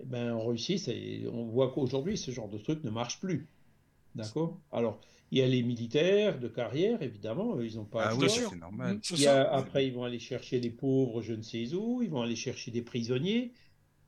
[0.00, 3.48] eh ben, en Russie, on voit qu'aujourd'hui, ce genre de truc ne marche plus.
[4.14, 4.60] D'accord?
[4.72, 5.00] Alors,
[5.30, 8.96] il y a les militaires de carrière, évidemment, ils n'ont pas Ah oui, c'est normal.
[8.96, 9.56] Mm, c'est Il y a- ça.
[9.56, 12.70] après, ils vont aller chercher les pauvres, je ne sais où, ils vont aller chercher
[12.70, 13.52] des prisonniers.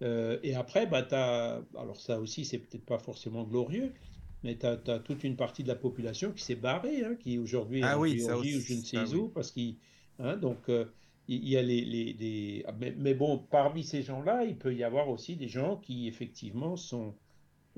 [0.03, 3.95] Euh, et après, bah, t'as, alors ça aussi, c'est peut-être pas forcément glorieux,
[4.43, 7.81] mais tu as, toute une partie de la population qui s'est barrée, hein, qui aujourd'hui
[7.81, 9.31] est Ah en oui, ou aussi, je ne sais où, oui.
[9.31, 9.78] parce qu'il,
[10.19, 10.86] hein, donc euh,
[11.27, 14.74] il y a les, les, les- ah, mais, mais bon, parmi ces gens-là, il peut
[14.74, 17.12] y avoir aussi des gens qui effectivement sont euh,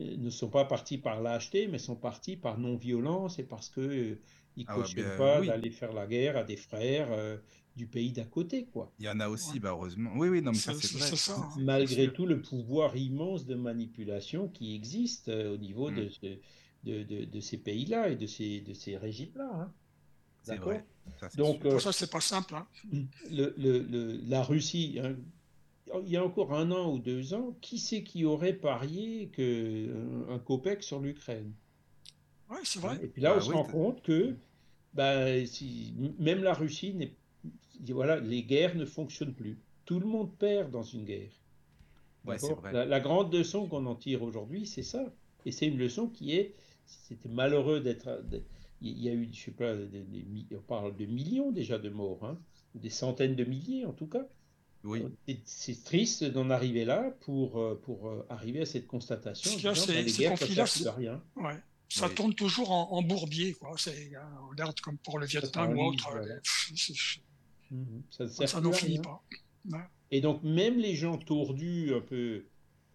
[0.00, 4.18] ne sont pas partis par lâcheté, mais sont partis par non-violence et parce que euh,
[4.56, 5.46] ils Ah cautionnent bien, pas oui.
[5.46, 7.36] d'aller faire la guerre à des frères euh,
[7.76, 8.92] du pays d'à côté, quoi.
[8.98, 9.60] Il y en a aussi, Ouais.
[9.60, 10.10] bah, heureusement.
[10.16, 11.16] Oui, oui, non, mais ça, C'est vrai.
[11.16, 11.36] ça.
[11.36, 15.94] hein, Malgré tout le pouvoir immense de manipulation qui existe euh, au niveau Mm.
[15.94, 16.38] de, ce-
[16.84, 19.50] de, de- de ces pays-là et de ces, de ces régimes-là.
[19.54, 19.72] hein.
[20.42, 20.72] C'est D'accord?
[20.72, 20.84] Vrai.
[21.20, 22.54] Ça, Donc, euh, Pour ça, c'est pas simple.
[22.54, 22.66] hein.
[23.30, 25.14] le, le- le- la Russie, hein,
[26.04, 29.42] il y a encore un an ou deux ans, qui c'est qui aurait parié que,
[29.42, 31.52] euh, un COPEC sur l'Ukraine?
[32.50, 33.00] Ouais, c'est vrai.
[33.02, 34.36] Et puis là, Bah on se oui, rend compte que
[34.94, 37.16] bah, si, même la Russie, n'est-
[37.90, 39.60] voilà, les guerres ne fonctionnent plus.
[39.86, 41.32] Tout le monde perd dans une guerre.
[42.26, 42.78] Ouais, vrai.
[42.78, 45.12] la, la grande leçon qu'on en tire aujourd'hui, c'est ça.
[45.46, 46.54] Et c'est une leçon qui est,
[46.86, 48.22] c'était malheureux d'être,
[48.80, 50.04] il y a eu, je sais pas, des-
[50.56, 52.38] on parle de millions déjà de morts, hein,
[52.74, 54.26] des centaines de milliers en tout cas.
[54.82, 55.02] Oui.
[55.28, 59.54] Et C'est triste d'en arriver là pour, euh, pour euh, arriver à cette constatation.
[59.54, 60.64] Disant, c'est- les ces conflits-là,
[60.96, 61.22] rien.
[61.36, 61.56] Ouais.
[61.88, 62.14] Ça Oui.
[62.14, 63.52] tourne toujours en, en bourbier.
[63.54, 63.72] Quoi.
[63.76, 64.12] C'est,
[64.44, 66.08] on regarde comme pour le Vietnam ou autre.
[66.10, 66.34] voilà.
[66.34, 67.20] euh, pff,
[67.72, 68.02] Mhm.
[68.10, 69.02] Ça ne sert n'en finit rien.
[69.02, 69.22] pas.
[69.70, 69.84] Ouais.
[70.10, 72.44] Et donc, même les gens tordus, un peu,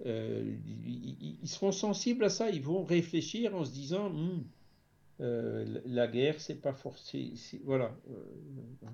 [0.06, 0.54] euh,
[0.86, 2.50] ils, seront sensibles à ça.
[2.50, 4.44] Ils vont réfléchir en se disant, Hmm,
[5.22, 7.34] euh, la guerre, c'est pas forcé.
[7.64, 7.96] Voilà.
[8.10, 8.88] Euh,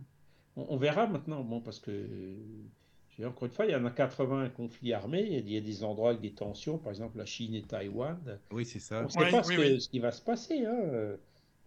[0.55, 1.43] on, on verra maintenant.
[1.43, 2.37] Bon, parce que,
[3.25, 5.21] encore une fois, il y en a 80 conflits armés.
[5.23, 7.53] Il y a, il y a des endroits avec des tensions, par exemple la Chine
[7.55, 8.17] et Taïwan.
[8.51, 9.01] Oui, c'est ça.
[9.01, 9.81] On ne sait Ouais, pas ce, oui, que- oui.
[9.81, 10.65] ce qui va se passer.
[10.65, 10.79] hein.
[10.85, 11.17] Euh,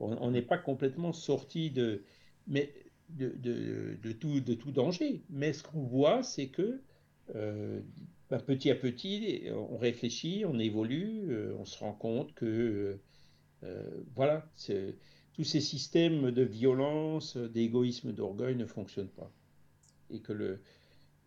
[0.00, 2.02] On n'est pas complètement sorti de,
[2.48, 2.72] mais
[3.10, 5.22] de, de- de tout, de tout danger.
[5.30, 6.80] Mais ce qu'on voit, c'est que
[7.36, 7.80] euh,
[8.28, 12.98] ben, petit à petit, on réfléchit, on évolue, on se rend compte que
[14.16, 14.46] voilà,
[15.34, 19.30] tous ces systèmes de violence, d'égoïsme, d'orgueil ne fonctionnent pas.
[20.10, 20.60] Et que le,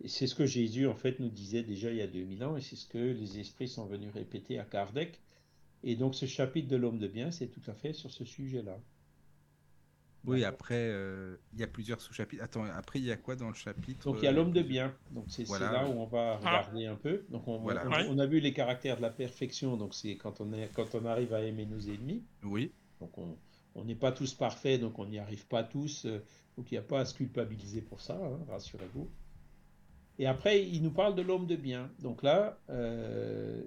[0.05, 2.61] c'est ce que Jésus en fait nous disait déjà il y a 2000 ans, et
[2.61, 5.19] c'est ce que les esprits sont venus répéter à Kardec.
[5.83, 8.79] Et donc ce chapitre de l'homme de bien, c'est tout à fait sur ce sujet-là.
[10.25, 12.43] Oui, après, euh, il y a plusieurs sous-chapitres.
[12.43, 14.61] Attends, après, il y a quoi dans le chapitre Donc, il y a l'homme de
[14.61, 14.93] bien.
[15.11, 16.61] Donc, c'est là où on va ah.
[16.61, 17.25] regarder un peu.
[17.29, 19.77] Donc, on, on, a vu les caractères de la perfection.
[19.77, 22.25] Donc, c'est quand, on est, quand on arrive à aimer nos ennemis.
[22.43, 22.73] Oui.
[22.99, 26.05] Donc, on n'est pas tous parfaits, donc on n'y arrive pas tous.
[26.05, 26.21] Euh,
[26.57, 29.09] donc, il n'y a pas à se culpabiliser pour ça, hein, rassurez-vous.
[30.19, 31.91] Et après, il nous parle de l'homme de bien.
[31.99, 33.61] Donc là, euh,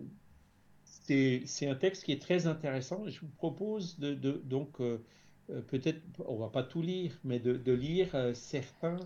[0.85, 3.07] c'est un texte qui est très intéressant.
[3.09, 4.15] Je vous propose de,
[4.45, 5.03] donc euh,
[5.51, 8.99] euh, peut-être, on va pas tout lire, mais de, lire certains,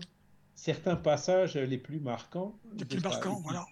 [0.55, 2.57] certains passages les plus marquants.
[2.77, 3.65] Les plus marquants, voilà.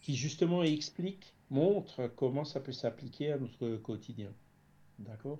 [0.00, 4.32] Qui justement expliquent, montrent comment ça peut s'appliquer à notre quotidien.
[4.98, 5.38] D'accord?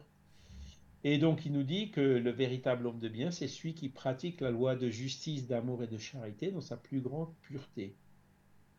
[1.05, 4.41] Et donc il nous dit que le véritable homme de bien, c'est celui qui pratique
[4.41, 7.95] la loi de justice, d'amour et de charité dans sa plus grande pureté.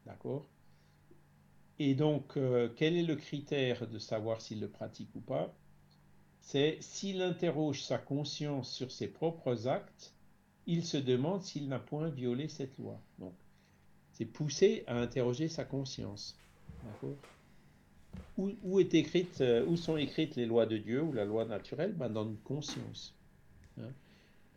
[0.05, 0.47] D'accord?
[1.79, 5.55] Et donc, euh, quel est le critère de savoir s'il le pratique ou pas?
[6.41, 10.13] C'est s'il interroge sa conscience sur ses propres actes,
[10.67, 12.99] il se demande s'il n'a point violé cette loi.
[13.17, 13.33] Donc,
[14.11, 16.37] c'est pousser à interroger sa conscience.
[16.83, 17.15] D'accord?
[18.39, 21.93] Euh, où sont écrites les lois de Dieu ou la loi naturelle?
[21.93, 23.15] Ben, Dans notre conscience.
[23.79, 23.91] Hein.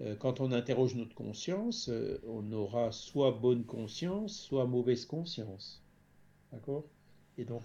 [0.01, 5.83] Euh, quand on interroge notre conscience, euh, on aura soit bonne conscience, soit mauvaise conscience.
[6.53, 6.85] D'accord?
[7.39, 7.62] Et donc,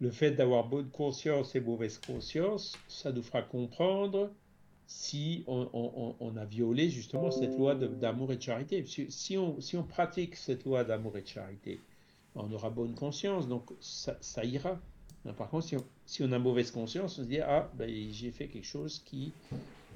[0.00, 4.30] le fait d'avoir bonne conscience et mauvaise conscience, ça nous fera comprendre
[4.86, 8.84] si on, a violé justement cette loi d'amour et de charité.
[8.86, 11.80] Si, on, si on pratique cette loi d'amour et de charité,
[12.34, 14.80] on aura bonne conscience, donc ça ira
[15.36, 15.66] par contre,
[16.06, 19.32] si on, a mauvaise conscience, on se dit ah ben, j'ai fait quelque chose qui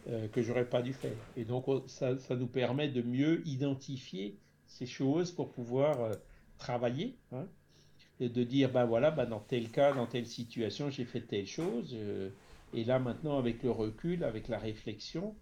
[0.06, 1.16] euh, que j'aurais pas dû faire.
[1.36, 4.36] Et donc ça, nous permet de mieux identifier
[4.66, 6.12] ces choses pour pouvoir euh,
[6.58, 7.46] travailler hein,
[8.20, 11.46] et de dire ben voilà ben, dans tel cas, dans telle situation, j'ai fait telle
[11.46, 11.92] chose.
[11.94, 12.28] Euh,
[12.74, 15.34] et là maintenant avec le recul, avec la réflexion,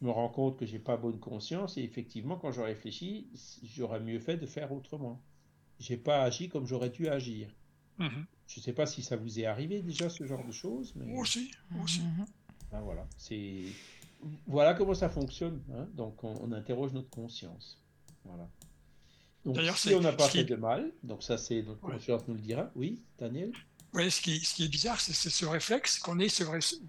[0.00, 3.28] je me rends compte que j'ai pas bonne conscience et effectivement quand je réfléchis,
[3.64, 5.20] j'aurais mieux fait de faire autrement.
[5.78, 7.48] J'ai pas agi comme j'aurais dû agir.
[7.98, 8.24] Mm-hmm.
[8.48, 10.92] Je ne sais pas si ça vous est arrivé déjà ce genre de choses.
[10.96, 11.16] Mais...
[11.18, 11.50] Aussi,
[11.82, 12.02] aussi.
[12.70, 13.64] Ben voilà, c'est
[14.46, 15.62] voilà comment ça fonctionne.
[15.74, 15.86] Hein.
[15.94, 17.78] Donc on, interroge notre conscience.
[18.24, 18.48] Voilà.
[19.44, 22.40] Donc si on n'a pas fait de mal, donc ça c'est notre conscience nous le
[22.40, 22.70] dira.
[22.74, 23.52] Oui, Daniel?
[23.92, 26.44] Oui, ce qui, ce qui est bizarre, c'est ce réflexe qu'on ait ce,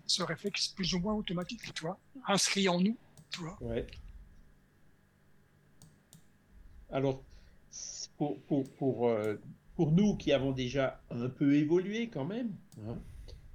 [0.08, 1.98] ce, réflexe plus ou moins automatique, tu vois,
[2.28, 2.98] inscrit en nous,
[3.30, 3.58] tu vois.
[3.62, 3.86] Ouais.
[6.92, 7.22] Alors
[8.18, 9.40] pour, pour, pour euh,
[9.78, 12.52] pour nous qui avons déjà un peu évolué quand même,
[12.84, 12.98] hein,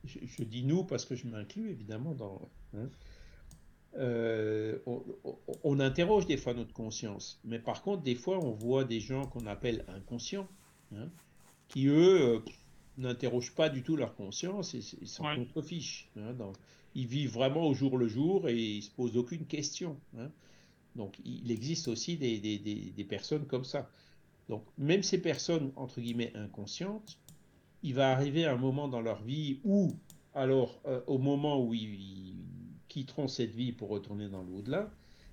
[0.04, 2.48] je, dis nous parce que je m'inclus évidemment dans...
[2.74, 2.88] Hein,
[3.98, 4.78] euh,
[5.64, 9.26] on, interroge des fois notre conscience, mais par contre, des fois, on voit des gens
[9.26, 10.48] qu'on appelle inconscients,
[10.94, 11.08] hein,
[11.68, 12.38] qui eux euh,
[12.98, 16.08] n'interrogent pas du tout leur conscience et s'en contrefichent.
[16.94, 19.98] ils vivent vraiment au jour le jour et ils se posent aucune question.
[20.94, 23.90] Donc, il existe aussi des, des personnes comme ça.
[24.48, 27.18] Donc, même ces personnes, entre guillemets, inconscientes,
[27.82, 29.92] il va arriver un moment dans leur vie où,
[30.34, 32.36] alors, euh, au moment où ils,
[32.88, 34.90] quitteront cette vie pour retourner dans l'au-delà,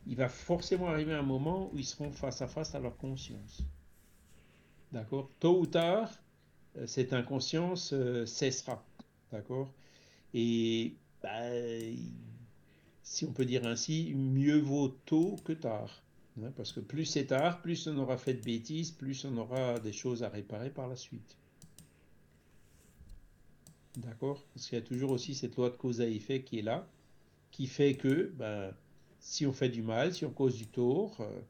[0.08, 3.64] il va forcément arriver un moment où ils seront face à face à leur conscience.
[4.94, 5.30] D'accord?
[5.42, 6.10] Tôt ou tard,
[6.78, 8.82] euh, cette inconscience euh, cessera.
[9.34, 9.74] D'accord?
[10.34, 11.52] Et bah,
[13.04, 16.02] si on peut dire ainsi, mieux vaut tôt que tard.
[16.38, 19.80] Hein, parce que plus c'est tard, plus on aura fait de bêtises, plus on aura
[19.80, 21.38] des choses à réparer par la suite.
[23.98, 24.44] D'accord?
[24.54, 26.88] Parce qu'il y a toujours aussi cette loi de cause à effet qui est là,
[27.52, 28.74] qui fait que ben,
[29.20, 31.42] si on fait du mal, si on cause du tort, euh,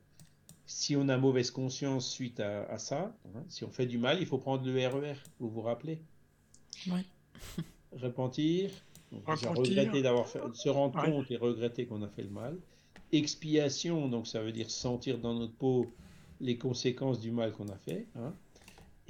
[0.65, 4.25] si on a mauvaise conscience suite à, ça, hein, si on fait du mal, il
[4.25, 6.01] faut prendre le RER, e vous vous rappelez?
[6.87, 7.01] Oui.
[7.91, 8.71] Repentir,
[9.11, 12.57] regretter d'avoir fait, se rendre compte et regretter qu'on a fait le mal.
[13.11, 15.91] Expiation, donc ça veut dire sentir dans notre peau
[16.41, 18.07] les conséquences du mal qu'on a fait.
[18.15, 18.33] Hein.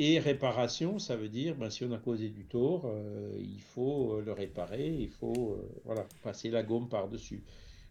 [0.01, 4.13] Et réparation, ça veut dire, ben, si on a causé du tort, euh, il faut
[4.13, 7.43] euh, le réparer, il faut euh, voilà, passer la gomme par-dessus.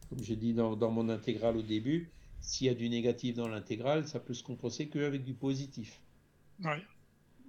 [0.08, 2.10] Comme je dis dans, dans, mon intégrale au début,
[2.40, 6.00] s'il y a du négatif dans l'intégrale, ça peut se compenser qu'avec du positif.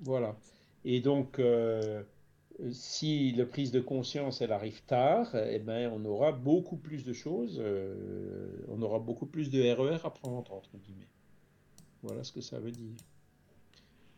[0.02, 0.38] Voilà.
[0.84, 1.40] Et donc,
[2.72, 7.14] si la prise de conscience elle arrive tard, eh ben, on aura beaucoup plus de
[7.14, 11.08] choses, euh, on aura beaucoup plus de RER e à prendre entre guillemets.
[12.04, 12.96] Voilà ce que ça veut dire.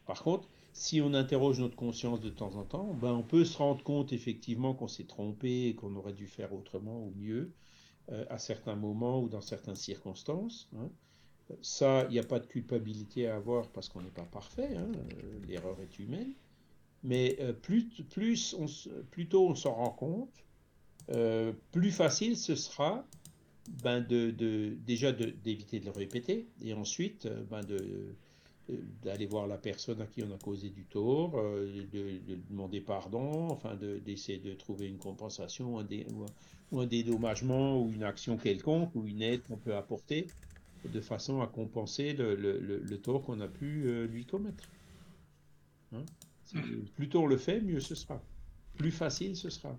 [0.05, 3.57] Par contre, si on interroge notre conscience de temps en temps, ben on peut se
[3.57, 7.51] rendre compte effectivement qu'on s'est trompé et qu'on aurait dû faire autrement ou mieux
[8.11, 10.69] euh, à certains moments ou dans certaines circonstances.
[10.77, 10.89] Hein.
[11.61, 14.91] Ça, il n'y a pas de culpabilité à avoir parce qu'on n'est pas parfait, hein,
[14.95, 16.33] euh, l'erreur est humaine.
[17.03, 18.65] Mais euh, plus, plus, on,
[19.09, 20.29] plus tôt on s'en rend compte,
[21.71, 23.05] plus facile ce sera
[23.83, 28.15] ben de, de, déjà d'éviter de, le répéter et ensuite ben de,
[29.03, 33.49] d'aller voir la personne à qui on a causé du tort, euh, de, demander pardon,
[33.49, 33.75] enfin
[34.05, 35.87] d'essayer de, trouver une compensation un
[36.71, 40.27] ou, un, dédommagement ou une action quelconque ou une aide qu'on peut apporter
[40.85, 44.63] de façon à compenser le, le, tort qu'on a pu euh, lui commettre.
[45.93, 46.03] Hein?
[46.95, 48.21] Plus tôt on le fait, mieux ce sera.
[48.77, 49.77] Plus facile ce sera.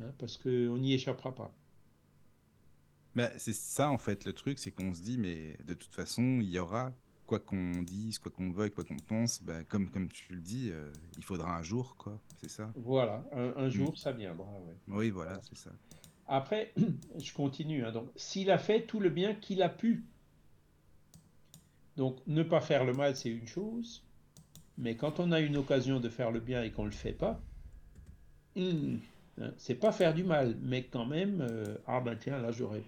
[0.00, 1.52] Hein, parce qu'on n'y échappera pas.
[3.14, 6.38] Bah, c'est ça, en fait, le truc, c'est qu'on se dit, mais de toute façon,
[6.40, 6.92] il y aura,
[7.26, 10.68] quoi qu'on dise, quoi qu'on veuille, quoi qu'on pense, bah, comme, comme tu le dis,
[10.70, 12.20] euh, il faudra un jour, quoi.
[12.42, 12.70] C'est ça?
[12.76, 13.96] Voilà, un, jour, mm.
[13.96, 14.46] ça viendra.
[14.88, 15.70] Oui, voilà, c'est ça.
[16.28, 16.74] Après,
[17.18, 17.84] je continue.
[17.84, 17.92] Hein.
[17.92, 20.04] donc, s'il a fait tout le bien qu'il a pu,
[21.96, 24.04] donc ne pas faire le mal, c'est une chose,
[24.78, 27.12] mais quand on a une occasion de faire le bien et qu'on ne le fait
[27.12, 27.40] pas,
[28.56, 28.96] hmm,
[29.40, 32.82] hein, c'est pas faire du mal, mais quand même, euh, ah ben tiens, là j'aurais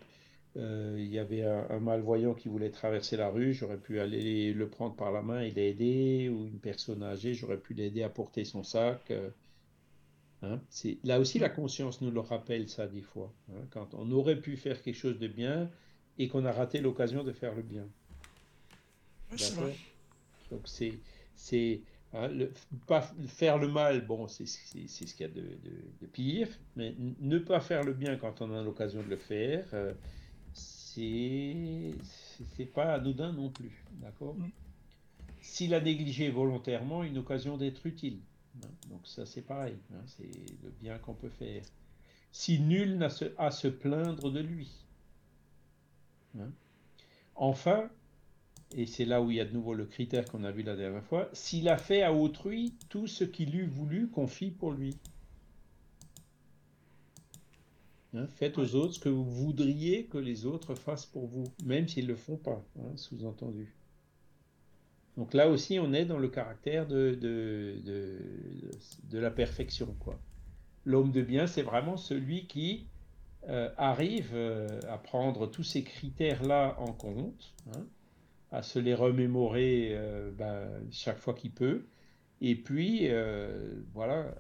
[0.57, 4.69] euh, il y avait un, malvoyant qui voulait traverser la rue, j'aurais pu aller le
[4.69, 8.45] prendre par la main et l'aider, ou une personne âgée, j'aurais pu l'aider à porter
[8.45, 9.11] son sac.
[9.11, 9.31] Euh,
[10.43, 10.61] hein.
[10.69, 14.41] c'est, là aussi, la conscience nous le rappelle ça des fois, hein, quand on aurait
[14.41, 15.71] pu faire quelque chose de bien
[16.19, 17.87] et qu'on a raté l'occasion de faire le bien.
[20.51, 20.95] Donc c'est,
[21.39, 21.81] c'est
[22.13, 22.29] hein,
[22.87, 25.41] pas faire le mal, bon, c'est, ce qu'il y a de,
[26.01, 29.67] de, pire, mais ne pas faire le bien quand on a l'occasion de le faire.
[29.73, 29.95] Euh,
[30.53, 31.95] c'est
[32.75, 34.35] pas anodin non plus, d'accord?
[34.35, 34.51] Mm.
[35.41, 38.19] S'il a négligé volontairement une occasion d'être utile,
[38.65, 40.31] hein, donc ça c'est pareil, hein, c'est
[40.65, 41.63] le bien qu'on peut faire.
[42.33, 43.09] Si nul n'a
[43.39, 44.71] à se plaindre de lui.
[47.37, 47.89] Enfin,
[48.75, 50.77] et c'est là où il y a de nouveau le critère qu'on a vu la
[50.77, 54.73] dernière fois, s'il a fait à autrui tout ce qu'il eût voulu qu'on fît pour
[54.73, 54.97] lui.
[58.15, 61.89] Hein, faites aux autres ce que vous voudriez que les autres fassent pour vous, même
[61.89, 63.75] s'ils ne le font pas, hein, sous-entendu.
[65.17, 69.95] Donc là aussi, on est dans le caractère de, de, la perfection.
[69.99, 70.19] quoi.
[70.85, 72.87] L'homme de bien, c'est vraiment celui qui
[73.49, 77.85] euh, arrive euh, à prendre tous ces critères-là en compte, hein,
[78.51, 81.87] à se les remémorer euh, ben, chaque fois qu'il peut,
[82.41, 83.09] et puis,
[83.93, 84.33] voilà,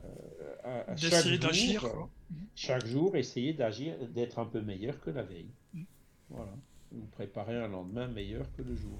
[0.62, 2.08] à, chaque jour,
[2.54, 5.50] chaque jour, essayer d'agir, d'être un peu meilleur que la veille.
[5.74, 5.82] Mm.
[6.30, 6.52] Voilà.
[6.92, 8.98] Vous préparez un lendemain meilleur que le jour.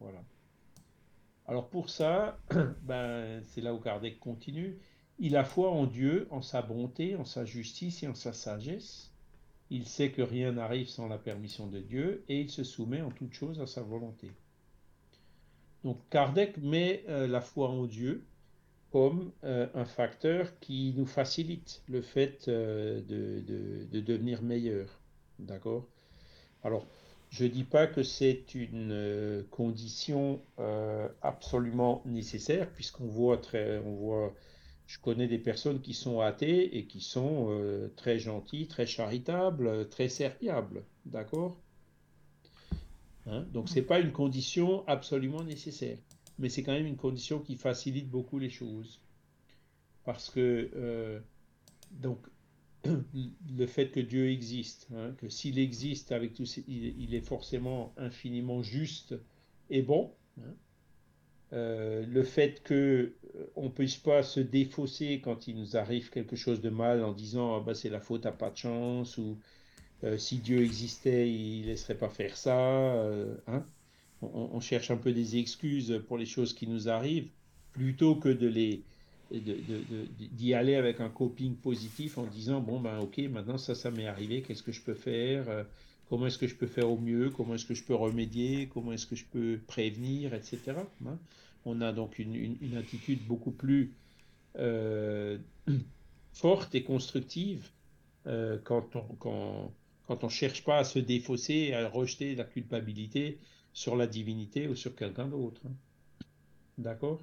[0.00, 0.22] Voilà.
[1.46, 2.38] Alors pour ça,
[2.82, 4.78] ben, c'est là où Kardec continue.
[5.18, 9.12] Il a foi en Dieu, en sa bonté, en sa justice et en sa sagesse.
[9.70, 13.10] Il sait que rien n'arrive sans la permission de Dieu et il se soumet en
[13.10, 14.30] toute chose à sa volonté.
[15.84, 18.24] Donc Kardec met euh, la foi en Dieu
[18.90, 24.88] comme euh, un facteur qui nous facilite le fait euh, de, devenir meilleur.
[25.38, 25.86] D'accord?
[26.62, 26.86] Alors,
[27.30, 30.40] je ne dis pas que c'est une condition
[31.20, 34.32] absolument nécessaire, puisqu'on voit très, on voit,
[34.86, 40.08] je connais des personnes qui sont athées et qui sont très gentilles, très charitables, très
[40.08, 40.84] serviables.
[41.06, 41.58] D'accord?
[43.26, 43.46] Hein?
[43.52, 45.96] Donc, ce n'est pas une condition absolument nécessaire
[46.38, 49.00] mais c'est quand même une condition qui facilite beaucoup les choses.
[50.04, 51.20] Parce que, euh,
[51.92, 52.18] donc,
[52.84, 58.62] le fait que Dieu existe, hein, que s'il existe avec tout, il, est forcément infiniment
[58.62, 59.14] juste
[59.70, 60.12] et bon.
[60.40, 60.54] Hein.
[61.54, 62.74] Euh, le fait que
[63.36, 67.12] euh, on puisse pas se défausser quand il nous arrive quelque chose de mal en
[67.12, 69.38] disant ah bah, c'est la faute à pas de chance ou
[70.18, 72.92] si Dieu existait il laisserait pas faire ça
[73.46, 73.64] hein.
[74.32, 77.30] On, cherche un peu des excuses pour les choses qui nous arrivent,
[77.72, 78.82] plutôt que de les
[79.30, 84.06] d'y aller avec un coping positif en disant bon ben ok maintenant ça ça m'est
[84.06, 85.64] arrivé qu'est-ce que je peux faire euh,
[86.08, 87.30] comment est-ce que je peux faire au mieux?
[87.30, 88.68] Comment est-ce que je peux remédier?
[88.72, 90.74] Comment est-ce que je peux prévenir etc
[91.06, 91.18] hein?
[91.64, 93.94] on a donc une, attitude beaucoup plus
[94.58, 95.38] euh,
[96.32, 97.70] forte et constructive
[98.26, 99.72] euh, quand on quand,
[100.06, 103.38] quand on cherche pas à se défausser à rejeter la culpabilité
[103.72, 105.60] sur la divinité ou sur quelqu'un d'autre.
[105.66, 105.72] Hein.
[106.78, 107.20] D'accord?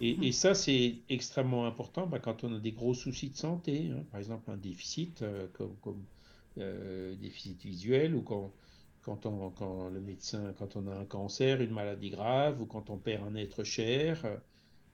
[0.00, 4.02] Et, ça, c'est extrêmement important bah, quand on a des gros soucis de santé, hein.
[4.10, 6.02] par exemple un déficit, euh, comme
[6.58, 8.52] euh, déficit visuel, ou quand,
[9.02, 12.90] quand, on, quand le médecin, quand on a un cancer, une maladie grave, ou quand
[12.90, 14.40] on perd un être cher.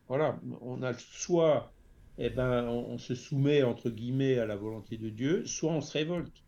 [0.08, 1.72] Voilà, on a soit
[2.18, 5.92] eh ben, on, se soumet entre guillemets à la volonté de Dieu, soit on se
[5.96, 6.42] révolte.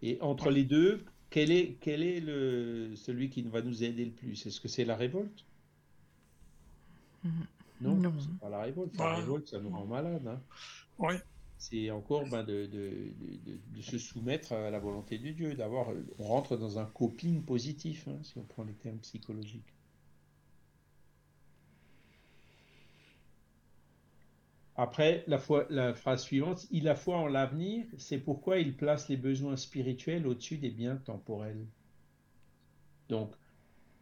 [0.00, 4.10] Et entre les deux, quel est, quel est le, celui qui va nous aider le
[4.10, 4.46] plus?
[4.46, 5.44] Est-ce que c'est la révolte?
[7.80, 8.12] Non, non.
[8.18, 8.96] c'est pas la révolte.
[8.96, 10.26] La bah, révolte, ça nous rend malade.
[10.26, 11.18] Hein.
[11.58, 13.12] C'est encore ben, de,
[13.80, 18.18] se soumettre à la volonté de Dieu, d'avoir, on rentre dans un coping positif, hein,
[18.22, 19.72] si on prend les termes psychologiques.
[24.76, 25.40] Après, la,
[25.70, 30.26] la phrase suivante, il a foi en l'avenir, c'est pourquoi il place les besoins spirituels
[30.26, 31.64] au-dessus des biens temporels.
[33.08, 33.32] Donc,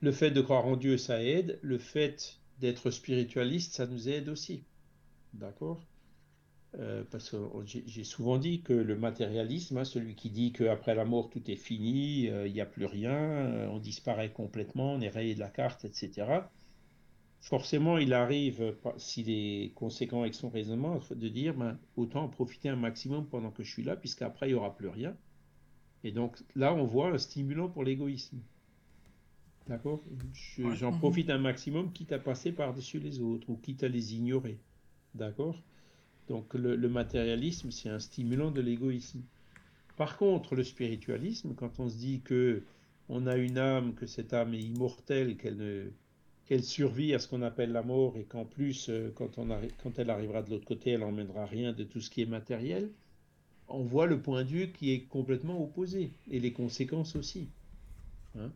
[0.00, 1.58] le fait de croire en Dieu, ça aide.
[1.62, 4.64] Le fait d'être spiritualiste, ça nous aide aussi.
[5.34, 5.80] D'accord?
[6.78, 11.04] Euh, Parce que j'ai souvent dit que le matérialisme, hein, celui qui dit qu'après la
[11.04, 15.00] mort, tout est fini, euh, il n'y a plus rien, euh, on disparaît complètement, on
[15.00, 16.42] est rayé de la carte, etc
[17.42, 22.68] forcément, il arrive, s'il est conséquent avec son raisonnement, de dire ben, autant en profiter
[22.68, 25.14] un maximum pendant que je suis là, puisqu'après, il n'y aura plus rien.
[26.04, 28.38] Et donc là, on voit un stimulant pour l'égoïsme.
[29.68, 30.02] D'accord?
[30.74, 34.58] J'en profite un maximum, quitte à passer par-dessus les autres, ou quitte à les ignorer.
[35.14, 35.56] D'accord?
[36.32, 39.20] Donc le, matérialisme, c'est un stimulant de l'égoïsme.
[39.98, 42.62] Par contre, le spiritualisme, quand on se dit que
[43.10, 47.72] on a une âme, que cette âme est immortelle, qu'elle survit à ce qu'on appelle
[47.72, 51.74] la mort et qu'en plus, euh, quand elle arrivera de l'autre côté, elle n'emmènera rien
[51.74, 52.90] de tout ce qui est matériel,
[53.68, 57.50] on voit le point de vue qui est complètement opposé et les conséquences aussi.
[58.38, 58.50] Hein.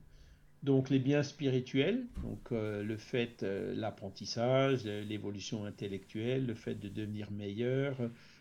[0.62, 6.88] Donc les biens spirituels, donc euh, le fait, euh, l'apprentissage, l'évolution intellectuelle, le fait de
[6.88, 7.96] devenir meilleur,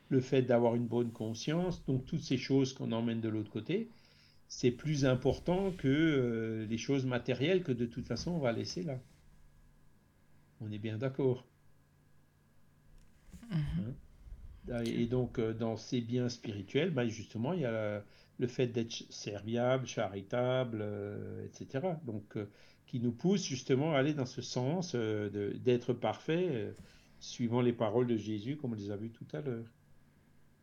[0.10, 3.90] le fait d'avoir une bonne conscience, donc toutes ces choses qu'on emmène de l'autre côté,
[4.48, 9.00] c'est plus important que les choses matérielles que de toute façon on va laisser là.
[10.62, 11.46] On est bien d'accord.
[13.50, 13.58] Mhm.
[14.72, 14.84] Hein?
[14.86, 18.04] Et donc, euh, dans ces biens spirituels, ben, justement, il y a
[18.38, 21.88] le fait d'être serviable, charitable, euh, etc.
[22.06, 22.50] Donc, euh,
[22.86, 26.74] qui nous pousse justement à aller dans ce sens d'être parfait,
[27.20, 29.66] suivant les paroles de Jésus, comme on les a vues tout à l'heure.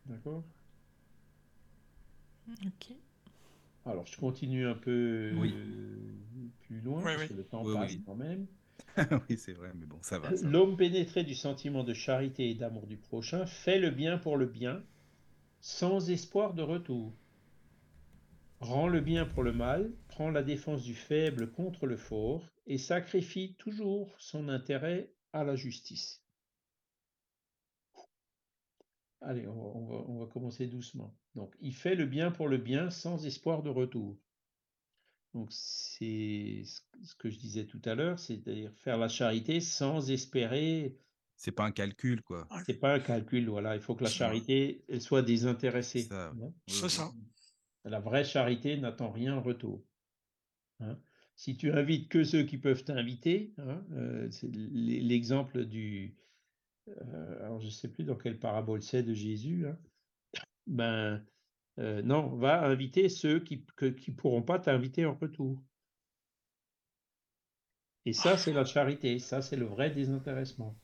[0.06, 0.44] D'accord?
[2.48, 2.94] Ok.
[3.84, 5.32] Alors, je continue un peu
[6.60, 8.46] plus loin, parce que le temps passe quand même.
[9.28, 10.30] oui, c'est vrai, mais bon, ça va.
[10.42, 14.46] L'homme pénétré du sentiment de charité et d'amour du prochain fait le bien pour le
[14.46, 14.82] bien,
[15.60, 17.12] sans espoir de retour.
[18.62, 22.78] Rend le bien pour le mal, prend la défense du faible contre le fort, et
[22.78, 26.22] sacrifie toujours son intérêt à la justice.
[29.20, 31.16] Allez, on va, on va commencer doucement.
[31.34, 34.16] Donc, il fait le bien pour le bien sans espoir de retour.
[35.34, 40.98] Donc c'est ce que je disais tout à l'heure, c'est-à-dire faire la charité sans espérer.
[41.36, 42.46] C'est pas un calcul, quoi.
[42.66, 43.74] C'est pas un calcul, voilà.
[43.74, 46.08] Il faut que la charité elle soit désintéressée.
[46.66, 47.12] C'est ça.
[47.84, 49.84] La vraie charité n'attend rien en retour.
[50.80, 50.98] Hein.
[51.34, 56.16] Si tu invites que ceux qui peuvent t'inviter, hein, euh, c'est l'exemple du.
[56.88, 59.66] Euh, alors je sais plus dans quelle parabole c'est de Jésus.
[59.66, 59.78] Hein,
[60.66, 61.24] ben
[61.78, 65.62] euh, non, va inviter ceux qui ne pourront pas t'inviter en retour.
[68.04, 70.76] Et ça, c'est la charité, ça, c'est le vrai désintéressement.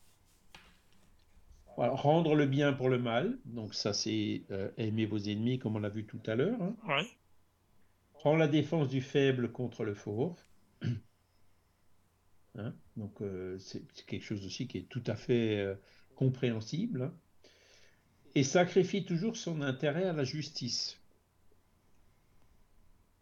[1.79, 5.81] Rendre le bien pour le mal, donc ça, c'est euh, aimer vos ennemis, comme on
[5.81, 6.61] l'a vu tout à l'heure.
[6.61, 6.77] Hein.
[8.15, 10.37] Prendre la défense du faible contre le fort.
[12.57, 15.79] Hein, donc, euh, c'est quelque chose aussi qui est tout à fait
[16.17, 17.03] compréhensible.
[17.03, 17.15] Hein
[18.39, 21.01] et sacrifie toujours son intérêt à la justice.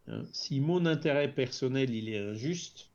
[0.09, 2.91] Hein, si mon intérêt personnel il est injuste,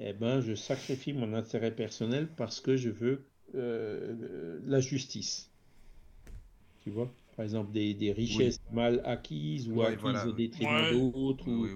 [0.00, 3.24] eh ben je sacrifie mon intérêt personnel parce que je veux
[3.54, 5.50] euh, la justice.
[6.82, 11.68] Tu vois Par exemple, des, richesses mal acquises ou acquises au détriment d'autres, ou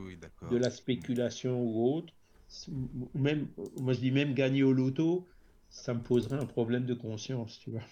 [0.51, 2.13] de la spéculation ou autre.
[3.15, 5.27] Même, moi je dis même gagner au loto,
[5.69, 7.83] ça me poserait un problème de conscience, tu vois.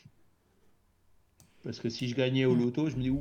[1.65, 3.13] Parce que si je gagnais au loto, je me dis,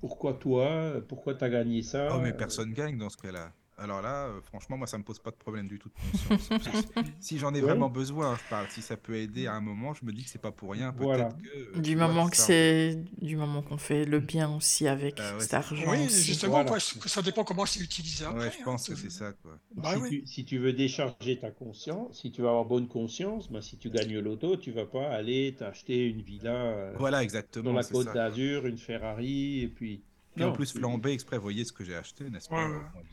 [0.00, 2.14] pourquoi toi Pourquoi tu as gagné ça?
[2.14, 3.52] Oh, mais personne gagne dans ce cas-là.
[3.78, 6.84] Alors là, euh, franchement, moi, ça me pose pas de problème du tout de conscience.
[7.20, 8.66] si j'en ai vraiment besoin, je parle.
[8.70, 10.92] Si ça peut aider à un moment, je me dis que c'est pas pour rien.
[10.92, 11.76] Peut-être que.
[11.76, 15.54] Euh, du moment que c'est, du moment qu'on fait le bien aussi avec ah cet
[15.54, 15.90] argent.
[15.90, 16.64] Oui, justement,
[17.06, 18.24] ça dépend comment c'est utilisé.
[18.24, 19.58] Après, je hein, pense que c'est ça, quoi.
[19.76, 23.50] Bah si, tu, si, tu, veux décharger ta conscience, si tu veux avoir bonne conscience,
[23.50, 26.92] bah, si tu gagnes le loto, tu vas pas aller t'acheter une villa.
[26.98, 27.70] voilà, exactement.
[27.70, 30.02] Dans la Côte d'Azur, une Ferrari, et puis
[30.38, 32.68] Et en plus, flambé exprès, voyez ce que j'ai acheté, n'est-ce pas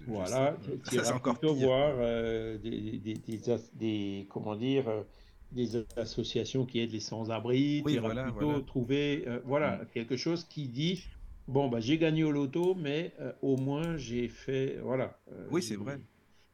[0.07, 0.57] Voilà,
[0.89, 3.41] tu vas encore plutôt voir euh, des, des,
[3.73, 5.03] des, comment dire, euh,
[5.51, 7.81] des associations qui aident les sans-abri.
[7.85, 8.61] Oui, voilà, plutôt voilà.
[8.61, 9.87] trouver euh, voilà, mm.
[9.93, 11.05] quelque chose qui dit
[11.47, 14.77] bon, bah, j'ai gagné au loto, mais au moins j'ai fait.
[14.83, 15.19] Voilà.
[15.51, 15.99] oui, c'est vrai.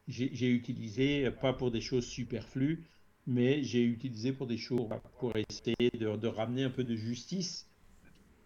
[0.08, 2.84] J'ai utilisé, pas pour des choses superflues,
[3.26, 4.88] mais j'ai utilisé pour des choses,
[5.18, 7.68] pour essayer de, de ramener un peu de justice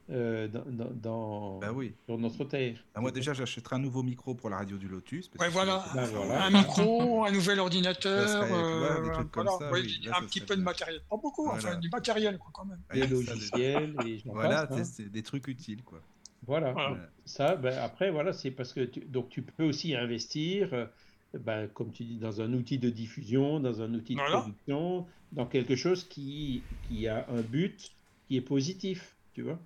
[0.08, 1.94] euh, dans, dans, bah oui.
[2.04, 2.76] sur notre terre.
[2.94, 5.30] Bah moi déjà j'achèterai un nouveau micro pour la radio du Lotus.
[5.38, 5.84] Ouais, voilà.
[5.94, 6.44] Bah, voilà.
[6.44, 9.50] Un micro, un nouvel ordinateur, serait, euh, voilà.
[9.58, 10.08] ça, oui.
[10.14, 11.00] un petit peu de matériel.
[11.10, 11.58] Pas beaucoup, voilà.
[11.58, 12.80] enfin du matériel quoi, quand même.
[12.92, 14.84] Des logiciels, et Voilà, passe, hein.
[14.84, 16.00] c'est des trucs utiles quoi.
[16.46, 16.72] Voilà.
[16.72, 16.96] voilà.
[17.24, 20.88] Ça, ben, après voilà, c'est parce que tu, donc tu peux aussi investir.
[21.34, 24.38] Ben, comme tu dis, dans un outil de diffusion, dans un outil de voilà.
[24.38, 27.90] production, dans quelque chose qui, qui a un but
[28.28, 29.58] qui est positif, tu vois.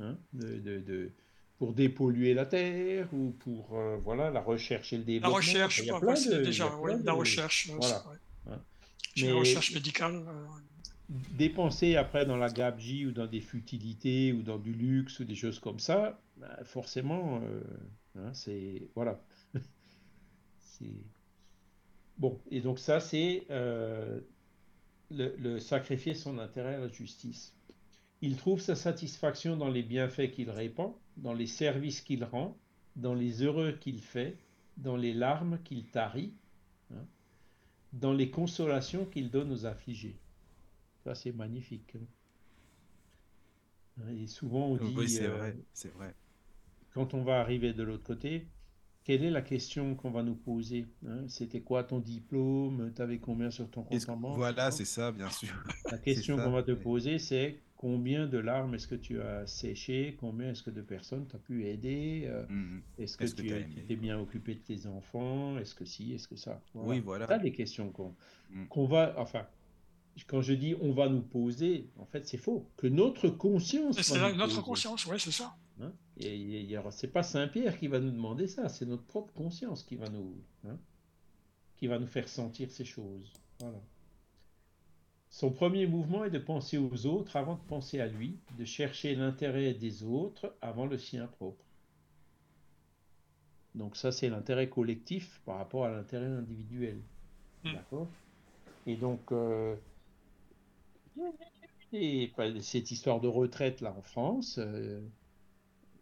[0.00, 1.12] Hein, de, de, de,
[1.58, 5.30] pour dépolluer la terre ou pour euh, voilà la recherche et le développement.
[5.30, 7.70] La recherche, il y a plein de, déjà, il y a ouais, de, la recherche.
[7.70, 8.04] Voilà.
[8.50, 8.60] Hein.
[9.16, 10.16] Mais la recherche médicale.
[10.16, 10.46] Euh...
[11.32, 15.34] Dépenser après dans la gabegie ou dans des futilités ou dans du luxe ou des
[15.36, 17.62] choses comme ça, bah, forcément, euh,
[18.18, 19.20] hein, c'est voilà.
[22.18, 24.18] bon et donc ça c'est euh,
[25.10, 27.53] le, le sacrifier son intérêt à la justice.
[28.24, 32.56] Il trouve sa satisfaction dans les bienfaits qu'il répand, dans les services qu'il rend,
[32.96, 34.38] dans les heureux qu'il fait,
[34.78, 36.32] dans les larmes qu'il tarit,
[36.90, 37.04] hein,
[37.92, 40.16] dans les consolations qu'il donne aux affligés.
[41.04, 41.98] Ça, c'est magnifique.
[44.00, 44.08] Hein.
[44.18, 44.94] Et souvent, on dit.
[44.96, 46.14] Oui, c'est euh, vrai, c'est vrai.
[46.94, 48.46] Quand on va arriver de l'autre côté,
[49.04, 51.28] quelle est la question qu'on va nous poser hein?
[51.28, 52.90] C'était quoi ton diplôme?
[52.96, 54.38] Tu avais combien sur ton compte en banque?
[54.38, 55.62] Voilà, c'est ça, bien sûr.
[55.90, 60.16] La question qu'on va te poser, c'est combien de larmes est-ce que tu as séché
[60.18, 62.82] Combien est-ce que de personnes tu as pu aider euh, mmh.
[62.96, 66.26] Est-ce que, est tu que t'es bien occupé de tes enfants Est-ce que si Est-ce
[66.26, 66.62] que ça?
[66.72, 66.88] Voilà.
[66.88, 67.26] Oui, voilà.
[67.28, 68.14] C'est des questions qu'on
[68.52, 68.68] mmh.
[68.68, 69.14] qu va.
[69.18, 69.46] Enfin,
[70.26, 72.66] quand je dis on va nous poser, en fait, c'est faux.
[72.78, 74.00] Que notre conscience.
[74.00, 74.62] C'est notre poser.
[74.62, 75.54] conscience, oui, c'est ça.
[75.82, 75.92] Hein?
[76.16, 79.96] Et c'est pas Saint Pierre qui va nous demander ça, c'est notre propre conscience qui
[79.96, 80.34] va nous,
[80.66, 80.78] hein,
[81.76, 83.30] qui va nous faire sentir ces choses.
[83.60, 83.82] Voilà.
[85.34, 89.16] Son premier mouvement est de penser aux autres avant de penser à lui, de chercher
[89.16, 91.64] l'intérêt des autres avant le sien propre.
[93.74, 97.00] Donc ça, c'est l'intérêt collectif par rapport à l'intérêt individuel.
[97.64, 97.72] Mmh.
[97.72, 98.06] D'accord?
[98.86, 99.74] Et donc, euh,
[101.92, 102.30] et,
[102.60, 105.00] cette histoire de retraite là en France, euh,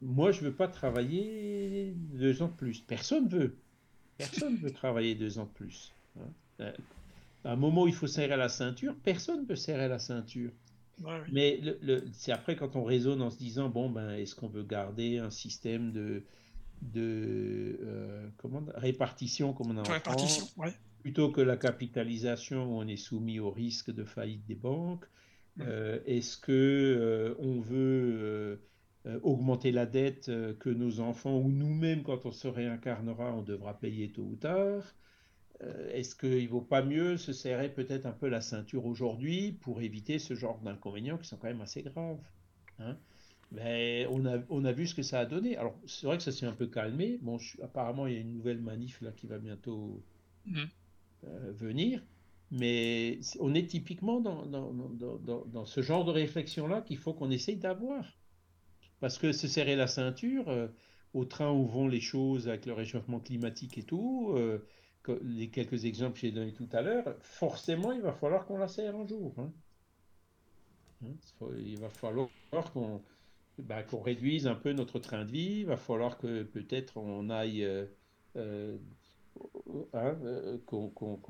[0.03, 2.81] moi, je veux pas travailler deux ans de plus.
[2.81, 3.57] Personne veut.
[4.19, 5.91] Personne veut travailler deux ans de plus.
[6.21, 6.75] Hein.
[7.45, 10.51] À un moment où il faut serrer la ceinture, personne ne veut serrer la ceinture.
[11.03, 11.31] Ouais, oui.
[11.33, 14.49] Mais le, le, c'est après quand on raisonne en se disant bon ben est-ce qu'on
[14.49, 16.23] veut garder un système de
[16.83, 20.73] de euh, comment répartition comme on a en France, ouais.
[21.01, 25.05] plutôt que la capitalisation où on est soumis au risque de faillite des banques.
[25.57, 25.63] Mmh.
[25.67, 28.61] Euh, est-ce que euh, on veut
[29.23, 34.13] augmenter la dette que nos enfants ou nous-mêmes, quand on se réincarnera, on devra payer
[34.13, 34.95] tôt ou tard?
[35.93, 39.81] Est-ce qu'il ne vaut pas mieux se serrer peut-être un peu la ceinture aujourd'hui pour
[39.81, 42.21] éviter ce genre d'inconvénients qui sont quand même assez graves
[42.79, 42.97] hein?
[43.55, 45.57] Mais on a, on a vu ce que ça a donné.
[45.59, 47.19] Alors, c'est vrai que ça s'est un peu calmé.
[47.21, 50.03] Bon, je, apparemment, il y a une nouvelle manif là qui va bientôt
[50.47, 50.63] mmh.
[51.25, 52.03] euh, venir.
[52.51, 57.13] Mais on est typiquement dans, dans, dans, dans, dans ce genre de réflexion-là qu'il faut
[57.13, 58.07] qu'on essaye d'avoir.
[59.01, 60.69] Parce que se serrer la ceinture, euh,
[61.13, 64.65] au train où vont les choses avec le réchauffement climatique et tout, euh,
[65.23, 68.69] les quelques exemples que j'ai donnés tout à l'heure, forcément, il va falloir qu'on la
[68.69, 69.35] serre un jour.
[69.39, 69.53] Hein.
[71.05, 71.15] Hein,
[71.59, 72.29] il va falloir
[72.73, 73.03] qu'on
[73.59, 77.29] bah, qu réduise un peu notre train de vie, il va falloir que peut-être on
[77.31, 77.87] aille, euh,
[78.37, 78.79] euh,
[79.93, 80.17] hein,
[80.67, 81.23] qu'on qu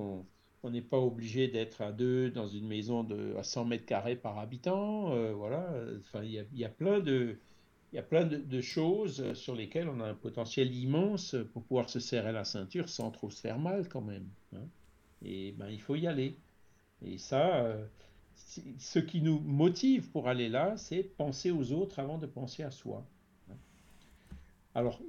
[0.63, 4.17] qu n'est pas obligé d'être à deux dans une maison de, à 100 mètres carrés
[4.17, 5.13] par habitant.
[5.13, 7.39] Euh, voilà, enfin, il y a plein de
[7.93, 11.91] il y a plein de, choses sur lesquelles on a un potentiel immense pour pouvoir
[11.91, 14.27] se serrer la ceinture sans trop se faire mal quand même.
[14.55, 14.67] Hein.
[15.23, 16.37] Et ben il faut y aller.
[17.05, 17.85] Et ça, euh,
[18.79, 22.71] ce qui nous motive pour aller là, c'est penser aux autres avant de penser à
[22.71, 23.05] soi.
[23.51, 23.57] Hein.
[24.75, 25.01] Alors,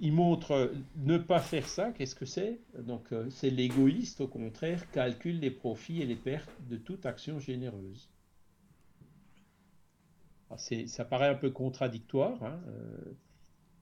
[0.00, 2.58] il montre ne pas faire ça, qu'est-ce que c'est?
[2.78, 7.38] Donc, euh, c'est l'égoïste, au contraire, calcule les profits et les pertes de toute action
[7.38, 8.10] généreuse.
[10.58, 12.42] Ça paraît un peu contradictoire.
[12.42, 13.14] Hein, euh,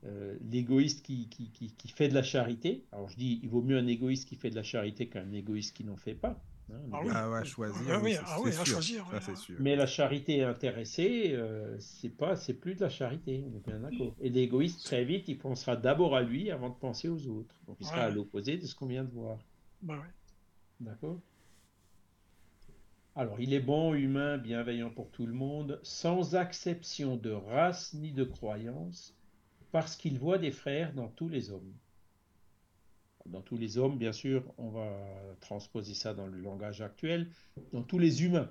[0.07, 2.85] euh, l'égoïste qui, qui, qui, qui, fait de la charité.
[2.93, 5.75] Alors je dis, il vaut mieux un égoïste qui fait de la charité qu'un égoïste
[5.75, 6.43] qui n'en fait pas.
[6.71, 7.11] Hein, Ah oui.
[7.15, 7.81] Ah ouais, à choisir.
[7.89, 8.75] Ah oui, c'est- ah oui, c'est à sûr.
[8.75, 9.37] choisir, Ça, ouais, c'est ouais.
[9.37, 9.57] sûr.
[9.61, 13.81] Mais la charité intéressée, euh, c'est pas, c'est plus de la charité, on est bien
[13.81, 14.15] d'accord.
[14.21, 17.55] Et l'égoïste, très vite, il pensera d'abord à lui avant de penser aux autres.
[17.67, 18.03] Donc il sera Ouais.
[18.05, 19.39] à l'opposé de ce qu'on vient de voir.
[19.81, 20.11] Bah ouais.
[20.81, 21.19] D'accord?
[23.17, 28.11] Alors, il est bon, humain, bienveillant pour tout le monde, sans exception de race ni
[28.11, 29.15] de croyance,
[29.71, 31.73] parce qu'il voit des frères dans tous les hommes.
[33.27, 34.91] Dans tous les hommes, bien sûr, on va
[35.41, 37.31] transposer ça dans le langage actuel,
[37.73, 38.51] dans tous les humains.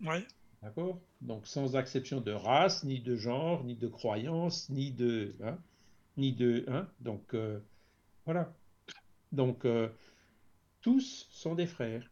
[0.00, 0.24] Ouais.
[0.62, 0.98] D'accord?
[1.20, 5.34] Donc, sans exception de race, ni de genre, ni de croyance, ni de.
[5.42, 5.58] hein,
[6.16, 6.64] ni de.
[6.68, 7.60] hein, donc, euh,
[8.24, 8.50] voilà.
[9.30, 9.90] Donc, euh,
[10.80, 12.10] tous sont des frères.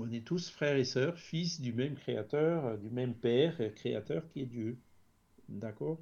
[0.00, 3.68] On est tous frères et sœurs, fils du même créateur, euh, du même Père, euh,
[3.70, 4.78] créateur qui est Dieu.
[5.48, 5.98] D'accord?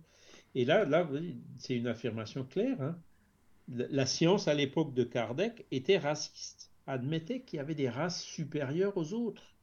[0.55, 1.09] Et là, là,
[1.59, 2.81] c'est une affirmation claire.
[2.81, 2.99] hein.
[3.69, 6.71] La science, à l'époque de Kardec, était raciste.
[6.87, 9.55] Admettait qu'il y avait des races supérieures aux autres.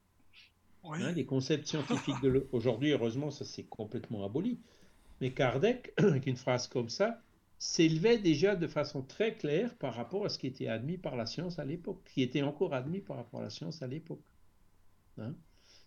[0.84, 0.98] Oui.
[1.02, 4.60] Hein, les concepts scientifiques de aujourd'hui, heureusement, ça s'est complètement aboli.
[5.22, 7.22] Mais Kardec, avec une phrase comme ça,
[7.64, 11.26] s'élevait déjà de façon très claire par rapport à ce qui était admis par la
[11.26, 14.22] science à l'époque, qui était encore admis par rapport à la science à l'époque.
[15.18, 15.34] Hein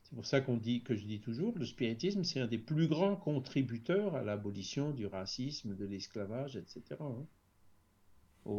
[0.03, 2.89] c'est pour ça qu'on dit, que je dis toujours, le spiritisme, c'est un des plus
[2.89, 6.83] grands contributeurs à l'abolition du racisme, de l'esclavage, etc.
[7.01, 7.27] hein.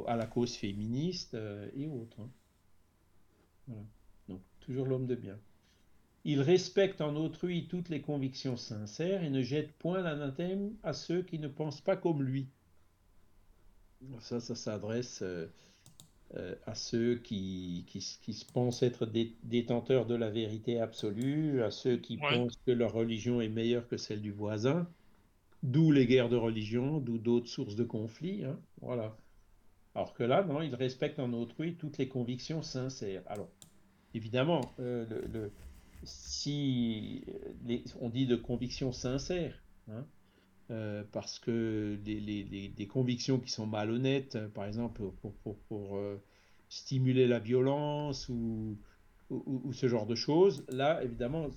[0.06, 2.20] À la cause féministe euh, et autres.
[2.22, 3.84] hein.
[4.28, 5.40] Donc, toujours l'homme de bien.
[6.24, 11.24] Il respecte en autrui toutes les convictions sincères et ne jette point l'anathème à ceux
[11.24, 12.50] qui ne pensent pas comme lui.
[14.20, 15.48] Ça, ça s'adresse euh,
[16.36, 21.64] euh, à ceux qui, qui, qui se pensent être dé- détenteurs de la vérité absolue,
[21.64, 22.30] à ceux qui Ouais.
[22.30, 24.88] pensent que leur religion est meilleure que celle du voisin,
[25.64, 28.46] d'où les guerres de religion, d'où d'autres sources de conflits.
[28.46, 28.60] hein.
[28.82, 29.18] Voilà.
[29.96, 33.24] Alors que là, non, il respecte en autrui toutes les convictions sincères.
[33.28, 33.50] Alors,
[34.14, 35.52] évidemment, euh, le, le-
[36.04, 37.26] si
[37.66, 40.06] les- on dit de convictions sincères, hein,
[40.72, 45.58] euh, parce que les, les- des convictions qui sont malhonnêtes, euh, par exemple pour, pour-
[45.70, 46.22] pour, euh,
[46.70, 48.78] stimuler la violence ou,
[49.30, 51.50] ou- ce genre de choses, là, évidemment,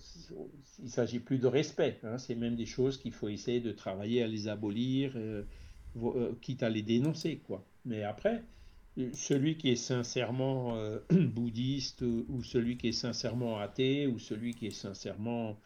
[0.78, 1.98] il ne s'agit plus de respect.
[2.04, 5.16] hein, c'est même des choses qu'il faut essayer de travailler à les abolir,
[6.40, 7.64] quitte à les dénoncer, quoi.
[7.84, 8.42] Mais après,
[9.12, 10.76] celui qui est sincèrement
[11.10, 15.58] bouddhiste ou, celui qui est sincèrement athée ou celui qui est sincèrement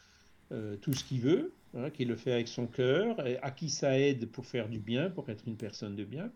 [0.82, 3.98] tout ce qu'il veut, hein, qui le fait avec son cœur, et à qui ça
[3.98, 6.30] aide pour faire du bien, pour être une personne de bien,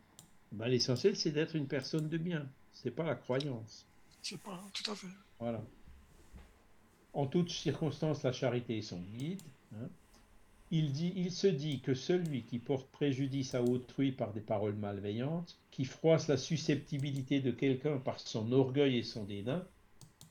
[0.52, 3.86] ben, l'essentiel c'est d'être une personne de bien, c'est pas la croyance.
[4.23, 5.06] C'est pas tout à fait.
[5.39, 5.62] Voilà.
[7.12, 9.43] En toutes circonstances, la charité est son guide.
[9.74, 9.89] hein.
[10.70, 14.74] Il, dit, il se dit que celui qui porte préjudice à autrui par des paroles
[14.74, 19.66] malveillantes, qui froisse la susceptibilité de quelqu'un par son orgueil et son dédain,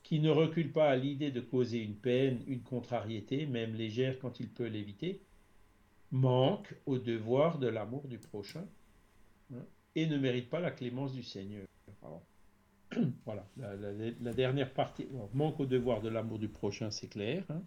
[0.08, 4.40] qui ne recule pas à l'idée de causer une peine, une contrariété, même légère quand
[4.40, 5.20] il peut l'éviter,
[6.12, 8.66] manque au devoir de l'amour du prochain
[9.54, 9.66] hein,
[9.96, 11.68] et ne mérite pas la clémence du Seigneur.
[13.26, 17.44] Voilà, la, dernière partie, manque au devoir de l'amour du prochain, c'est clair.
[17.50, 17.62] hein.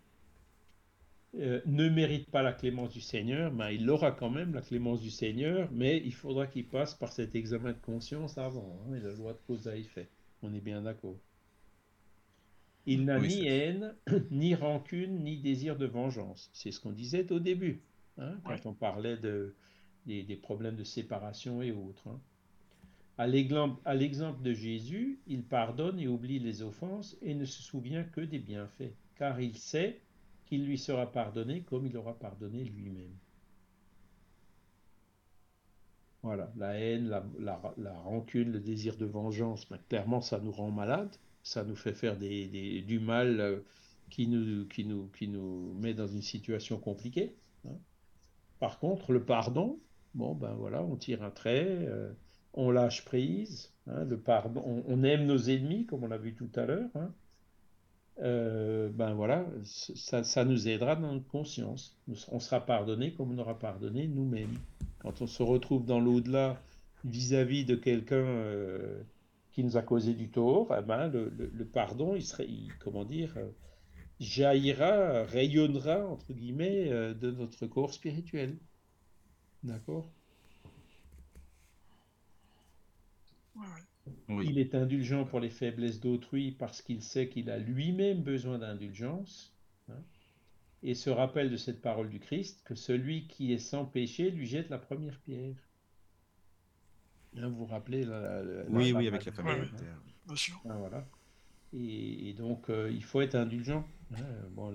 [1.35, 5.03] Euh, ne mérite pas la clémence du Seigneur, mais il aura quand même la clémence
[5.03, 9.01] du Seigneur, mais il faudra qu'il passe par cet examen de conscience avant, hein, et
[9.01, 10.09] la loi de cause à effet.
[10.43, 11.17] On est bien d'accord.
[12.85, 13.97] Il n'a Oui, ni haine,
[14.31, 16.51] ni rancune, ni désir de vengeance.
[16.53, 17.81] C'est ce qu'on disait au début,
[18.19, 18.67] hein, quand Ouais.
[18.67, 19.55] on parlait de,
[20.07, 22.07] des, des problèmes de séparation et autres.
[22.09, 22.21] hein.
[23.19, 28.21] À l'exemple de Jésus, il pardonne et oublie les offenses et ne se souvient que
[28.21, 30.01] des bienfaits, car il sait
[30.47, 33.17] qu'il lui sera pardonné comme il aura pardonné lui-même.
[36.23, 40.51] Voilà, la haine, la, la- la rancune, le désir de vengeance, ben, clairement, ça nous
[40.53, 43.61] rend malades, ça nous fait faire du mal euh,
[44.11, 47.35] qui nous, met dans une situation compliquée.
[47.67, 47.77] hein.
[48.59, 49.79] Par contre, le pardon,
[50.15, 52.13] bon, ben voilà, on tire un trait, euh,
[52.53, 56.51] on lâche prise, hein, le pardon, on, aime nos ennemis, comme on l'a vu tout
[56.57, 56.91] à l'heure.
[56.95, 57.13] hein.
[58.23, 61.97] Euh, ben voilà, ça, nous aidera dans notre conscience.
[62.31, 64.59] On sera pardonné comme on aura pardonné nous-mêmes.
[64.99, 66.61] Quand on se retrouve dans l'au-delà
[67.05, 68.27] vis-à-vis de quelqu'un
[69.53, 72.73] qui nous a causé du tort, eh ben, le, le- le pardon, il serait, il-
[72.81, 73.51] comment dire, euh,
[74.21, 78.59] jaillira, rayonnera, entre guillemets, euh, de notre corps spirituel.
[79.63, 80.11] D'accord?
[83.55, 84.13] Ouais, ouais.
[84.29, 84.47] Oui.
[84.49, 89.55] Il est indulgent pour les faiblesses d'autrui parce qu'il sait qu'il a lui-même besoin d'indulgence.
[89.89, 90.03] hein,
[90.83, 94.47] et se rappelle de cette parole du Christ que celui qui est sans péché lui
[94.47, 95.57] jette la première pierre.
[97.35, 99.53] Vous vous rappelez la, la- la- Oui, la- oui, la- avec la famille.
[99.53, 99.69] ouais.
[100.27, 100.61] Bien sûr.
[100.69, 101.07] Ah, voilà.
[101.73, 103.87] Et, donc, euh, il faut être indulgent.
[104.13, 104.23] Hein.
[104.51, 104.75] Bon,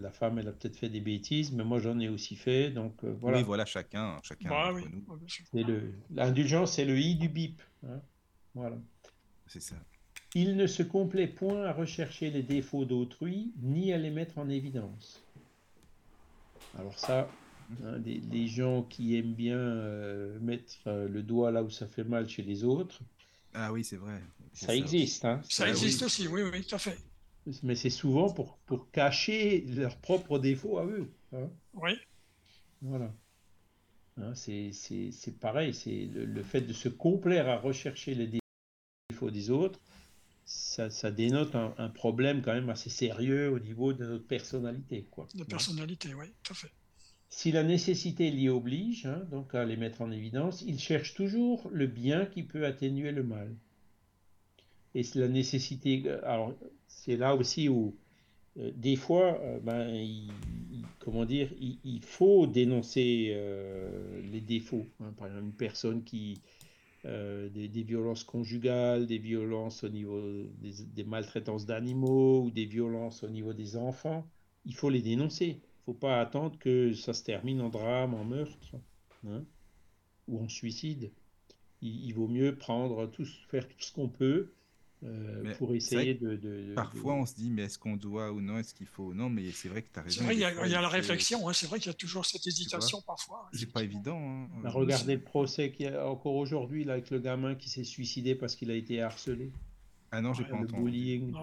[0.00, 2.70] la, femme, elle a peut-être fait des bêtises, mais moi, j'en ai aussi fait.
[2.70, 3.38] Donc, euh, voilà.
[3.38, 4.82] Oui, voilà, chacun, chacun bah, oui.
[6.10, 7.62] L'indulgence, c'est le i du bip.
[7.86, 8.00] Hein.
[8.54, 8.76] Voilà.
[9.46, 9.76] C'est ça.
[10.34, 14.48] Il ne se complaît point à rechercher les défauts d'autrui, ni à les mettre en
[14.48, 15.24] évidence.
[16.76, 17.28] Alors ça,
[17.84, 22.28] hein, des, gens qui aiment bien euh, mettre le doigt là où ça fait mal
[22.28, 23.00] chez les autres,
[23.54, 24.20] ah oui, c'est vrai.
[24.52, 25.24] Ça, existe.
[25.24, 25.40] Hein.
[25.48, 26.98] Ça, existe aussi, oui, oui, tout à fait.
[27.62, 31.08] Mais c'est souvent pour, pour cacher leurs propres défauts à eux.
[31.32, 31.48] Hein.
[31.74, 31.92] Oui.
[32.82, 33.12] Voilà.
[34.16, 34.72] Hein, c'est
[35.40, 38.40] pareil, c'est le, fait de se complaire à rechercher les
[39.10, 39.80] défauts des autres,
[40.44, 45.06] ça, ça dénote un, un, problème quand même assez sérieux au niveau de notre personnalité.
[45.10, 45.26] Quoi.
[45.34, 46.70] De personnalité, oui, tout à fait.
[47.28, 51.68] Si la nécessité l'y oblige, hein, donc à les mettre en évidence, il cherche toujours
[51.72, 53.54] le bien qui peut atténuer le mal.
[54.94, 56.54] Et la nécessité, alors
[56.86, 57.96] c'est là aussi où
[58.58, 60.30] euh, des fois, euh, ben, il,
[61.00, 64.86] comment dire, il, faut dénoncer euh, les défauts.
[65.00, 65.12] Hein.
[65.16, 66.40] par exemple, une personne qui
[67.04, 70.22] des, violences conjugales, des violences au niveau
[70.62, 74.26] des maltraitances d'animaux ou des violences au niveau des enfants,
[74.64, 78.76] il faut les dénoncer faut pas attendre que ça se termine en drame, en meurtre
[79.26, 79.44] hein,
[80.28, 81.10] ou en suicide.
[81.82, 84.54] Il, vaut mieux prendre tout, faire tout ce qu'on peut
[85.04, 88.72] euh, pour essayer de, Parfois, on se dit, mais est-ce qu'on doit ou non, est-ce
[88.72, 90.20] qu'il faut ou non, mais c'est vrai que tu as raison.
[90.20, 90.44] C'est vrai, il y
[90.74, 93.50] a, la réflexion, hein, c'est vrai qu'il y a toujours cette hésitation parfois.
[93.52, 94.18] C'est pas évident.
[94.18, 94.48] Hein.
[94.62, 98.34] Bah, regardez le procès qu'il y a encore aujourd'hui avec le gamin qui s'est suicidé
[98.34, 99.52] parce qu'il a été harcelé.
[100.10, 101.34] Ah non, j'ai pas le Bullying.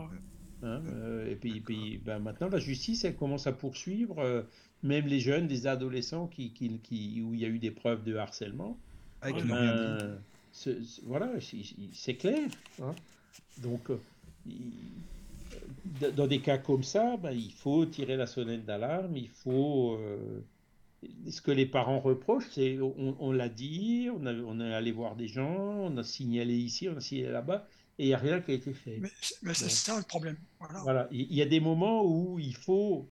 [0.63, 4.43] Hein, euh, et puis, puis ben maintenant, la justice, elle commence à poursuivre euh,
[4.83, 8.03] même les jeunes, des adolescents qui, qui, qui, où il y a eu des preuves
[8.03, 8.77] de harcèlement.
[9.21, 10.19] Ah, ben,
[11.03, 11.31] voilà,
[11.93, 12.47] c'est clair.
[12.81, 12.93] Hein.
[13.61, 13.97] Donc, euh,
[16.15, 19.99] dans des cas comme ça, ben, il faut tirer la sonnette d'alarme, il faut...
[21.27, 25.15] ce que les parents reprochent, c'est on, on l'a dit, on, on est allé voir
[25.15, 27.67] des gens, on a signalé ici, on a signalé là-bas
[28.01, 28.99] et il n'y a rien qui a été fait.
[28.99, 30.35] Mais, c'est ça le problème.
[30.81, 31.07] Voilà.
[31.11, 33.07] Il y a des moments où il faut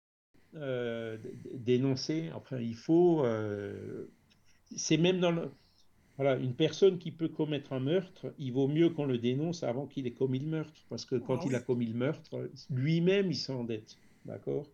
[0.57, 1.17] euh,
[1.55, 3.25] dénoncer, enfin, il faut.
[3.25, 4.05] Euh,
[4.77, 5.51] c'est même dans le.
[6.19, 9.87] Voilà, une personne qui peut commettre un meurtre, il vaut mieux qu'on le dénonce avant
[9.87, 10.85] qu'il ait commis le meurtre.
[10.91, 13.97] Parce que quand ah il a commis le meurtre, lui-même, il s'endette.
[14.27, 14.67] D'accord?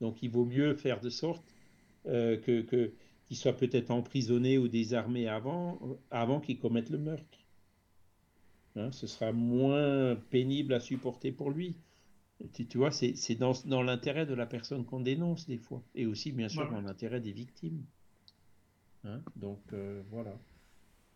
[0.00, 1.42] Donc il vaut mieux faire de sorte
[2.06, 2.92] euh, que
[3.26, 5.80] qu'il soit peut-être emprisonné ou désarmé avant,
[6.12, 7.45] avant qu'il commette le meurtre.
[8.76, 11.76] Hein, ce sera moins pénible à supporter pour lui.
[12.52, 16.04] Tu, tu vois, c'est dans, dans l'intérêt de la personne qu'on dénonce des fois, et
[16.04, 17.82] aussi bien sûr dans l'intérêt des victimes.
[19.04, 20.38] Hein, donc euh, voilà.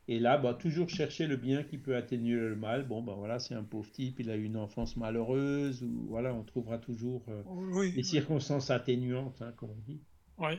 [0.08, 2.86] Et là, bah, toujours chercher le bien qui peut atténuer le mal.
[2.86, 6.34] Bon, ben voilà, c'est un pauvre type, il a eu une enfance malheureuse, ou voilà,
[6.34, 10.00] on trouvera toujours euh, des circonstances atténuantes, hein, comme on dit.
[10.38, 10.58] Oui.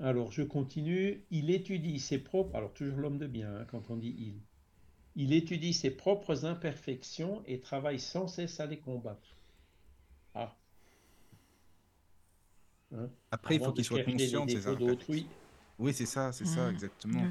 [0.00, 1.24] Alors, je continue.
[1.30, 2.54] Il étudie ses propres.
[2.54, 4.34] Alors, toujours l'homme de bien, quand on dit il.
[5.16, 9.36] Il étudie ses propres imperfections et travaille sans cesse à les combattre.
[10.34, 10.56] Ah.
[12.94, 13.08] Hein?
[13.30, 15.26] Après, il faut qu'il soit conscient de ses imperfections.
[15.78, 17.22] Oui, c'est ça, c'est ça, exactement.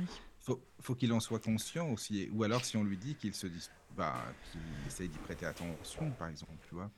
[0.47, 2.27] Il faut, qu'il en soit conscient aussi.
[2.33, 4.15] Ou alors, si on lui dit qu'il se dit, bah,
[4.51, 6.89] qu'il essaye d'y prêter attention, par exemple, tu vois.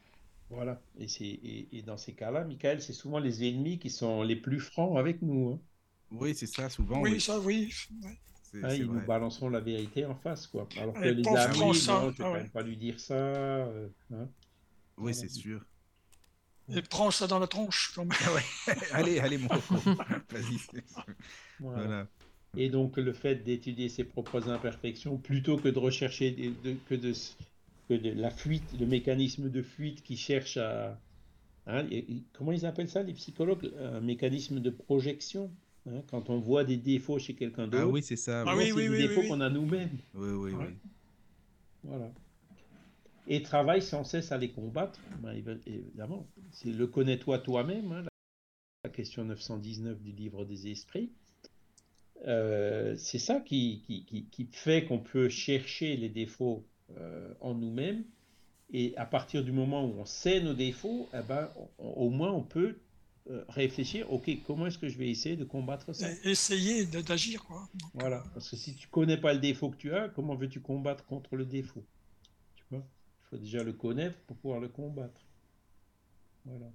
[0.50, 0.82] Voilà.
[0.98, 4.98] Et, et, dans ces cas-là, Michael, c'est souvent les ennemis qui sont les plus francs
[4.98, 5.54] avec nous.
[5.54, 5.60] Hein.
[6.12, 7.02] Oui, c'est ça, souvent.
[7.02, 7.74] Oui, ça, oui.
[8.64, 10.68] Ah, ils nous balanceront la vérité en face, quoi.
[10.78, 13.14] Alors que les amis, non, je ne ah pas lui dire ça.
[13.14, 14.28] Euh, hein.
[14.98, 15.62] oui, c'est sûr.
[16.74, 17.92] Et prends ça dans la tronche.
[17.96, 18.18] Quand même.
[18.92, 19.48] Allez, allez, mon
[20.30, 20.82] Vas-y.
[21.60, 22.08] Voilà.
[22.58, 27.14] Et donc, le fait d'étudier ses propres imperfections, plutôt que de rechercher de, que, de,
[27.88, 31.00] que de la fuite, le mécanisme de fuite qui cherche à.
[31.68, 31.88] Hein,
[32.34, 33.72] comment ils appellent ça, les psychologues?
[33.80, 35.52] Un mécanisme de projection.
[35.90, 37.84] Hein, quand on voit des défauts chez quelqu'un d'autre.
[37.84, 38.44] Ah oui, c'est ça.
[38.46, 39.98] Ah, oui, oui, des défauts qu'on a nous-mêmes.
[40.14, 40.66] Oui, oui, oui.
[41.84, 42.12] Voilà.
[43.28, 45.00] Et travaille sans cesse à les combattre.
[45.20, 45.34] Ben,
[45.66, 48.04] évidemment, c'est le connais-toi toi-même, hein,
[48.84, 51.12] la question 919 du livre des esprits.
[52.28, 56.64] Euh, c'est ça qui, qui, qui, fait qu'on peut chercher les défauts
[56.98, 58.04] euh, en nous-mêmes.
[58.74, 61.50] Et à partir du moment où on sait nos défauts, eh ben,
[61.80, 62.78] au moins on peut
[63.30, 66.08] euh, réfléchir, ok, comment est-ce que je vais essayer de combattre ça?
[66.24, 67.70] Essayer d'agir, quoi.
[67.94, 70.60] Voilà, euh, parce que si tu connais pas le défaut que tu as, comment veux-tu
[70.60, 71.84] combattre contre le défaut?
[72.56, 72.80] Tu vois?
[72.80, 75.22] Il faut déjà le connaître pour pouvoir le combattre.
[76.46, 76.72] Voilà.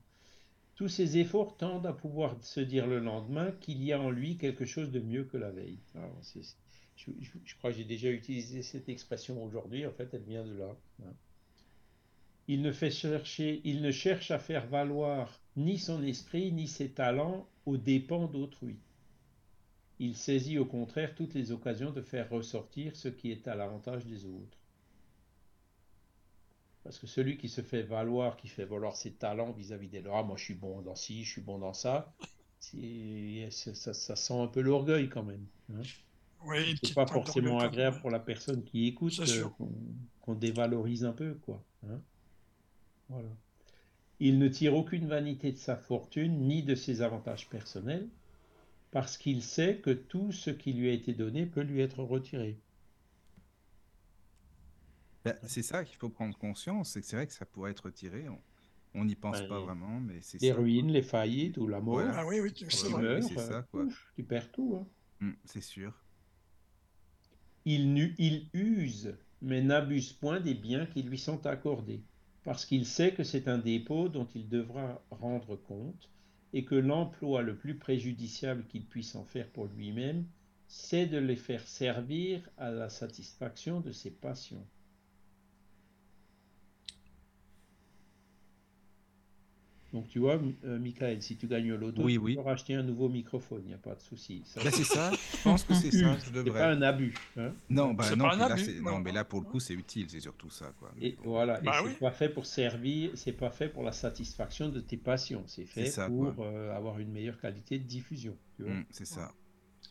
[0.76, 4.36] Tous ces efforts tendent à pouvoir se dire le lendemain qu'il y a en lui
[4.36, 5.80] quelque chose de mieux que la veille.
[6.96, 10.76] je, crois que j'ai déjà utilisé cette expression aujourd'hui, en fait, elle vient de là.
[11.02, 11.12] Hein.
[12.48, 16.90] Il ne, fait chercher, il ne cherche à faire valoir ni son esprit ni ses
[16.90, 18.78] talents aux dépens d'autrui.
[19.98, 24.04] Il saisit au contraire toutes les occasions de faire ressortir ce qui est à l'avantage
[24.04, 24.58] des autres.
[26.84, 30.12] Parce que celui qui se fait valoir, qui fait valoir ses talents vis-à-vis des autres,
[30.14, 32.14] ah, moi je suis bon dans ci, je suis bon dans ça,
[32.60, 35.46] ça, ça, sent un peu l'orgueil quand même.
[35.72, 35.82] Hein.
[36.44, 39.44] Oui, c'est pas forcément agréable pour la personne qui écoute euh,
[40.20, 41.64] qu'on dévalorise un peu, quoi.
[41.88, 42.00] Hein.
[43.08, 43.28] Voilà.
[44.18, 48.08] Il ne tire aucune vanité de sa fortune ni de ses avantages personnels,
[48.90, 52.58] parce qu'il sait que tout ce qui lui a été donné peut lui être retiré.
[55.24, 57.86] Ben, c'est ça qu'il faut prendre conscience, c'est que c'est vrai que ça pourrait être
[57.86, 58.26] retiré.
[58.94, 62.00] On n'y pense pas vraiment, mais c'est Les ruines, les faillites ou la mort.
[62.00, 63.84] Ah oui, oui, c'est ça, quoi.
[64.14, 64.78] tu perds tout.
[64.80, 64.86] Hein.
[65.20, 65.92] Mmh, c'est sûr.
[67.64, 72.02] Il, il use, mais n'abuse point des biens qui lui sont accordés,
[72.46, 76.08] parce qu'il sait que c'est un dépôt dont il devra rendre compte,
[76.52, 80.24] et que l'emploi le plus préjudiciable qu'il puisse en faire pour lui-même,
[80.68, 84.64] c'est de les faire servir à la satisfaction de ses passions.
[89.96, 93.62] Donc tu vois, euh, Michael, si tu gagnes l'auto, tu peux racheter un nouveau microphone,
[93.64, 94.42] il n'y a pas de souci.
[94.44, 96.60] C'est ça, je pense que c'est ça, je devrais.
[96.60, 97.14] pas un abus.
[97.38, 100.50] Hein non, bah, non, là, non, mais là pour le coup c'est utile, c'est surtout
[100.50, 100.70] ça.
[100.78, 100.90] Quoi.
[101.00, 104.80] Et voilà, bah c'est pas fait pour servir, c'est pas fait pour la satisfaction de
[104.80, 108.36] tes passions, c'est fait pour euh, avoir une meilleure qualité de diffusion.
[108.58, 109.32] Mmh, c'est ça.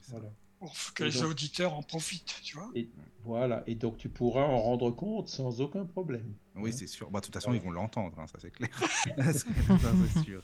[0.10, 0.30] Voilà
[0.60, 2.72] pour que les auditeurs en profitent, tu vois.
[2.76, 2.90] Et,
[3.24, 6.34] voilà, et donc tu pourras en rendre compte sans aucun problème.
[6.56, 6.74] Oui, hein.
[6.76, 7.10] c'est sûr.
[7.10, 8.70] Bah, de toute façon, ils vont l'entendre, hein, ça c'est clair.
[9.34, 10.44] c'est sûr.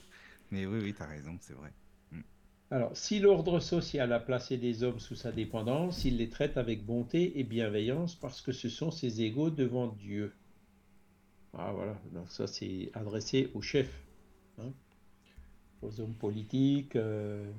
[0.51, 1.71] Mais oui, oui, tu as raison, c'est vrai.
[2.11, 2.21] Mm.
[2.71, 6.85] Alors, si l'ordre social a placé des hommes sous sa dépendance, il les traite avec
[6.85, 10.33] bonté et bienveillance parce que ce sont ses égaux devant Dieu.
[11.53, 14.01] Ah voilà, donc ça c'est adressé aux chefs,
[14.57, 14.71] hein,
[15.81, 17.51] aux hommes politiques, euh,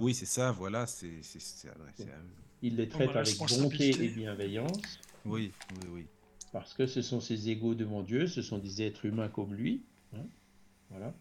[0.00, 1.20] oui, c'est ça, voilà, c'est
[1.68, 1.68] adressé
[2.10, 2.44] à eux.
[2.62, 5.00] Il les traite avec bonté et bienveillance.
[5.24, 6.06] Oui, oui, oui.
[6.52, 9.82] Parce que ce sont ses égaux devant Dieu, ce sont des êtres humains comme lui.
[10.14, 10.24] Hein,
[10.90, 11.14] voilà.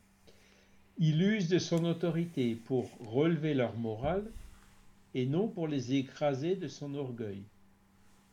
[0.98, 4.30] Il use de son autorité pour relever leur morale
[5.16, 7.44] et non pour les écraser de son orgueil.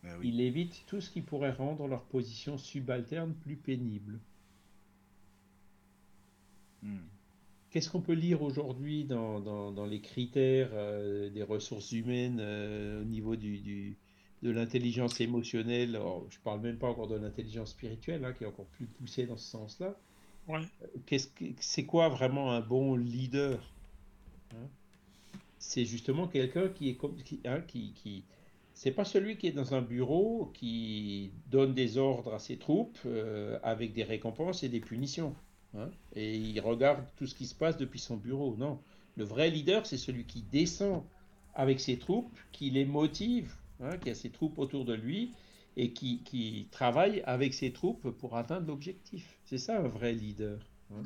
[0.05, 4.19] Ah Il évite tout ce qui pourrait rendre leur position subalterne plus pénible.
[6.83, 6.99] Hmm.
[7.71, 13.05] Qu'est-ce qu'on peut lire aujourd'hui dans, dans, les critères euh, des ressources humaines euh, au
[13.05, 13.97] niveau du,
[14.43, 15.93] de l'intelligence émotionnelle?
[16.31, 19.27] Je ne parle même pas encore de l'intelligence spirituelle, hein, qui est encore plus poussée
[19.27, 19.97] dans ce sens-là.
[20.49, 20.63] Ouais.
[21.13, 21.19] Euh,
[21.61, 23.73] c'est quoi vraiment un bon leader
[24.53, 24.69] hein?
[25.61, 28.25] C'est justement quelqu'un qui est comme qui, hein, qui, qui
[28.75, 32.99] c'est pas celui qui est dans un bureau qui donne des ordres à ses troupes
[33.63, 35.37] avec des récompenses et des punitions.
[35.77, 38.57] Hein, et il regarde tout ce qui se passe depuis son bureau.
[38.57, 38.81] Non,
[39.17, 41.03] le vrai leader, c'est celui qui descend
[41.55, 45.33] avec ses troupes, qui les motive, hein, qui a ses troupes autour de lui
[45.77, 49.39] et qui, qui travaille avec ses troupes pour atteindre l'objectif.
[49.45, 50.59] C'est ça un vrai leader.
[50.93, 51.03] Hein.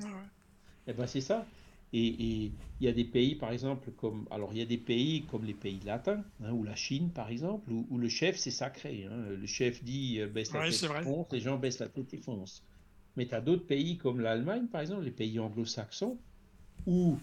[0.87, 1.47] Et eh ben c'est ça.
[1.93, 5.23] Et il y a des pays, par exemple, comme alors il y a des pays
[5.31, 9.07] comme les pays latins, ou la Chine, par exemple, où, le chef c'est sacré.
[9.09, 12.65] Le chef dit euh, baisse la tête, fonce, les gens baissent la tête et foncent.
[13.17, 16.19] Mais tu as d'autres pays comme l'Allemagne, par exemple, les pays anglo-saxons,
[16.87, 17.17] où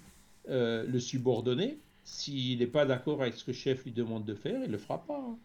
[0.49, 4.33] euh, le subordonné, s'il n'est pas d'accord avec ce que le chef lui demande de
[4.33, 5.19] faire, il ne le fera pas.
[5.19, 5.37] Hein.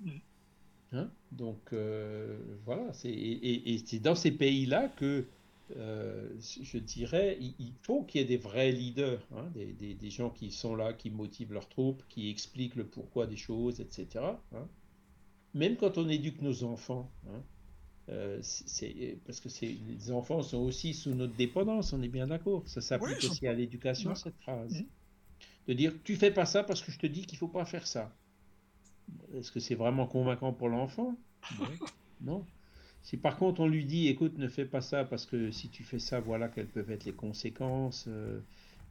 [0.00, 0.10] Mm.
[0.96, 1.10] Hein?
[1.32, 5.24] Donc euh, voilà, et, c'est dans ces pays-là que
[5.76, 10.30] euh, je dirais, il, faut qu'il y ait des vrais leaders, hein, des, des, gens
[10.30, 14.24] qui sont là, qui motivent leurs troupes, qui expliquent le pourquoi des choses, etc.
[15.54, 17.10] Même quand on éduque nos enfants,
[18.10, 22.62] euh, c'est parce que les enfants sont aussi sous notre dépendance, on est bien d'accord.
[22.66, 24.82] Ça s'applique aussi à l'éducation, cette phrase.
[24.82, 24.86] Mmh.
[25.68, 27.86] De dire tu fais pas ça parce que je te dis qu'il faut pas faire
[27.86, 28.14] ça.
[29.34, 31.16] Est-ce que c'est vraiment convaincant pour l'enfant?
[32.20, 32.46] Non.
[33.02, 35.82] Si par contre on lui dit écoute, ne fais pas ça parce que si tu
[35.82, 38.40] fais ça, voilà quelles peuvent être les conséquences euh,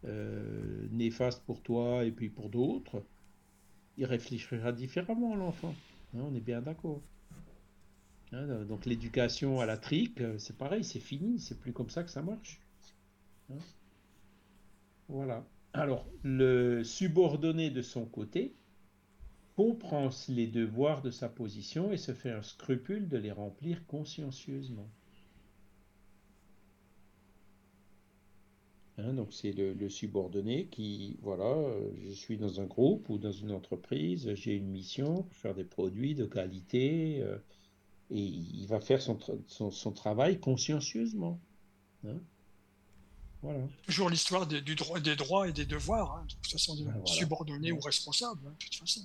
[0.06, 3.04] euh, néfastes pour toi et puis pour d'autres,
[3.98, 5.74] il réfléchira différemment l'enfant.
[6.16, 7.02] Hein, on est bien d'accord.
[8.34, 12.04] Hein, donc l'éducation à la trique, euh, c'est pareil, c'est fini, c'est plus comme ça
[12.04, 12.60] que ça marche.
[13.52, 13.58] Hein.
[15.08, 15.46] voilà.
[15.74, 18.56] Alors, le subordonné de son côté
[19.56, 24.90] comprend les devoirs de sa position et se fait un scrupule de les remplir consciencieusement.
[28.98, 33.32] Hein, donc c'est le, subordonné qui, voilà, euh, je suis dans un groupe ou dans
[33.32, 37.22] une entreprise, j'ai une mission pour faire des produits de qualité.
[37.22, 37.38] Euh,
[38.14, 39.18] et il va faire son,
[39.48, 41.40] son, travail consciencieusement.
[42.06, 42.18] Hein.
[43.42, 43.60] voilà.
[43.88, 44.62] Toujours l'histoire des,
[45.16, 48.76] droits et des devoirs, hein, de toute façon, ben subordonnés ou responsables, hein, de toute
[48.76, 49.02] façon.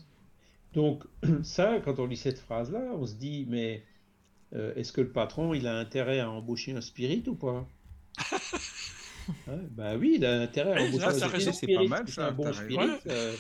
[0.75, 1.05] Donc,
[1.43, 3.83] ça, quand on lit cette phrase-là, on se dit, mais
[4.55, 7.67] euh, est-ce que le patron, il a intérêt à embaucher un spirit ou pas?
[9.71, 11.53] Bah oui, il a intérêt à embaucher un spirit.
[11.53, 12.29] C'est pas mal, ça.
[12.29, 13.35] Un bon spirit, euh,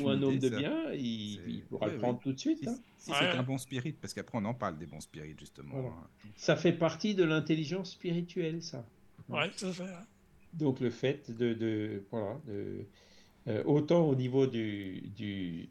[0.00, 2.66] ou un homme de bien, il, pourra le prendre tout de suite.
[2.66, 2.76] Hein.
[2.98, 5.74] Si c'est un bon spirit, parce qu'après on en parle des bons spirits, justement.
[5.76, 6.08] Hein.
[6.36, 8.86] Ça fait partie de l'intelligence spirituelle, ça.
[9.28, 9.84] Ouais, ça fait.
[10.52, 12.86] Donc le fait de, de voilà, de,
[13.48, 15.68] euh, autant au niveau du, du,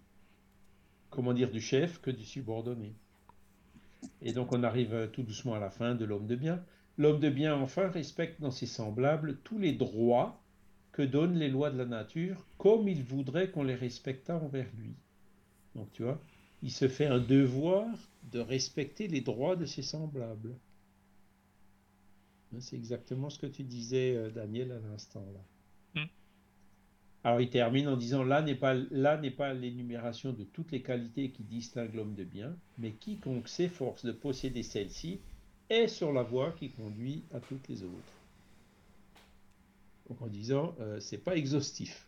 [1.10, 2.94] comment dire, du chef que du subordonné.
[4.22, 6.64] Et donc on arrive euh, tout doucement à la fin de l'homme de bien.
[6.98, 10.42] L'homme de bien, enfin, respecte dans ses semblables tous les droits
[10.92, 14.94] que donnent les lois de la nature, comme il voudrait qu'on les respectât envers lui.
[15.76, 16.22] Donc tu vois,
[16.62, 17.88] il se fait un devoir
[18.32, 20.56] de respecter les droits de ses semblables.
[22.60, 25.26] C'est exactement ce que tu disais, euh, Daniel, à l'instant.
[25.34, 25.40] là.
[27.24, 30.82] Alors il termine en disant là n'est pas là n'est pas l'énumération de toutes les
[30.82, 35.20] qualités qui distinguent l'homme de bien, mais quiconque s'efforce de posséder celle-ci
[35.72, 38.14] est sur la voie qui conduit à toutes les autres.
[40.10, 42.08] Donc en disant euh, c'est pas exhaustif.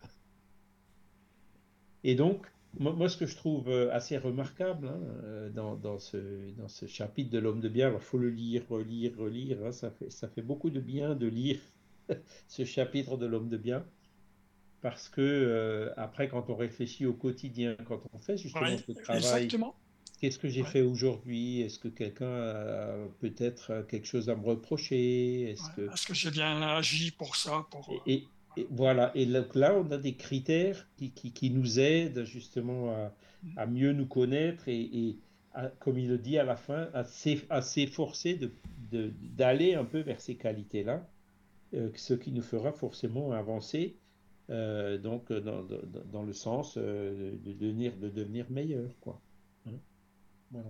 [2.04, 2.46] Et donc
[2.80, 6.18] moi, ce que je trouve euh, assez remarquable hein, euh, dans, ce,
[6.58, 9.92] dans ce chapitre de l'homme de bien, il faut le lire, relire, relire, hein, ça,
[9.92, 11.60] fait, ça fait beaucoup de bien de lire
[12.48, 13.86] ce chapitre de l'homme de bien
[14.82, 19.48] parce que euh, après, quand on réfléchit au quotidien, quand on fait justement ce travail,
[20.24, 21.60] qu'est-ce que j'ai fait aujourd'hui?
[21.60, 25.52] Est-ce que quelqu'un a peut-être quelque chose à me reprocher?
[25.52, 27.94] Est-ce que, que j'ai bien agi pour ça pour...
[28.08, 28.26] Et,
[28.70, 33.12] voilà, et là, on a des critères qui, qui, nous aident justement à,
[33.44, 33.58] mm.
[33.58, 35.18] à, mieux nous connaître et,
[35.80, 38.40] comme il le dit à la fin, à s'efforcer
[38.94, 41.06] d'aller de, un peu vers ces qualités-là,
[41.74, 43.98] euh, ce qui nous fera forcément avancer
[44.50, 45.64] euh, donc dans,
[46.12, 48.90] dans, le sens euh, de, devenir, de devenir meilleur.
[49.02, 49.22] Quoi.
[50.54, 50.70] Voilà.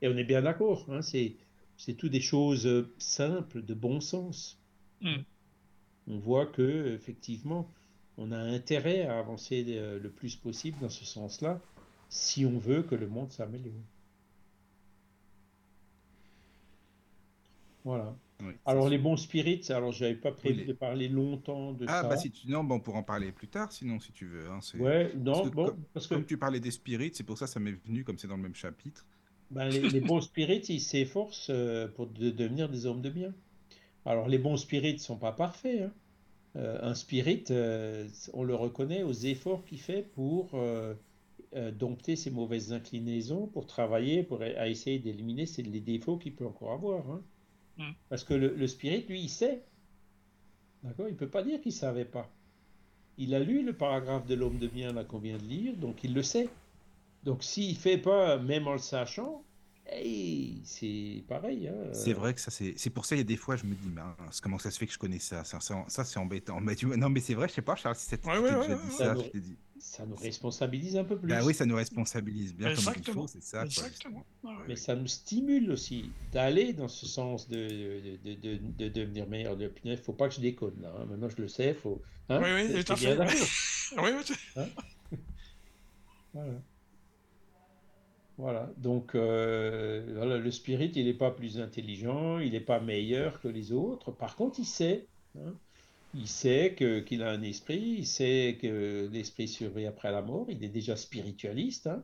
[0.00, 1.36] Et on est bien d'accord, hein, c'est,
[1.76, 4.58] c'est tout des choses simples, de bon sens.
[5.00, 5.18] Mm.
[6.08, 7.70] On voit que effectivement,
[8.18, 11.60] on a intérêt à avancer euh, le plus possible dans ce sens-là,
[12.08, 13.74] si on veut que le monde s'améliore.
[17.84, 18.16] Voilà.
[18.66, 22.08] Alors les bons spirits, alors j'avais pas prévu de parler longtemps de ah, ça.
[22.08, 24.48] bah si tu non, bon, on pourra en parler plus tard, sinon si tu veux.
[24.48, 27.38] Hein, ouais, non, parce que, bon, comme, parce que tu parlais des spirits, c'est pour
[27.38, 29.06] ça que ça m'est venu comme c'est dans le même chapitre.
[29.50, 33.34] Ben, les, bons spirits, ils s'efforcent euh, pour devenir des hommes de bien.
[34.06, 35.82] Alors les bons spirits ne sont pas parfaits.
[35.82, 35.92] Hein.
[36.56, 40.50] Euh, un spirit, euh, on le reconnaît aux efforts qu'il fait pour
[41.78, 46.72] dompter ses mauvaises inclinaisons, pour travailler, pour à essayer d'éliminer les défauts qu'il peut encore
[46.72, 47.10] avoir.
[47.10, 47.22] Hein.
[47.78, 47.90] Mm.
[48.08, 49.62] Parce que le, spirit, lui, il sait.
[50.82, 52.28] D'accord Il ne peut pas dire qu'il ne savait pas.
[53.18, 56.02] Il a lu le paragraphe de l'homme de bien là qu'on vient de lire, donc
[56.02, 56.48] il le sait.
[57.24, 59.44] Donc s'il fait pas, même en le sachant,
[60.64, 61.68] c'est pareil.
[61.68, 61.90] Hein.
[61.92, 63.88] C'est vrai que ça, c'est pour ça, il y a des fois, je me dis,
[63.88, 65.44] mince, comment ça se fait que je connais ça?
[65.44, 66.60] Ça, ça c'est embêtant.
[66.62, 69.14] Mais non, mais c'est vrai, je sais pas, Charles, si c'est ouais, ouais, dit ça,
[69.14, 71.28] je dit ça nous responsabilise un peu plus.
[71.28, 73.04] Bah oui, ça nous responsabilise bien Exactement.
[73.04, 73.64] comme il faut, c'est ça.
[73.64, 74.24] Exactement.
[74.68, 79.56] Mais ça nous stimule aussi d'aller dans ce sens de, de, de, de devenir meilleur.
[79.84, 80.92] Il ne faut pas que je déconne là.
[80.96, 81.06] Hein.
[81.06, 81.74] Maintenant, je le sais.
[81.74, 82.00] Faut...
[82.28, 83.18] Hein oui, oui, tout à fait.
[83.98, 84.36] oui, oui.
[84.56, 84.66] Hein
[86.32, 86.52] voilà.
[88.42, 88.72] Voilà.
[88.76, 93.70] Donc, euh, le spirit, il n'est pas plus intelligent, il n'est pas meilleur que les
[93.70, 94.10] autres.
[94.10, 95.06] Par contre, il sait.
[95.38, 95.54] Hein.
[96.12, 100.64] Il sait qu'il a un esprit, il sait que l'esprit survit après la mort, il
[100.64, 101.86] est déjà spiritualiste.
[101.86, 102.02] Hein.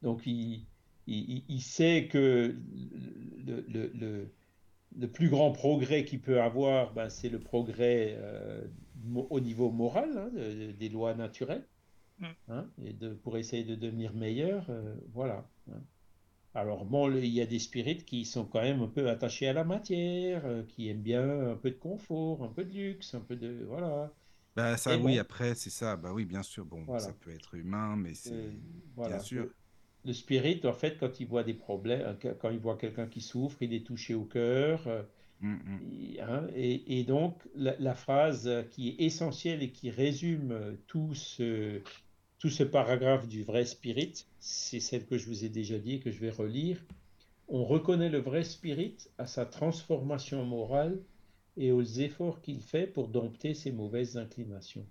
[0.00, 0.64] Donc il,
[1.06, 2.56] il, sait que
[3.46, 4.30] le,
[4.96, 8.64] le, plus grand progrès qu'il peut avoir, ben, c'est le progrès euh,
[9.28, 10.30] au niveau moral, hein,
[10.78, 11.66] des lois naturelles.
[12.48, 14.66] Hein, et de, pour essayer de devenir meilleur.
[14.68, 15.46] Euh, voilà.
[16.54, 19.52] Alors bon, il y a des spirites qui sont quand même un peu attachés à
[19.52, 23.20] la matière, euh, qui aiment bien un peu de confort, un peu de luxe, un
[23.20, 24.12] peu de voilà.
[24.56, 25.96] Bah ça oui, après c'est ça.
[25.96, 26.64] Bah oui, bien sûr.
[26.64, 28.50] Bon, ça peut être humain, mais c'est euh,
[28.96, 29.46] bien sûr.
[30.04, 33.20] Le, spirit, en fait, quand il voit des problèmes, euh, quand il voit quelqu'un qui
[33.20, 34.80] souffre, il est touché au cœur.
[35.40, 35.80] Mmh, mmh.
[36.20, 41.80] Hein, et, donc la, la, phrase qui est essentielle et qui résume tout ce
[42.40, 46.00] tout ce paragraphe du vrai spirit, c'est celle que je vous ai déjà dit et
[46.00, 46.82] que je vais relire.
[47.48, 50.98] On reconnaît le vrai spirit à sa transformation morale
[51.56, 54.86] et aux efforts qu'il fait pour dompter ses mauvaises inclinations.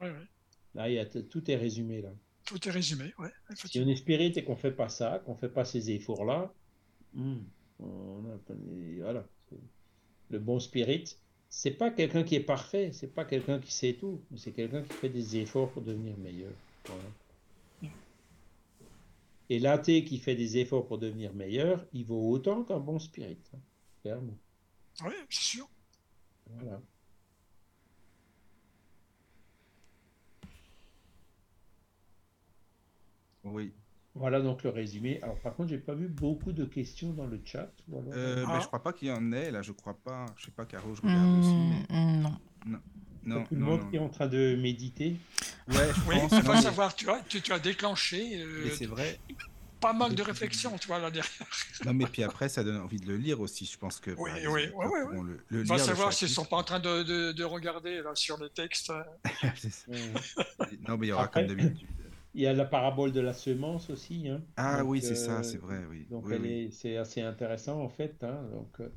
[0.00, 0.26] Oui, oui.
[0.74, 2.12] Là, il y a tout est résumé là.
[2.44, 3.28] Tout est résumé, oui.
[3.64, 5.90] Si on est spirit et qu'on ne fait pas ça, qu'on ne fait pas ces
[5.90, 6.52] efforts-là,
[7.14, 7.38] Hmm.
[7.78, 9.24] voilà.
[10.30, 11.16] Le bon spirit,
[11.48, 14.82] c'est pas quelqu'un qui est parfait, c'est pas quelqu'un qui sait tout, mais c'est quelqu'un
[14.82, 16.50] qui fait des efforts pour devenir meilleur.
[19.50, 23.38] Et l'athée qui fait des efforts pour devenir meilleur, il vaut autant qu'un bon spirit,
[23.54, 23.58] hein,
[24.02, 24.38] clairement.
[25.04, 25.68] Oui, c'est sûr.
[26.46, 26.80] Voilà.
[33.44, 33.72] Oui.
[34.14, 35.20] Voilà donc le résumé.
[35.22, 37.70] Alors par contre, j'ai pas vu beaucoup de questions dans le chat.
[37.92, 39.60] Euh, ben, je crois pas qu'il y en ait là.
[39.60, 40.26] Je crois pas.
[40.36, 41.52] Je sais pas, Caro, je regarde aussi.
[41.90, 42.40] Hmm, non.
[42.66, 42.80] Non.
[43.26, 45.16] Non, tout le monde qui est en train de méditer.
[45.68, 46.32] Ouais, je oui, pense.
[46.32, 48.40] il faut savoir, tu as, tu, as déclenché.
[48.42, 49.18] Euh, c'est vrai.
[49.80, 51.32] Pas mal de réflexions, tu vois, là derrière.
[51.84, 53.66] Non, mais puis après, ça donne envie de le lire aussi.
[53.70, 54.10] Je pense que.
[54.12, 54.86] Oui, oui, oui.
[55.12, 58.14] oui, Le, le savoir s'ils ne sont pas en train de, de, de regarder là,
[58.14, 58.92] sur les textes.
[60.88, 61.88] non, mais il y aura comme d'habitude.
[62.34, 64.28] Il y a la parabole de la semence aussi.
[64.28, 64.40] Hein.
[64.56, 66.04] Ah oui, c'est ça, euh, c'est vrai, oui.
[66.10, 68.16] Donc oui, c'est assez intéressant en fait.
[68.22, 68.40] Hein.
[68.52, 68.88] Donc, euh,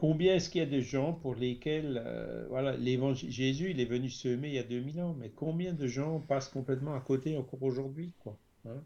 [0.00, 2.74] combien est-ce qu'il y a de gens pour lesquels, euh, voilà,
[3.12, 6.48] Jésus, il est venu semer il y a 2000 ans, mais combien de gens passent
[6.48, 8.38] complètement à côté encore aujourd'hui, quoi.
[8.66, 8.82] Hein?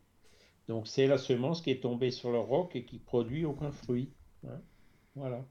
[0.66, 4.08] Donc c'est la semence qui est tombée sur le roc et qui produit aucun fruit.
[4.44, 4.60] Hein?
[5.14, 5.44] Voilà.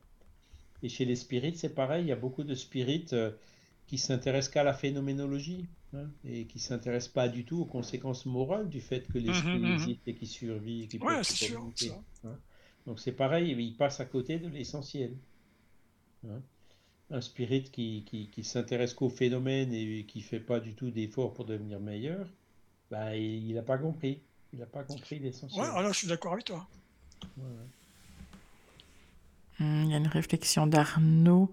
[0.81, 2.03] Et chez les spirites, c'est pareil.
[2.03, 3.15] Il y a beaucoup de spirites
[3.87, 5.65] qui s'intéressent qu'à la phénoménologie.
[5.95, 9.59] Hein, et qui ne s'intéresse pas du tout aux conséquences morales du fait que l'esprit
[9.59, 10.89] mmh, existe et qui survit.
[10.91, 11.71] Et ouais, c'est sûr.
[12.87, 15.15] Donc c'est pareil, il passe à côté de l'essentiel.
[16.25, 16.41] Hein.
[17.11, 20.89] Un spirit qui, qui, qui s'intéresse qu'au phénomène et qui ne fait pas du tout
[20.89, 22.27] d'efforts pour devenir meilleur,
[22.89, 24.21] bah, il n'a pas compris.
[24.53, 25.63] Il n'a pas compris l'essentiel.
[25.63, 26.67] Ouais, alors je suis d'accord avec toi.
[29.59, 31.51] Hmm, il y a une réflexion d'Arnaud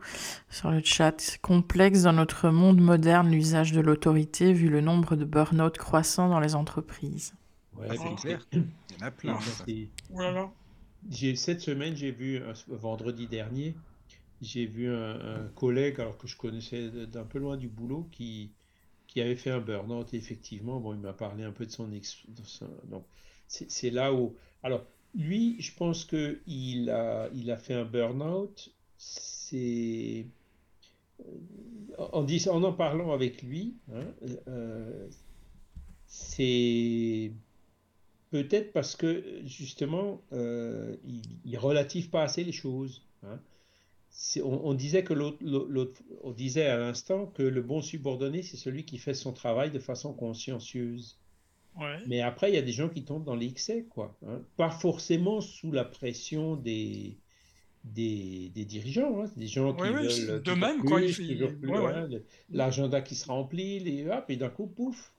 [0.48, 1.38] sur le chat.
[1.42, 6.40] Complexe dans notre monde moderne l'usage de l'autorité vu le nombre de burn-out croissant dans
[6.40, 7.34] les entreprises.
[7.76, 8.46] Ouais, c'est clair.
[8.52, 9.38] Il y en a plein.
[10.10, 10.50] Voilà.
[11.10, 13.74] J'ai, cette semaine, j'ai vu, vendredi dernier,
[14.40, 18.50] j'ai vu un, collègue, alors que je connaissais d'un peu loin du boulot, qui,
[19.06, 20.14] qui avait fait un burn-out.
[20.14, 21.92] Effectivement, bon, il m'a parlé un peu de son...
[21.92, 22.22] Ex...
[22.84, 23.04] Donc,
[23.48, 24.34] c'est, là où...
[24.62, 24.84] Alors,
[25.14, 28.70] lui, je pense qu'il a, il a fait un burn-out.
[28.96, 30.26] C'est.
[31.20, 31.24] Euh,
[31.98, 34.04] en, en, en parlant avec lui, hein,
[34.48, 35.08] euh,
[36.06, 37.32] c'est
[38.30, 43.02] peut-être parce que justement, euh, il, il, relative pas assez les choses.
[43.22, 43.38] Hein.
[44.42, 48.84] On, on, disait que l'autre, on disait à l'instant que le bon subordonné, c'est celui
[48.84, 51.18] qui fait son travail de façon consciencieuse.
[52.06, 54.16] Mais après, il y a des gens qui tombent dans l'excès, quoi.
[54.26, 54.42] Hein.
[54.56, 57.16] Pas forcément sous la pression des,
[57.84, 59.30] des, des dirigeants, hein.
[59.36, 61.00] des gens qui veulent de même, quoi.
[61.00, 62.08] Hein,
[62.50, 65.14] l'agenda qui se remplit, les, hop, et d'un coup, pouf,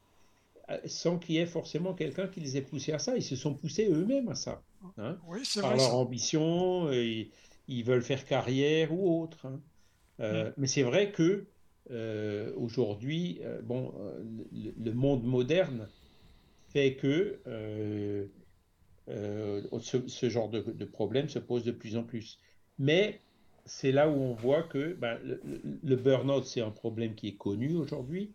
[0.69, 3.15] euh, sans qu'il y ait forcément quelqu'un qui les ait poussés à ça.
[3.15, 4.61] Ils se sont poussés eux-mêmes à ça.
[5.61, 7.31] par leur ambition, et,
[7.71, 9.47] ils veulent faire carrière ou autre.
[10.19, 10.53] Euh, mm.
[10.57, 11.45] Mais c'est vrai que
[11.89, 13.93] euh, aujourd'hui, bon,
[14.51, 15.87] le, monde moderne
[16.71, 18.25] fait que euh,
[19.09, 22.39] euh, ce, genre de, problème se pose de plus en plus.
[22.79, 23.19] Mais
[23.65, 25.19] c'est là où on voit que ben,
[25.83, 28.31] le, burn-out, c'est un problème qui est connu aujourd'hui.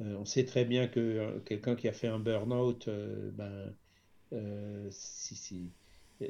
[0.00, 2.88] Euh, on sait très bien que quelqu'un qui a fait un burn-out,
[3.34, 3.72] ben,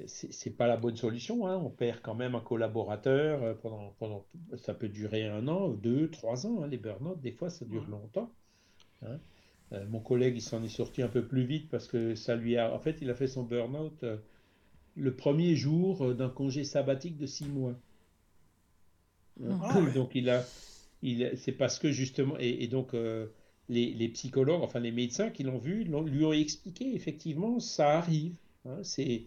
[0.07, 1.47] c'est pas la bonne solution.
[1.47, 1.57] Hein.
[1.57, 4.25] On perd quand même un collaborateur pendant, pendant,
[4.57, 6.63] ça peut durer un an, deux, trois ans.
[6.63, 8.31] Hein, les burn-out, des fois, ça dure longtemps.
[9.03, 9.19] Hein.
[9.73, 12.57] Euh, mon collègue, il s'en est sorti un peu plus vite parce que ça lui
[12.57, 12.75] a.
[12.75, 14.17] En fait, il a fait son burn-out euh,
[14.97, 17.75] le premier jour euh, d'un congé sabbatique de six mois.
[19.43, 20.45] Ah donc, il a.
[21.03, 22.37] Il, c'est parce que justement.
[22.39, 22.95] Et, donc,
[23.69, 28.37] les, psychologues, enfin les médecins qui l'ont vu, lui ont expliqué effectivement, ça arrive.
[28.65, 29.25] Hein, c'est.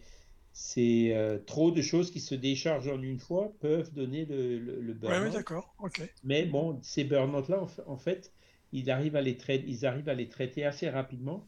[0.52, 1.14] C'est
[1.46, 5.26] trop de choses qui se déchargent en une fois peuvent donner le, le, burn-out.
[5.26, 6.02] Oui, d'accord, ok.
[6.24, 8.32] Mais bon, ces burn-out-là, en fait,
[8.72, 11.46] ils arrivent à les traiter, ils arrivent à les traiter assez rapidement.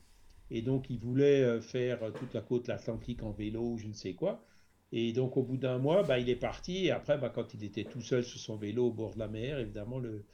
[0.51, 3.93] Et donc, ils voulaient euh, faire euh, toute la côte atlantique en vélo, je ne
[3.93, 4.45] sais quoi.
[4.93, 6.87] Et donc, au bout d'un mois, bah, il est parti.
[6.87, 9.29] Et après, bah, quand il était tout seul sur son vélo au bord de la
[9.29, 10.25] mer, évidemment, le,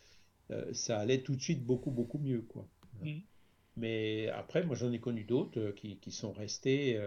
[0.51, 2.43] euh, ça allait tout de suite beaucoup, beaucoup mieux.
[2.43, 2.67] Quoi.
[3.03, 3.19] Mm.
[3.77, 6.99] Mais après, moi, j'en ai connu d'autres qui, qui, sont restés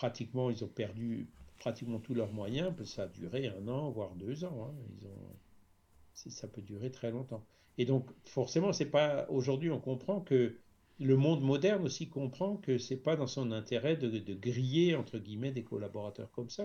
[0.00, 1.28] pratiquement, ils ont perdu
[1.58, 2.72] pratiquement tous leurs moyens.
[2.84, 4.66] Ça a duré un an, voire deux ans.
[4.66, 4.74] Hein.
[4.98, 7.44] Ils ont, ça peut durer très longtemps.
[7.76, 10.56] Et donc, forcément, c'est pas aujourd'hui, on comprend que
[11.00, 15.52] le monde moderne aussi comprend que c'est pas dans son intérêt de, griller entre guillemets
[15.52, 16.64] des collaborateurs comme ça.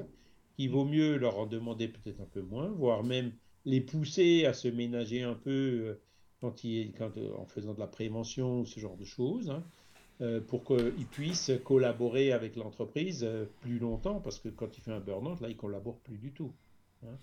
[0.57, 3.33] Il vaut mieux leur en demander peut-être un peu moins, voire même
[3.65, 6.01] les pousser à se ménager un peu euh,
[6.39, 9.49] quand il, quand, euh, en faisant de la prévention ou ce genre de choses.
[9.49, 9.65] Hein.
[10.47, 13.27] Pour qu'il puisse collaborer avec l'entreprise
[13.61, 16.53] plus longtemps, parce que quand il fait un burn-out, là, il collabore plus du tout.
[17.03, 17.17] Hein.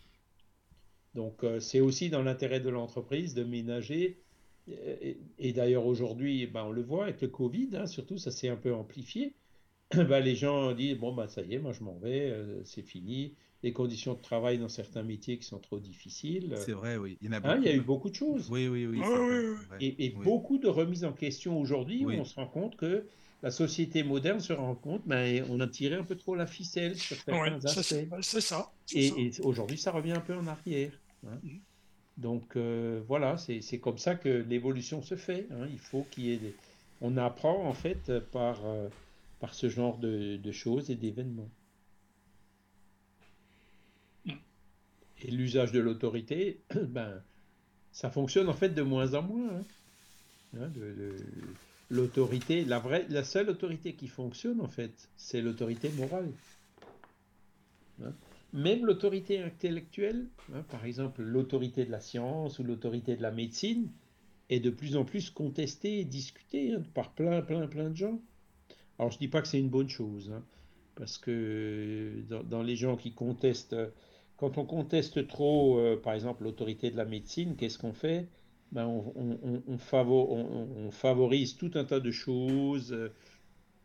[1.15, 4.19] Donc, c'est aussi dans l'intérêt de l'entreprise de ménager.
[5.39, 8.57] Et, d'ailleurs, aujourd'hui, ben, on le voit avec le Covid, hein, surtout, ça s'est un
[8.57, 9.35] peu amplifié.
[9.95, 13.35] Ben, les gens disent Bon, ben, ça y est, moi, je m'en vais, c'est fini
[13.63, 16.55] les conditions de travail dans certains métiers qui sont trop difficiles.
[16.57, 17.17] C'est vrai, oui.
[17.21, 17.53] Il y, en a beaucoup.
[17.53, 18.51] Hein, il y a eu beaucoup de choses.
[18.51, 19.01] Oui, oui, oui.
[19.81, 23.07] et, beaucoup de remises en question aujourd'hui où on se rend compte que
[23.43, 26.97] la société moderne se rend compte, mais on a tiré un peu trop la ficelle
[26.97, 28.07] sur certains aspects.
[28.21, 28.71] C'est ça.
[28.95, 30.93] Et, aujourd'hui, ça revient un peu en arrière.
[31.27, 31.39] Hein.
[31.43, 31.59] Mm.
[32.19, 35.47] Donc euh, voilà, c'est comme ça que l'évolution se fait.
[35.51, 35.67] Hein.
[35.71, 36.55] Il faut qu'il y ait des...
[37.01, 38.89] On apprend en fait par, euh,
[39.41, 41.49] par ce genre de, de choses et d'événements.
[45.23, 47.23] Et l'usage de l'autorité, ben,
[47.93, 49.51] ça fonctionne en fait de moins en moins.
[49.57, 50.61] Hein.
[50.61, 50.71] Hein,
[51.91, 56.31] l'autorité, la vraie, la seule autorité qui fonctionne en fait, c'est l'autorité morale.
[58.03, 58.13] Hein.
[58.53, 60.27] Même l'autorité intellectuelle,
[60.71, 63.89] par exemple l'autorité de la science ou l'autorité de la médecine,
[64.51, 68.21] est de plus en plus contestée et discutée par plein, plein, plein de gens.
[68.99, 70.33] Alors je dis pas que c'est une bonne chose,
[70.95, 73.77] parce que dans, les gens qui contestent
[74.43, 78.27] quand on conteste trop, euh, par exemple, l'autorité de la médecine, qu'est-ce qu'on fait?
[78.73, 79.79] Ben, on,
[80.91, 83.13] favorise tout un tas de choses euh,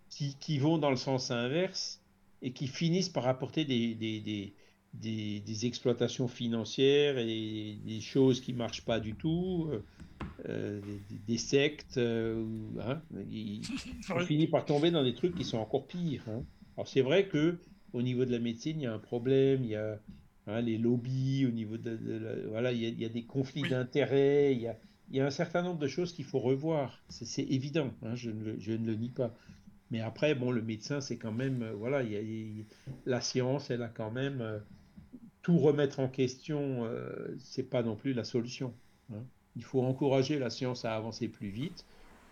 [0.09, 2.01] qui, vont dans le sens inverse
[2.41, 3.93] et qui finissent par apporter des,
[4.93, 9.69] des, exploitations financières et des choses qui ne marchent pas du tout,
[10.49, 10.81] euh,
[11.27, 11.99] des, sectes.
[11.99, 13.03] Hein,
[14.09, 16.23] on finit par tomber dans des trucs qui sont encore pires.
[16.29, 16.43] Hein.
[16.77, 17.59] Alors c'est vrai que
[17.93, 19.99] au niveau de la médecine, il y a un problème, il y a,
[20.48, 24.61] Hein, les lobbies, au niveau de, voilà, il y, a des conflits d'intérêts, il
[25.11, 27.03] y a, un certain nombre de choses qu'il faut revoir.
[27.10, 29.34] C'est évident, hein, je, ne le, je, ne le, nie pas.
[29.91, 32.64] Mais après, bon, le médecin, c'est quand même, euh, voilà, il y a,
[33.06, 34.60] la science, elle a quand même euh,
[35.41, 36.86] tout remettre en question.
[36.86, 38.74] Euh, c'est pas non plus la solution.
[39.14, 39.24] Hein.
[39.57, 41.86] Il faut encourager la science à avancer plus vite,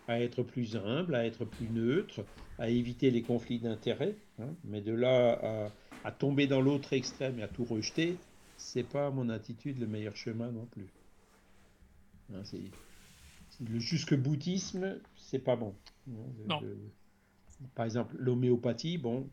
[0.08, 2.24] à être plus humble, à être plus neutre,
[2.60, 4.16] à éviter les conflits d'intérêts.
[4.40, 4.54] Hein.
[4.64, 5.72] Mais de là à
[6.06, 8.15] à tomber dans l'autre extrême et à tout rejeter,
[8.57, 10.88] c'est pas mon attitude le meilleur chemin non plus.
[12.32, 12.44] Hein,
[13.68, 15.73] le jusque boutisme, c'est pas bon.
[16.07, 16.61] non.
[17.73, 19.27] par exemple, l'homéopathie, bon,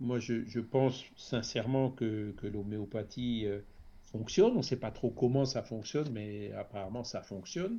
[0.00, 3.60] moi je, pense sincèrement que, l'homéopathie euh,
[4.02, 4.54] fonctionne.
[4.54, 7.78] On ne sait pas trop comment ça fonctionne, mais apparemment ça fonctionne.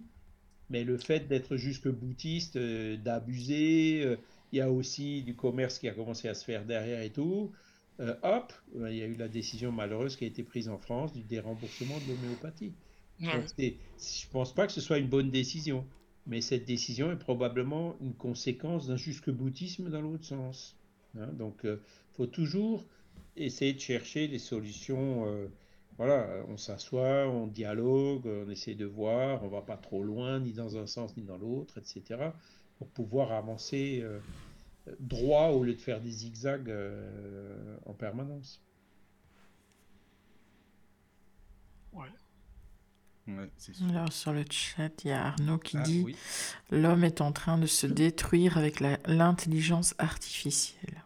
[0.69, 4.15] Mais le fait d'être jusque boutiste, euh, d'abuser, euh,
[4.53, 7.51] il y a aussi du commerce qui a commencé à se faire derrière et tout.
[8.01, 10.77] Euh, hop, euh, il y a eu la décision malheureuse qui a été prise en
[10.79, 12.73] France du déremboursement de l'homéopathie.
[13.19, 15.85] je ne pense pas que ce soit une bonne décision,
[16.25, 20.75] mais cette décision est probablement une conséquence d'un jusque-boutisme dans l'autre sens.
[21.19, 21.27] Hein.
[21.33, 21.81] donc, il euh,
[22.13, 22.83] faut toujours
[23.35, 25.27] essayer de chercher des solutions.
[25.97, 30.53] voilà, on s'assoit, on dialogue, on essaie de voir, on va pas trop loin, ni
[30.53, 32.31] dans un sens ni dans l'autre, etc.,
[32.77, 34.03] pour pouvoir avancer
[34.99, 38.61] droit au lieu de faire des zigzags euh, en permanence.
[41.93, 42.07] Ouais.
[43.89, 46.15] Alors sur le chat, il y a Arnaud qui ah, dit
[46.71, 51.03] L'homme est en train de se détruire avec l'intelligence artificielle.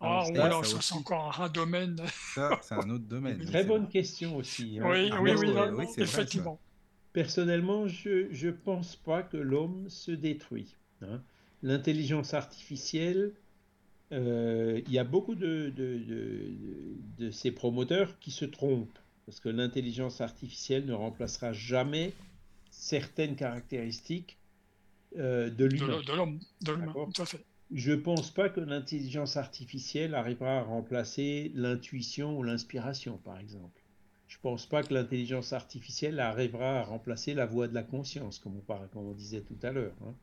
[0.00, 2.00] Ah, ah ça, c'est encore un domaine.
[2.34, 3.44] Ça, c'est un autre domaine.
[3.44, 4.78] Très bonne question aussi.
[4.80, 4.88] Hein.
[4.88, 5.32] Oui, oui,
[5.76, 6.58] oui, effectivement.
[7.12, 10.76] Personnellement, je ne pense pas que l'homme se détruit.
[11.02, 11.20] Hein
[11.62, 13.32] l'intelligence artificielle,
[14.12, 20.20] euh, il y a beaucoup de, de, ces promoteurs qui se trompent, parce que l'intelligence
[20.20, 22.12] artificielle ne remplacera jamais
[22.70, 24.38] certaines caractéristiques
[25.16, 26.00] euh, de l'humain.
[26.06, 26.40] De l'homme,
[27.12, 27.44] tout à fait.
[27.70, 33.82] Je ne pense pas que l'intelligence artificielle arrivera à remplacer l'intuition ou l'inspiration, par exemple.
[34.26, 38.38] Je ne pense pas que l'intelligence artificielle arrivera à remplacer la voix de la conscience,
[38.38, 39.94] comme on, comme on disait tout à l'heure.
[40.06, 40.14] Hein.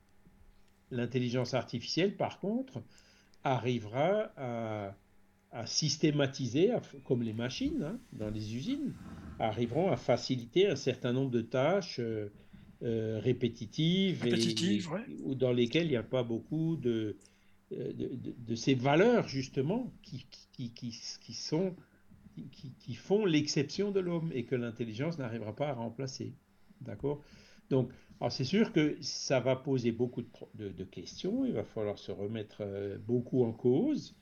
[0.91, 2.82] L'intelligence artificielle, par contre,
[3.44, 4.95] arrivera à,
[5.66, 6.72] systématiser,
[7.06, 8.94] comme les machines hein, dans les usines,
[9.40, 12.30] arriveront à faciliter un certain nombre de tâches euh,
[12.84, 14.26] euh, répétitives,
[15.24, 17.16] ou dans lesquelles il n'y a pas beaucoup de,
[17.72, 21.76] euh, de, ces valeurs, justement, qui, qui, qui, qui sont,
[22.52, 26.34] qui, font l'exception de l'homme et que l'intelligence n'arrivera pas à remplacer.
[26.82, 27.24] D'accord?
[27.70, 27.90] Donc,
[28.22, 30.24] alors c'est sûr que ça va poser beaucoup
[30.54, 34.16] de, questions, il va falloir se remettre euh, beaucoup en cause,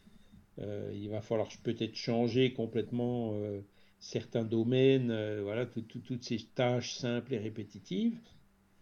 [0.59, 3.61] euh, il va falloir peut-être changer complètement euh,
[3.99, 8.17] certains domaines, voilà, toutes ces tâches simples et répétitives,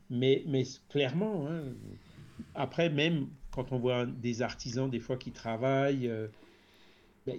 [0.10, 0.44] mais,
[0.90, 1.64] clairement, hein,
[2.56, 6.12] après même quand on voit des artisans des fois qui travaillent,
[7.26, 7.38] ben,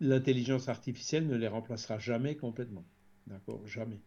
[0.00, 2.84] l'intelligence artificielle ne les remplacera jamais complètement.
[3.26, 3.66] D'accord?
[3.66, 4.00] Jamais.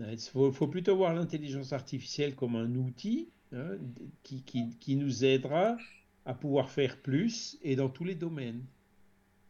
[0.00, 3.76] Il faut, plutôt voir l'intelligence artificielle comme un outil hein,
[4.22, 5.76] qui, qui, nous aidera
[6.24, 8.64] à pouvoir faire plus et dans tous les domaines.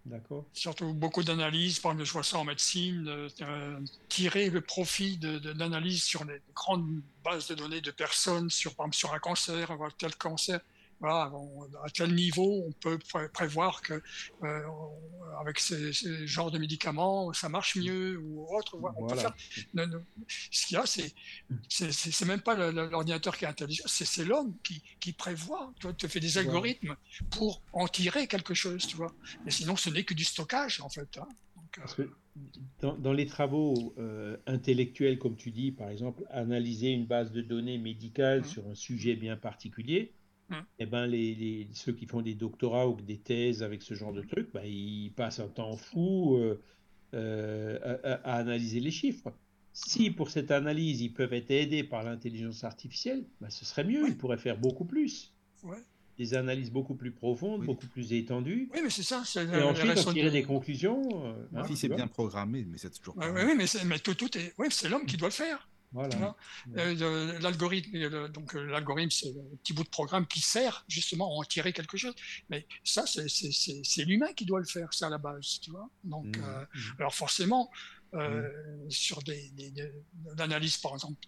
[0.06, 0.46] D'accord?
[0.54, 6.02] Surtout beaucoup d'analyses, par exemple, je vois ça en médecine, euh, tirer le profit d'analyse
[6.02, 9.94] sur les grandes bases de données de personnes, sur, par exemple, sur un cancer, avoir
[9.94, 10.60] tel cancer
[11.02, 11.30] à
[11.92, 12.98] quel niveau on peut
[13.32, 14.02] prévoir que
[14.42, 14.62] euh,
[15.40, 15.92] avec ces,
[16.26, 18.78] genres de médicaments ça marche mieux ou autre.
[20.28, 21.12] ce qu'il y a, c'est
[21.68, 25.72] c'est même pas l'ordinateur qui est intelligent, c'est l'homme qui, qui, prévoit.
[25.80, 26.96] Tu te fait des algorithmes
[27.30, 29.12] pour en tirer quelque chose, tu vois.
[29.44, 31.18] Mais sinon, ce n'est que du stockage en fait.
[31.18, 31.28] Hein.
[31.98, 32.06] Euh,
[32.80, 37.78] dans, les travaux euh, intellectuels, comme tu dis, par exemple, analyser une base de données
[37.78, 38.44] médicale mmh.
[38.44, 40.12] sur un sujet bien particulier,
[40.50, 40.64] et mm.
[40.78, 44.22] eh ben les, ceux qui font des doctorats ou des thèses avec ce genre de
[44.22, 46.60] trucs, ben, ils passent un temps fou euh,
[47.14, 49.32] euh, à, analyser les chiffres.
[49.72, 54.08] Si pour cette analyse, ils peuvent être aidés par l'intelligence artificielle, ben, ce serait mieux,
[54.08, 55.32] ils pourraient faire beaucoup plus.
[56.16, 58.68] Des analyses beaucoup plus profondes, beaucoup plus étendues.
[58.74, 59.22] Oui, mais c'est ça.
[59.36, 61.26] Et ensuite, tirer des conclusions.
[61.26, 63.16] Euh, hein, si c'est bien programmé, mais c'est toujours.
[63.16, 64.52] Oui, oui, mais, mais tout, tout est.
[64.58, 65.68] Oui, c'est l'homme qui doit le faire.
[65.92, 66.36] Voilà.
[66.76, 71.26] Euh, l'algorithme, euh, donc euh, l'algorithme, c'est un petit bout de programme qui sert justement
[71.26, 72.14] à en tirer quelque chose.
[72.50, 75.88] Mais ça, c'est l'humain qui doit le faire, ça à la base, tu vois.
[76.04, 76.94] Donc, mmh, mmh.
[76.98, 77.70] alors forcément,
[78.12, 78.20] mmh.
[78.90, 79.50] sur des,
[80.38, 81.18] analyses, par exemple,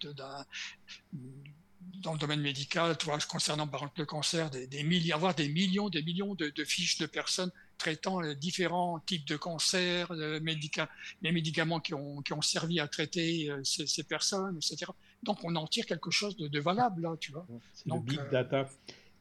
[1.80, 5.48] dans le domaine médical, tu vois, concernant par exemple le cancer, des, des avoir des
[5.48, 7.50] millions, des millions de, de fiches de personnes
[7.80, 13.50] traitant les différents types de cancers, les médicaments qui ont, qui ont servi à traiter
[13.50, 14.92] euh, ces, personnes, etc.
[15.22, 17.46] Donc on en tire quelque chose de, valable, là, tu vois.
[17.72, 18.68] C'est le big euh, data.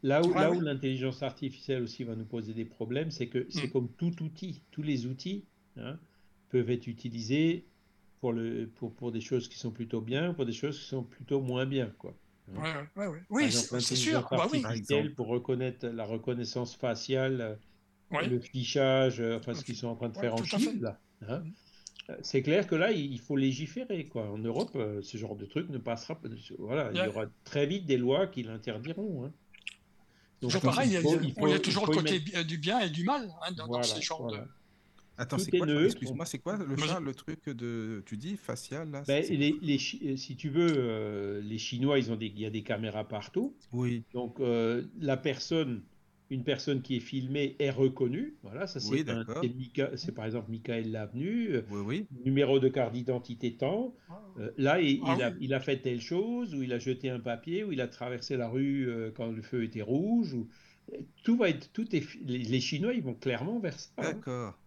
[0.03, 3.67] Là où, là où l'intelligence artificielle aussi va nous poser des problèmes, c'est que c'est
[3.67, 3.71] mm.
[3.71, 4.61] comme tout outil.
[4.71, 5.45] Tous les outils
[5.77, 5.97] hein,
[6.49, 7.65] peuvent être utilisés
[8.19, 11.03] pour, le, pour, pour des choses qui sont plutôt bien, pour des choses qui sont
[11.03, 12.13] plutôt moins bien, quoi.
[12.55, 13.21] Ouais, ouais, ouais.
[13.29, 14.27] Oui, c'est sûr.
[14.31, 14.63] Bah, oui.
[15.15, 17.59] Pour reconnaître la reconnaissance faciale
[18.11, 20.99] le fichage, euh, enfin ce qu'ils sont en train de faire en Chine, là.
[21.27, 21.43] Hein.
[22.09, 24.05] Euh, c'est clair que là, il faut légiférer.
[24.05, 24.29] Quoi.
[24.29, 26.27] En Europe, euh, ce genre de truc ne passera pas.
[26.57, 29.25] Voilà, il y aura très vite des lois qui l'interdiront.
[29.25, 29.31] Hein.
[30.41, 30.97] Donc, pareil, il, y
[31.53, 34.37] a, toujours le côté du bien et du mal hein, dans, ces genres de.
[35.17, 39.21] Attends, c'est quoi Excuse-moi, c'est quoi le, le truc de tu dis facial là ben,
[39.29, 43.05] les, les, Si tu veux, les Chinois, ils ont des, il y a des caméras
[43.05, 43.53] partout.
[43.73, 44.03] Oui.
[44.13, 45.83] Donc la personne
[46.29, 48.35] une personne qui est filmée est reconnue.
[48.43, 49.05] Voilà, ça c'est
[49.95, 53.95] c'est par exemple Michael Lavenu, euh, oui, numéro de carte d'identité tant.
[54.09, 54.21] Ah.
[54.39, 57.19] Euh, là, il, ah a, il, a, fait telle chose, ou il a jeté un
[57.19, 60.33] papier, ou il a traversé la rue euh, quand le feu était rouge.
[60.33, 60.47] Ou...
[61.23, 63.89] Tout va être, tout est, les, Chinois, ils vont clairement vers ça.
[63.97, 64.13] Hein.
[64.13, 64.57] D'accord.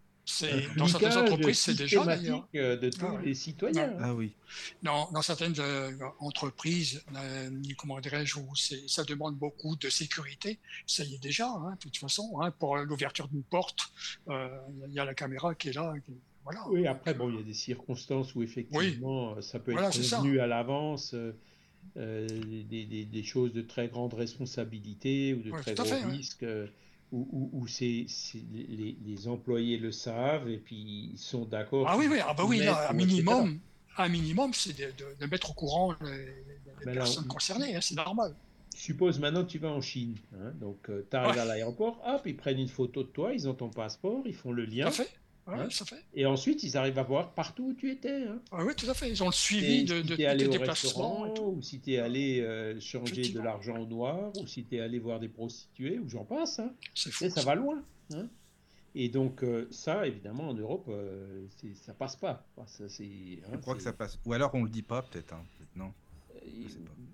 [0.77, 3.93] Dans certaines entreprises, c'est déjà d'ailleurs euh, de tous ah les citoyens.
[4.01, 4.33] Ah oui.
[4.83, 5.91] Non, dans certaines euh,
[6.21, 11.49] entreprises, euh, comment dirais-je, où ça demande beaucoup de sécurité, ça y est déjà.
[11.49, 13.93] Hein, de toute façon, hein, pour l'ouverture d'une porte,
[14.29, 15.93] il y a la caméra qui est là.
[16.45, 16.69] voilà.
[16.69, 20.47] Oui, après, bon, il y a des circonstances où effectivement, ça peut être prévenu à
[20.47, 21.17] l'avance.
[21.97, 26.47] des, des, des, choses de très grande responsabilité ou de très gros risques
[27.13, 28.07] où, les,
[29.05, 31.87] les, employés le savent et puis ils sont d'accord.
[31.89, 33.59] Ah oui, oui, ah bah oui, un minimum,
[33.99, 38.35] un minimum, c'est de, de, mettre au courant les, personnes concernées, hein, c'est normal.
[38.75, 42.37] Suppose maintenant tu vas en Chine, hein, donc euh, tu arrives à l'aéroport, hop, ils
[42.37, 44.91] prennent une photo de toi, ils ont ton passeport, ils font le lien.
[44.91, 45.11] fait.
[45.47, 46.05] Hein fait.
[46.15, 48.27] Et ensuite, ils arrivent à voir partout où tu étais.
[48.27, 48.41] Hein.
[48.53, 49.11] Ah oui, tout à fait.
[49.11, 51.33] Ils ont le suivi de, de, tes déplacements.
[51.43, 54.81] Ou si tu es allé euh, changer de l'argent au noir, ou si tu es
[54.81, 56.61] allé voir des prostituées, ou j'en passe.
[56.61, 56.73] Hein.
[56.95, 57.83] Fou, ça, va loin.
[58.15, 58.29] Hein.
[58.95, 62.47] Et donc, euh, ça, évidemment, en Europe, euh, ça passe pas.
[62.67, 64.19] Ça, Je crois que ça passe.
[64.25, 65.35] Ou alors on le dit pas, peut-être.
[65.75, 65.93] non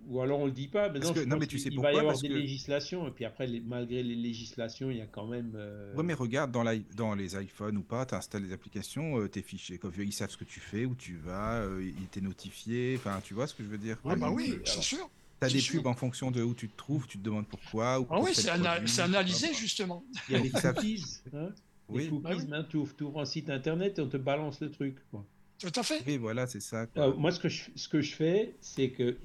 [0.09, 1.99] ou alors on le dit pas, mais non, non mais tu sais il va y
[1.99, 5.53] avoir des législations, et puis après, malgré les législations, il y a quand même.
[5.55, 5.95] Euh...
[5.95, 6.65] Ouais, mais regarde, dans,
[6.97, 10.31] dans les iPhones ou pas, tu installes les applications, euh, tes fichiers, comme ils savent
[10.31, 13.55] ce que tu fais, où tu vas, euh, il t'est notifié, enfin, tu vois ce
[13.55, 13.99] que je veux dire?
[14.05, 15.11] Ah, bah oui, c'est sûr.
[15.41, 18.01] Tu as des pubs en fonction de où tu te trouves, tu te demandes pourquoi.
[18.01, 20.03] Ou ah oui, c'est analysé justement.
[20.29, 21.05] Il y a des cookies.
[21.33, 21.51] Hein
[21.89, 22.09] oui.
[22.09, 22.87] cookies, bah oui.
[22.97, 24.97] tu ouvres un site internet et on te balance le truc.
[25.11, 25.25] Quoi.
[25.59, 26.03] Tout à fait.
[26.07, 26.87] Oui, voilà, c'est ça.
[26.97, 29.17] Euh, moi, ce que je, ce que je fais, c'est que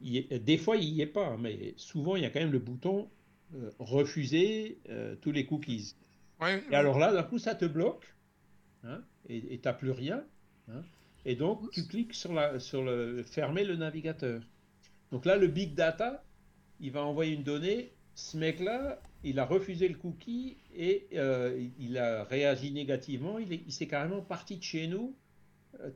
[0.00, 3.08] des fois, il n'y est pas, mais souvent, il y a quand même le bouton
[3.54, 5.94] euh, refuser euh, tous les cookies.
[6.42, 8.12] et alors là, d'un coup, ça te bloque
[8.82, 10.24] hein, et tu n'as plus rien.
[10.68, 10.82] Hein,
[11.24, 14.42] et donc, tu cliques sur, la, sur le fermer le navigateur.
[15.12, 16.24] Donc là, le big data,
[16.80, 17.92] il va envoyer une donnée.
[18.16, 23.38] Ce mec-là, il a refusé le cookie et euh, il a réagi négativement.
[23.38, 25.14] Il, il s'est carrément parti de chez nous,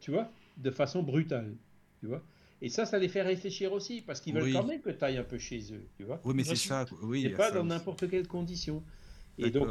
[0.01, 1.55] tu vois, de façon brutale,
[2.01, 2.23] tu vois.
[2.63, 5.17] Et ça, ça les fait réfléchir aussi, parce qu'ils veulent quand même que tu ailles
[5.17, 6.21] un peu chez eux, tu vois.
[6.25, 6.85] Oui, mais c'est ça.
[7.03, 8.83] Oui, c'est pas dans n'importe quelle condition.
[9.39, 9.69] Et donc,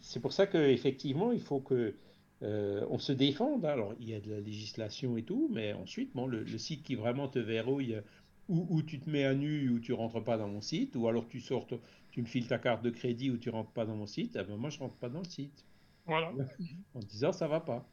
[0.00, 1.94] c'est pour ça qu'effectivement, il faut que
[2.42, 3.64] euh, on se défende.
[3.66, 6.94] Alors, il y a de la législation et tout, mais ensuite, bon, le, site qui
[6.94, 8.00] vraiment te verrouille,
[8.48, 11.28] ou, tu te mets à nu, ou tu rentres pas dans mon site, ou alors
[11.28, 11.74] tu sortes,
[12.10, 14.44] tu me files ta carte de crédit, ou tu rentres pas dans mon site, eh
[14.44, 15.64] ben moi, je rentre pas dans le site.
[16.06, 16.32] Voilà.
[16.94, 17.86] en disant, ça va pas.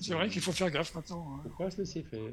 [0.00, 1.26] C'est vrai qu'il faut faire gaffe maintenant.
[1.34, 1.40] Hein.
[1.44, 2.32] Faut pas se laisser faire.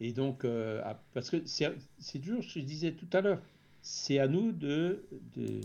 [0.00, 0.82] Et donc, euh,
[1.14, 3.40] parce que c'est toujours ce que je disais tout à l'heure,
[3.82, 5.60] c'est à nous de, de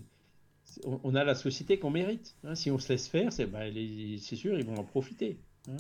[0.86, 2.36] on, a la société qu'on mérite.
[2.44, 2.56] Hein.
[2.56, 3.73] Si on se laisse faire, c'est ben,
[4.18, 5.38] sûr, ils vont en profiter.
[5.68, 5.78] Hein.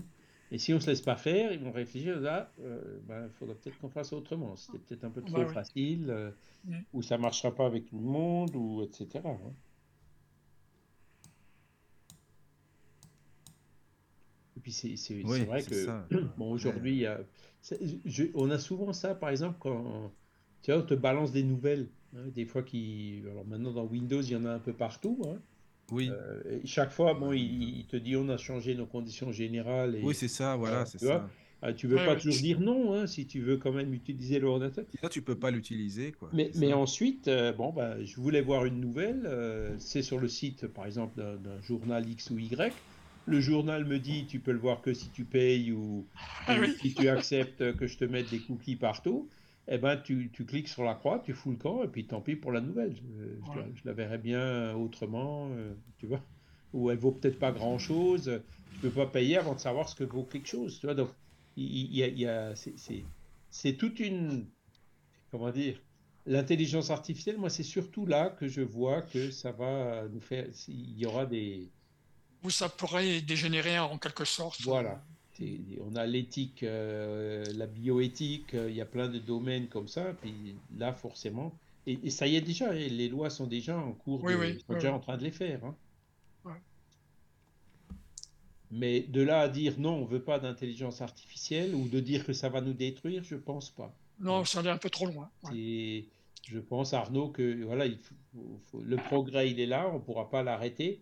[0.51, 3.55] Et si on se laisse pas faire, ils vont réfléchir là, il euh, ben, faudra
[3.55, 4.55] peut-être qu'on fasse autrement.
[4.57, 6.31] C'était peut-être un peu trop facile, euh,
[6.65, 6.75] mm.
[6.93, 9.21] ou ça marchera pas avec tout le monde, ou etc.
[9.25, 9.53] Hein.
[14.61, 15.87] Et puis c'est vrai que
[16.37, 17.05] bon aujourd'hui,
[18.35, 20.11] on a souvent ça, par exemple, quand
[20.61, 24.21] tu vois, on te balance des nouvelles, hein, des fois qui, alors maintenant dans Windows,
[24.21, 25.19] il y en a un peu partout.
[25.25, 25.39] Hein.
[25.91, 26.09] Oui.
[26.09, 29.95] Euh, chaque fois, bon, il, te dit on a changé nos conditions générales.
[29.95, 31.27] Et, oui, c'est ça, voilà, c'est ça.
[31.63, 34.83] Ah, tu veux pas toujours dire non, hein, si tu veux quand même utiliser l'ordinateur.
[35.03, 36.29] Là, tu peux pas l'utiliser, quoi.
[36.33, 39.21] Mais, mais ensuite, euh, bon, bah, je voulais voir une nouvelle.
[39.25, 42.73] Euh, c'est sur le site, par exemple, d'un journal X ou Y.
[43.25, 46.07] Le journal me dit tu peux le voir que si tu payes ou,
[46.47, 49.29] ah si tu acceptes que je te mette des cookies partout.
[49.67, 52.19] Eh ben, tu, tu, cliques sur la croix, tu fous le camp, et puis tant
[52.19, 52.95] pis pour la nouvelle.
[52.95, 56.21] Je, la verrais bien autrement, euh, tu vois.
[56.73, 58.41] Ou elle vaut peut-être pas grand-chose.
[58.73, 60.95] Tu peux pas payer avant de savoir ce que vaut quelque chose, tu vois.
[60.95, 61.09] Donc,
[61.55, 62.53] il y, a, y a
[63.51, 64.47] c'est toute une,
[65.29, 65.79] comment dire,
[66.25, 67.37] l'intelligence artificielle.
[67.37, 70.47] Moi, c'est surtout là que je vois que ça va nous faire.
[70.67, 71.69] Il y aura des
[72.43, 74.61] où ça pourrait dégénérer en quelque sorte.
[74.61, 75.03] Voilà.
[75.79, 80.13] On a l'éthique, euh, la bioéthique, euh, il y a plein de domaines comme ça.
[80.21, 81.51] Puis là, forcément,
[81.87, 84.93] et, ça y est déjà, les lois sont déjà en cours, oui, oui, sont déjà
[84.93, 85.65] en train de les faire.
[85.65, 85.75] Hein.
[88.73, 92.31] Mais de là à dire non, on veut pas d'intelligence artificielle ou de dire que
[92.31, 93.93] ça va nous détruire, je pense pas.
[94.19, 95.29] Non, ça allait un peu trop loin.
[95.53, 96.07] Et
[96.47, 97.97] je pense, Arnaud, que voilà, il
[98.81, 101.01] le progrès, il est là, on ne pourra pas l'arrêter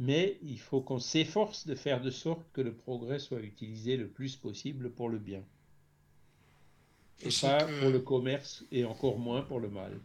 [0.00, 4.08] mais il faut qu'on s'efforce de faire de sorte que le progrès soit utilisé le
[4.08, 5.44] plus possible pour le bien.
[7.22, 10.00] Et pas pour le commerce et encore moins pour le mal.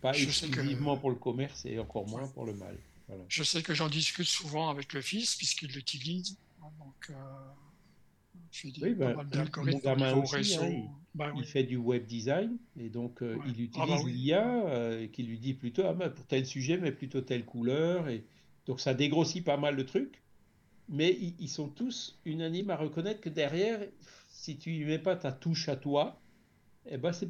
[0.00, 2.78] Pas exclusivement pour le commerce et encore moins pour le mal.
[3.26, 6.36] Je sais que j'en discute souvent avec le fils puisqu'il l'utilise.
[6.78, 7.14] Donc, euh,
[8.64, 9.16] oui, ben,
[9.56, 13.86] mon gamin aussi, hein, il, bah fait du web design et donc euh, il ah,
[13.86, 17.20] bah utilise l'IA euh, qui lui dit plutôt ah, ben, pour tel sujet mais plutôt
[17.20, 18.24] telle couleur et
[18.70, 20.22] donc ça dégrossit pas mal de trucs,
[20.88, 21.10] mais
[21.40, 23.80] ils, sont tous unanimes à reconnaître que derrière,
[24.28, 26.20] si tu ne mets pas ta touche à toi,
[26.86, 27.26] eh ben c'est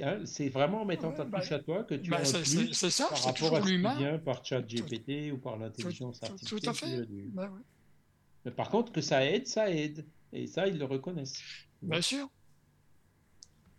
[0.00, 0.22] hein,
[0.52, 3.24] vraiment en mettant ta bah, touche à toi que tu bah, as plus ça, par
[3.24, 6.60] rapport à ce qui vient par chat GPT ou par l'intelligence artificielle.
[6.60, 7.06] Tout à fait.
[7.32, 7.52] Bah
[8.44, 10.06] mais par contre, que ça aide, ça aide.
[10.32, 11.42] Et ça, ils le reconnaissent.
[11.82, 12.30] Bien sûr.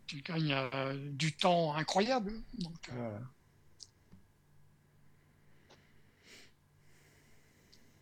[0.05, 2.33] Tu gagnes euh, du temps incroyable.
[2.57, 3.21] Donc, euh, voilà.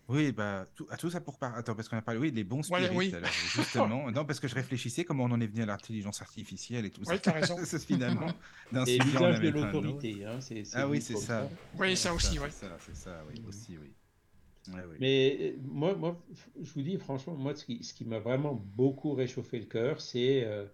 [0.10, 1.58] Oui, bah, tout, à tout ça pour parler.
[1.58, 4.10] Attends, parce qu'on a parlé, oui, des bons spirites, alors, justement.
[4.10, 7.04] non, parce que je réfléchissais comment on en est venu à l'intelligence artificielle et tout
[7.04, 7.14] ça.
[7.14, 7.58] Oui, t'as raison.
[7.88, 8.32] finalement,
[8.72, 10.26] d'un sujet, l'usage de l'autorité.
[10.26, 10.40] Hein,
[10.74, 11.50] ah oui, c'est ça.
[11.78, 12.48] Oui, ça aussi, oui.
[12.52, 13.94] C'est ça, c'est ça, oui, aussi, oui.
[15.00, 16.22] Mais euh, moi, moi,
[16.62, 20.02] je vous dis franchement, moi, ce qui, ce qui m'a vraiment beaucoup réchauffé le cœur,
[20.02, 20.66] c'est euh,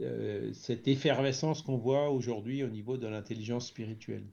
[0.00, 4.24] euh, cette effervescence qu'on voit aujourd'hui au niveau de l'intelligence spirituelle.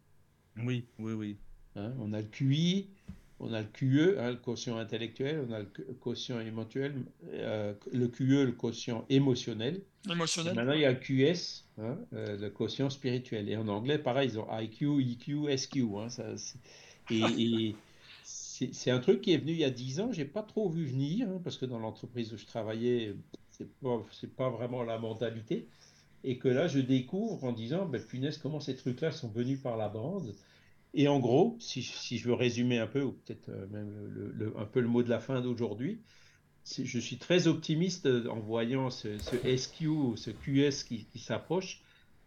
[0.57, 1.37] Oui, oui, oui.
[1.75, 2.89] Hein, on a le QI,
[3.39, 5.65] on a le QE, hein, le quotient intellectuel, on a le
[5.99, 6.93] quotient émotionnel,
[7.33, 9.81] euh, le QE, le quotient émotionnel.
[10.09, 10.55] Émotionnel.
[10.55, 13.49] maintenant, il y a le QS, hein, euh, le quotient spirituel.
[13.49, 15.77] Et en anglais, pareil, ils ont IQ, EQ, SQ.
[15.97, 16.07] Hein,
[17.11, 17.75] et,
[18.23, 20.85] c'est un truc qui est venu il y a 10 ans, j'ai pas trop vu
[20.85, 23.13] venir, parce que dans l'entreprise où je travaillais,
[23.51, 24.01] c'est pas,
[24.37, 25.67] pas vraiment la mentalité.
[26.23, 29.77] Et que là, je découvre en disant, ben, punaise, comment ces trucs-là sont venus par
[29.77, 30.33] la bande.
[30.97, 34.65] Et en gros, si, je veux résumer un peu, ou peut-être euh, même le, un
[34.65, 36.01] peu le mot de la fin d'aujourd'hui,
[36.65, 41.81] je suis très optimiste en voyant ce, SQ, ce QS qui, s'approche,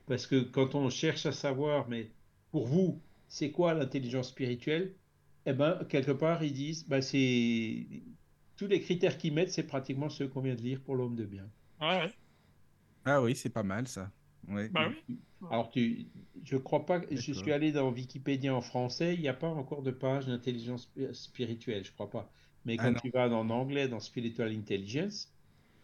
[0.07, 2.13] parce que quand on cherche à savoir, mais
[2.51, 4.95] pour vous, c'est quoi l'intelligence spirituelle
[5.47, 7.87] Eh bien, quelque part, ils disent, bah, c'est
[8.57, 11.25] tous les critères qu'ils mettent, c'est pratiquement ceux qu'on vient de lire pour l'homme de
[11.25, 11.49] bien.
[11.81, 12.13] Ouais.
[13.07, 14.13] Ah oui, c'est pas mal ça.
[14.49, 14.71] Ouais.
[14.71, 15.21] Bah oui.
[15.51, 16.13] Alors, tu,
[16.45, 17.01] je crois pas.
[17.11, 19.15] Je suis allé dans Wikipédia en français.
[19.15, 22.33] Il n'y a pas encore de page d'intelligence spi- spirituelle, je crois pas.
[22.65, 25.35] Mais Ah quand tu vas en anglais, dans Spiritual Intelligence,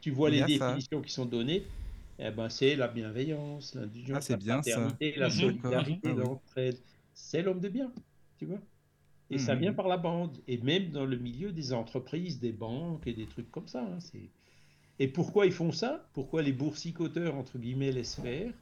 [0.00, 0.84] tu vois les ça.
[0.84, 1.72] définitions qui sont données.
[2.18, 5.00] Eh ben, c'est la bienveillance, l'indulgence, Ah, la bien ça.
[5.02, 5.30] fraternité, la Mhm.
[5.30, 6.82] solidarité, Ah l'entraide.
[7.14, 7.92] C'est l'homme de bien,
[8.36, 8.60] tu vois.
[9.30, 9.56] Et ça Mhm.
[9.56, 10.42] vient par la bande.
[10.46, 13.84] Et même dans le milieu des entreprises, des banques et des trucs comme ça.
[13.84, 14.32] hein, c'est...
[14.98, 16.08] Et pourquoi ils font ça?
[16.12, 18.52] Pourquoi les boursicoteurs, entre guillemets, laissent faire?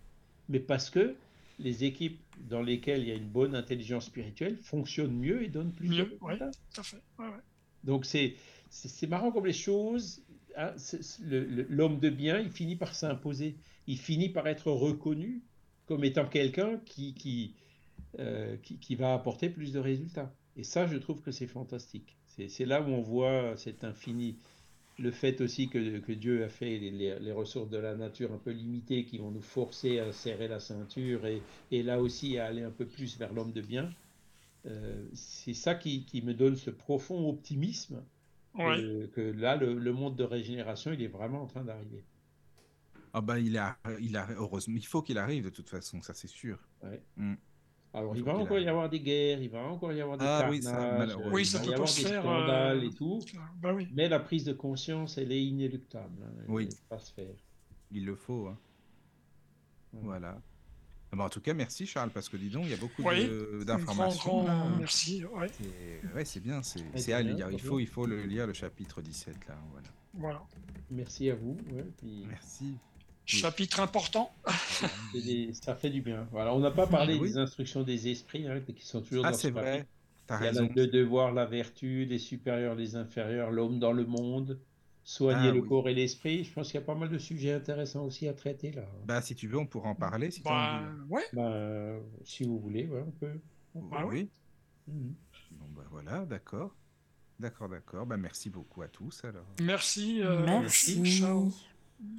[0.48, 1.14] Mais parce que
[1.59, 5.72] les équipes dans lesquelles il y a une bonne intelligence spirituelle fonctionnent mieux et donnent
[5.72, 6.32] plus de ouais.
[6.32, 6.50] résultats.
[6.74, 7.02] Tout à fait.
[7.18, 7.42] Ouais, ouais.
[7.84, 8.36] Donc c'est
[8.70, 10.22] c'est marrant comme les choses.
[10.56, 10.74] hein,
[11.20, 13.56] le- L'homme de bien, il finit par s'imposer.
[13.86, 15.42] Il finit par être reconnu
[15.86, 17.54] comme étant quelqu'un qui, qui,
[18.18, 20.32] euh, qui, qui va apporter plus de résultats.
[20.56, 22.16] Et ça, je trouve que c'est fantastique.
[22.26, 24.38] C'est c'est là où on voit cet infini.
[24.98, 28.32] Le fait aussi que, que Dieu a fait les, les- les ressources de la nature
[28.32, 32.39] un peu limitées qui vont nous forcer à serrer la ceinture et, et là aussi
[32.39, 33.90] à aller un peu plus vers l'homme de bien.
[34.66, 38.05] Euh, c'est ça qui, qui me donne ce profond optimisme
[38.55, 38.77] Ouais.
[38.81, 42.05] que, que là, le, le monde de régénération, il est vraiment en train d'arriver.
[43.14, 46.14] Ah bah il a, il a, heureusement, il faut qu'il arrive de toute façon, ça
[46.14, 46.59] c'est sûr.
[46.82, 47.02] Ouais.
[47.16, 47.35] Mm.
[47.94, 50.24] Alors, Il il va encore y avoir des guerres, il va encore y avoir des
[50.27, 52.23] Ah oui, ça, Oui, il ça va peut y pas avoir se des faire.
[52.23, 53.20] scandales euh, et tout.
[53.60, 53.89] Bah oui.
[53.93, 56.23] Mais la prise de conscience, elle est inéluctable.
[56.24, 56.64] hein, elle Oui.
[56.66, 57.35] ne peut pas se faire.
[57.90, 58.47] Il le faut.
[58.47, 58.59] hein.
[59.93, 60.19] Voilà.
[60.20, 60.43] Voilà.
[61.12, 63.02] Ah bah, en tout cas, merci Charles, parce que dis donc, il y a beaucoup
[63.02, 63.28] Oui,
[63.66, 64.47] d'informations.
[64.47, 64.64] là.
[64.78, 65.23] merci.
[65.27, 65.48] Ouais.
[65.51, 67.51] C'est- Ouais, c'est bien, c'est à lire.
[67.51, 69.59] Il faut, il faut le lire le chapitre 17 là.
[69.70, 69.89] Voilà.
[70.14, 70.43] Voilà.
[70.90, 71.59] Merci à vous.
[71.73, 72.78] ouais, puis Merci.
[73.26, 74.30] Chapitre important.
[75.14, 76.26] des- ça fait du bien.
[76.32, 77.28] Voilà, on n'a pas parlé Oui.
[77.28, 79.86] des instructions des esprits, hein, qui sont toujours Ah, dans ce vrai.
[80.26, 80.68] T'as Il y a raison.
[80.74, 84.60] le devoir, la vertu, les supérieurs, les inférieurs, l'homme dans le monde,
[85.04, 85.68] soigner Ah, le oui.
[85.68, 86.44] corps et l'esprit.
[86.44, 88.86] Je pense qu'il y a pas mal de sujets intéressants aussi à traiter là.
[89.06, 91.24] Bah, si tu veux, on pourra en parler si Bah ouais.
[91.32, 93.40] Ben, si vous voulez, ouais, on peut.
[93.74, 94.30] bah oui.
[94.86, 95.14] Mhm.
[95.52, 96.74] Bon, bah voilà, d'accord.
[97.38, 98.06] D'accord, d'accord.
[98.06, 99.46] Bah, merci beaucoup à tous alors.
[99.60, 100.20] Merci.
[100.22, 101.02] euh, Merci.
[101.04, 101.52] Ciao.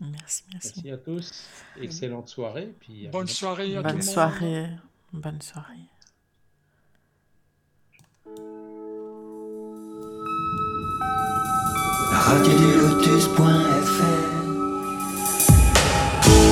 [0.01, 0.71] Merci, merci.
[0.75, 1.43] Merci à tous.
[1.81, 2.73] Excellente soirée.
[2.79, 4.13] Puis à Bonne soirée à tout Bonne le monde.
[4.13, 4.69] soirée.
[5.11, 5.89] Bonne soirée.
[12.11, 13.41] Radio du lotus.fr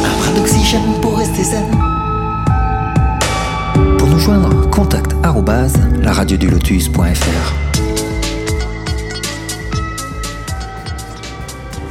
[0.06, 1.66] Un brin d'oxygène pour rester zen.
[3.98, 7.71] Pour nous joindre, contact arrobase la radio du lotus.fr.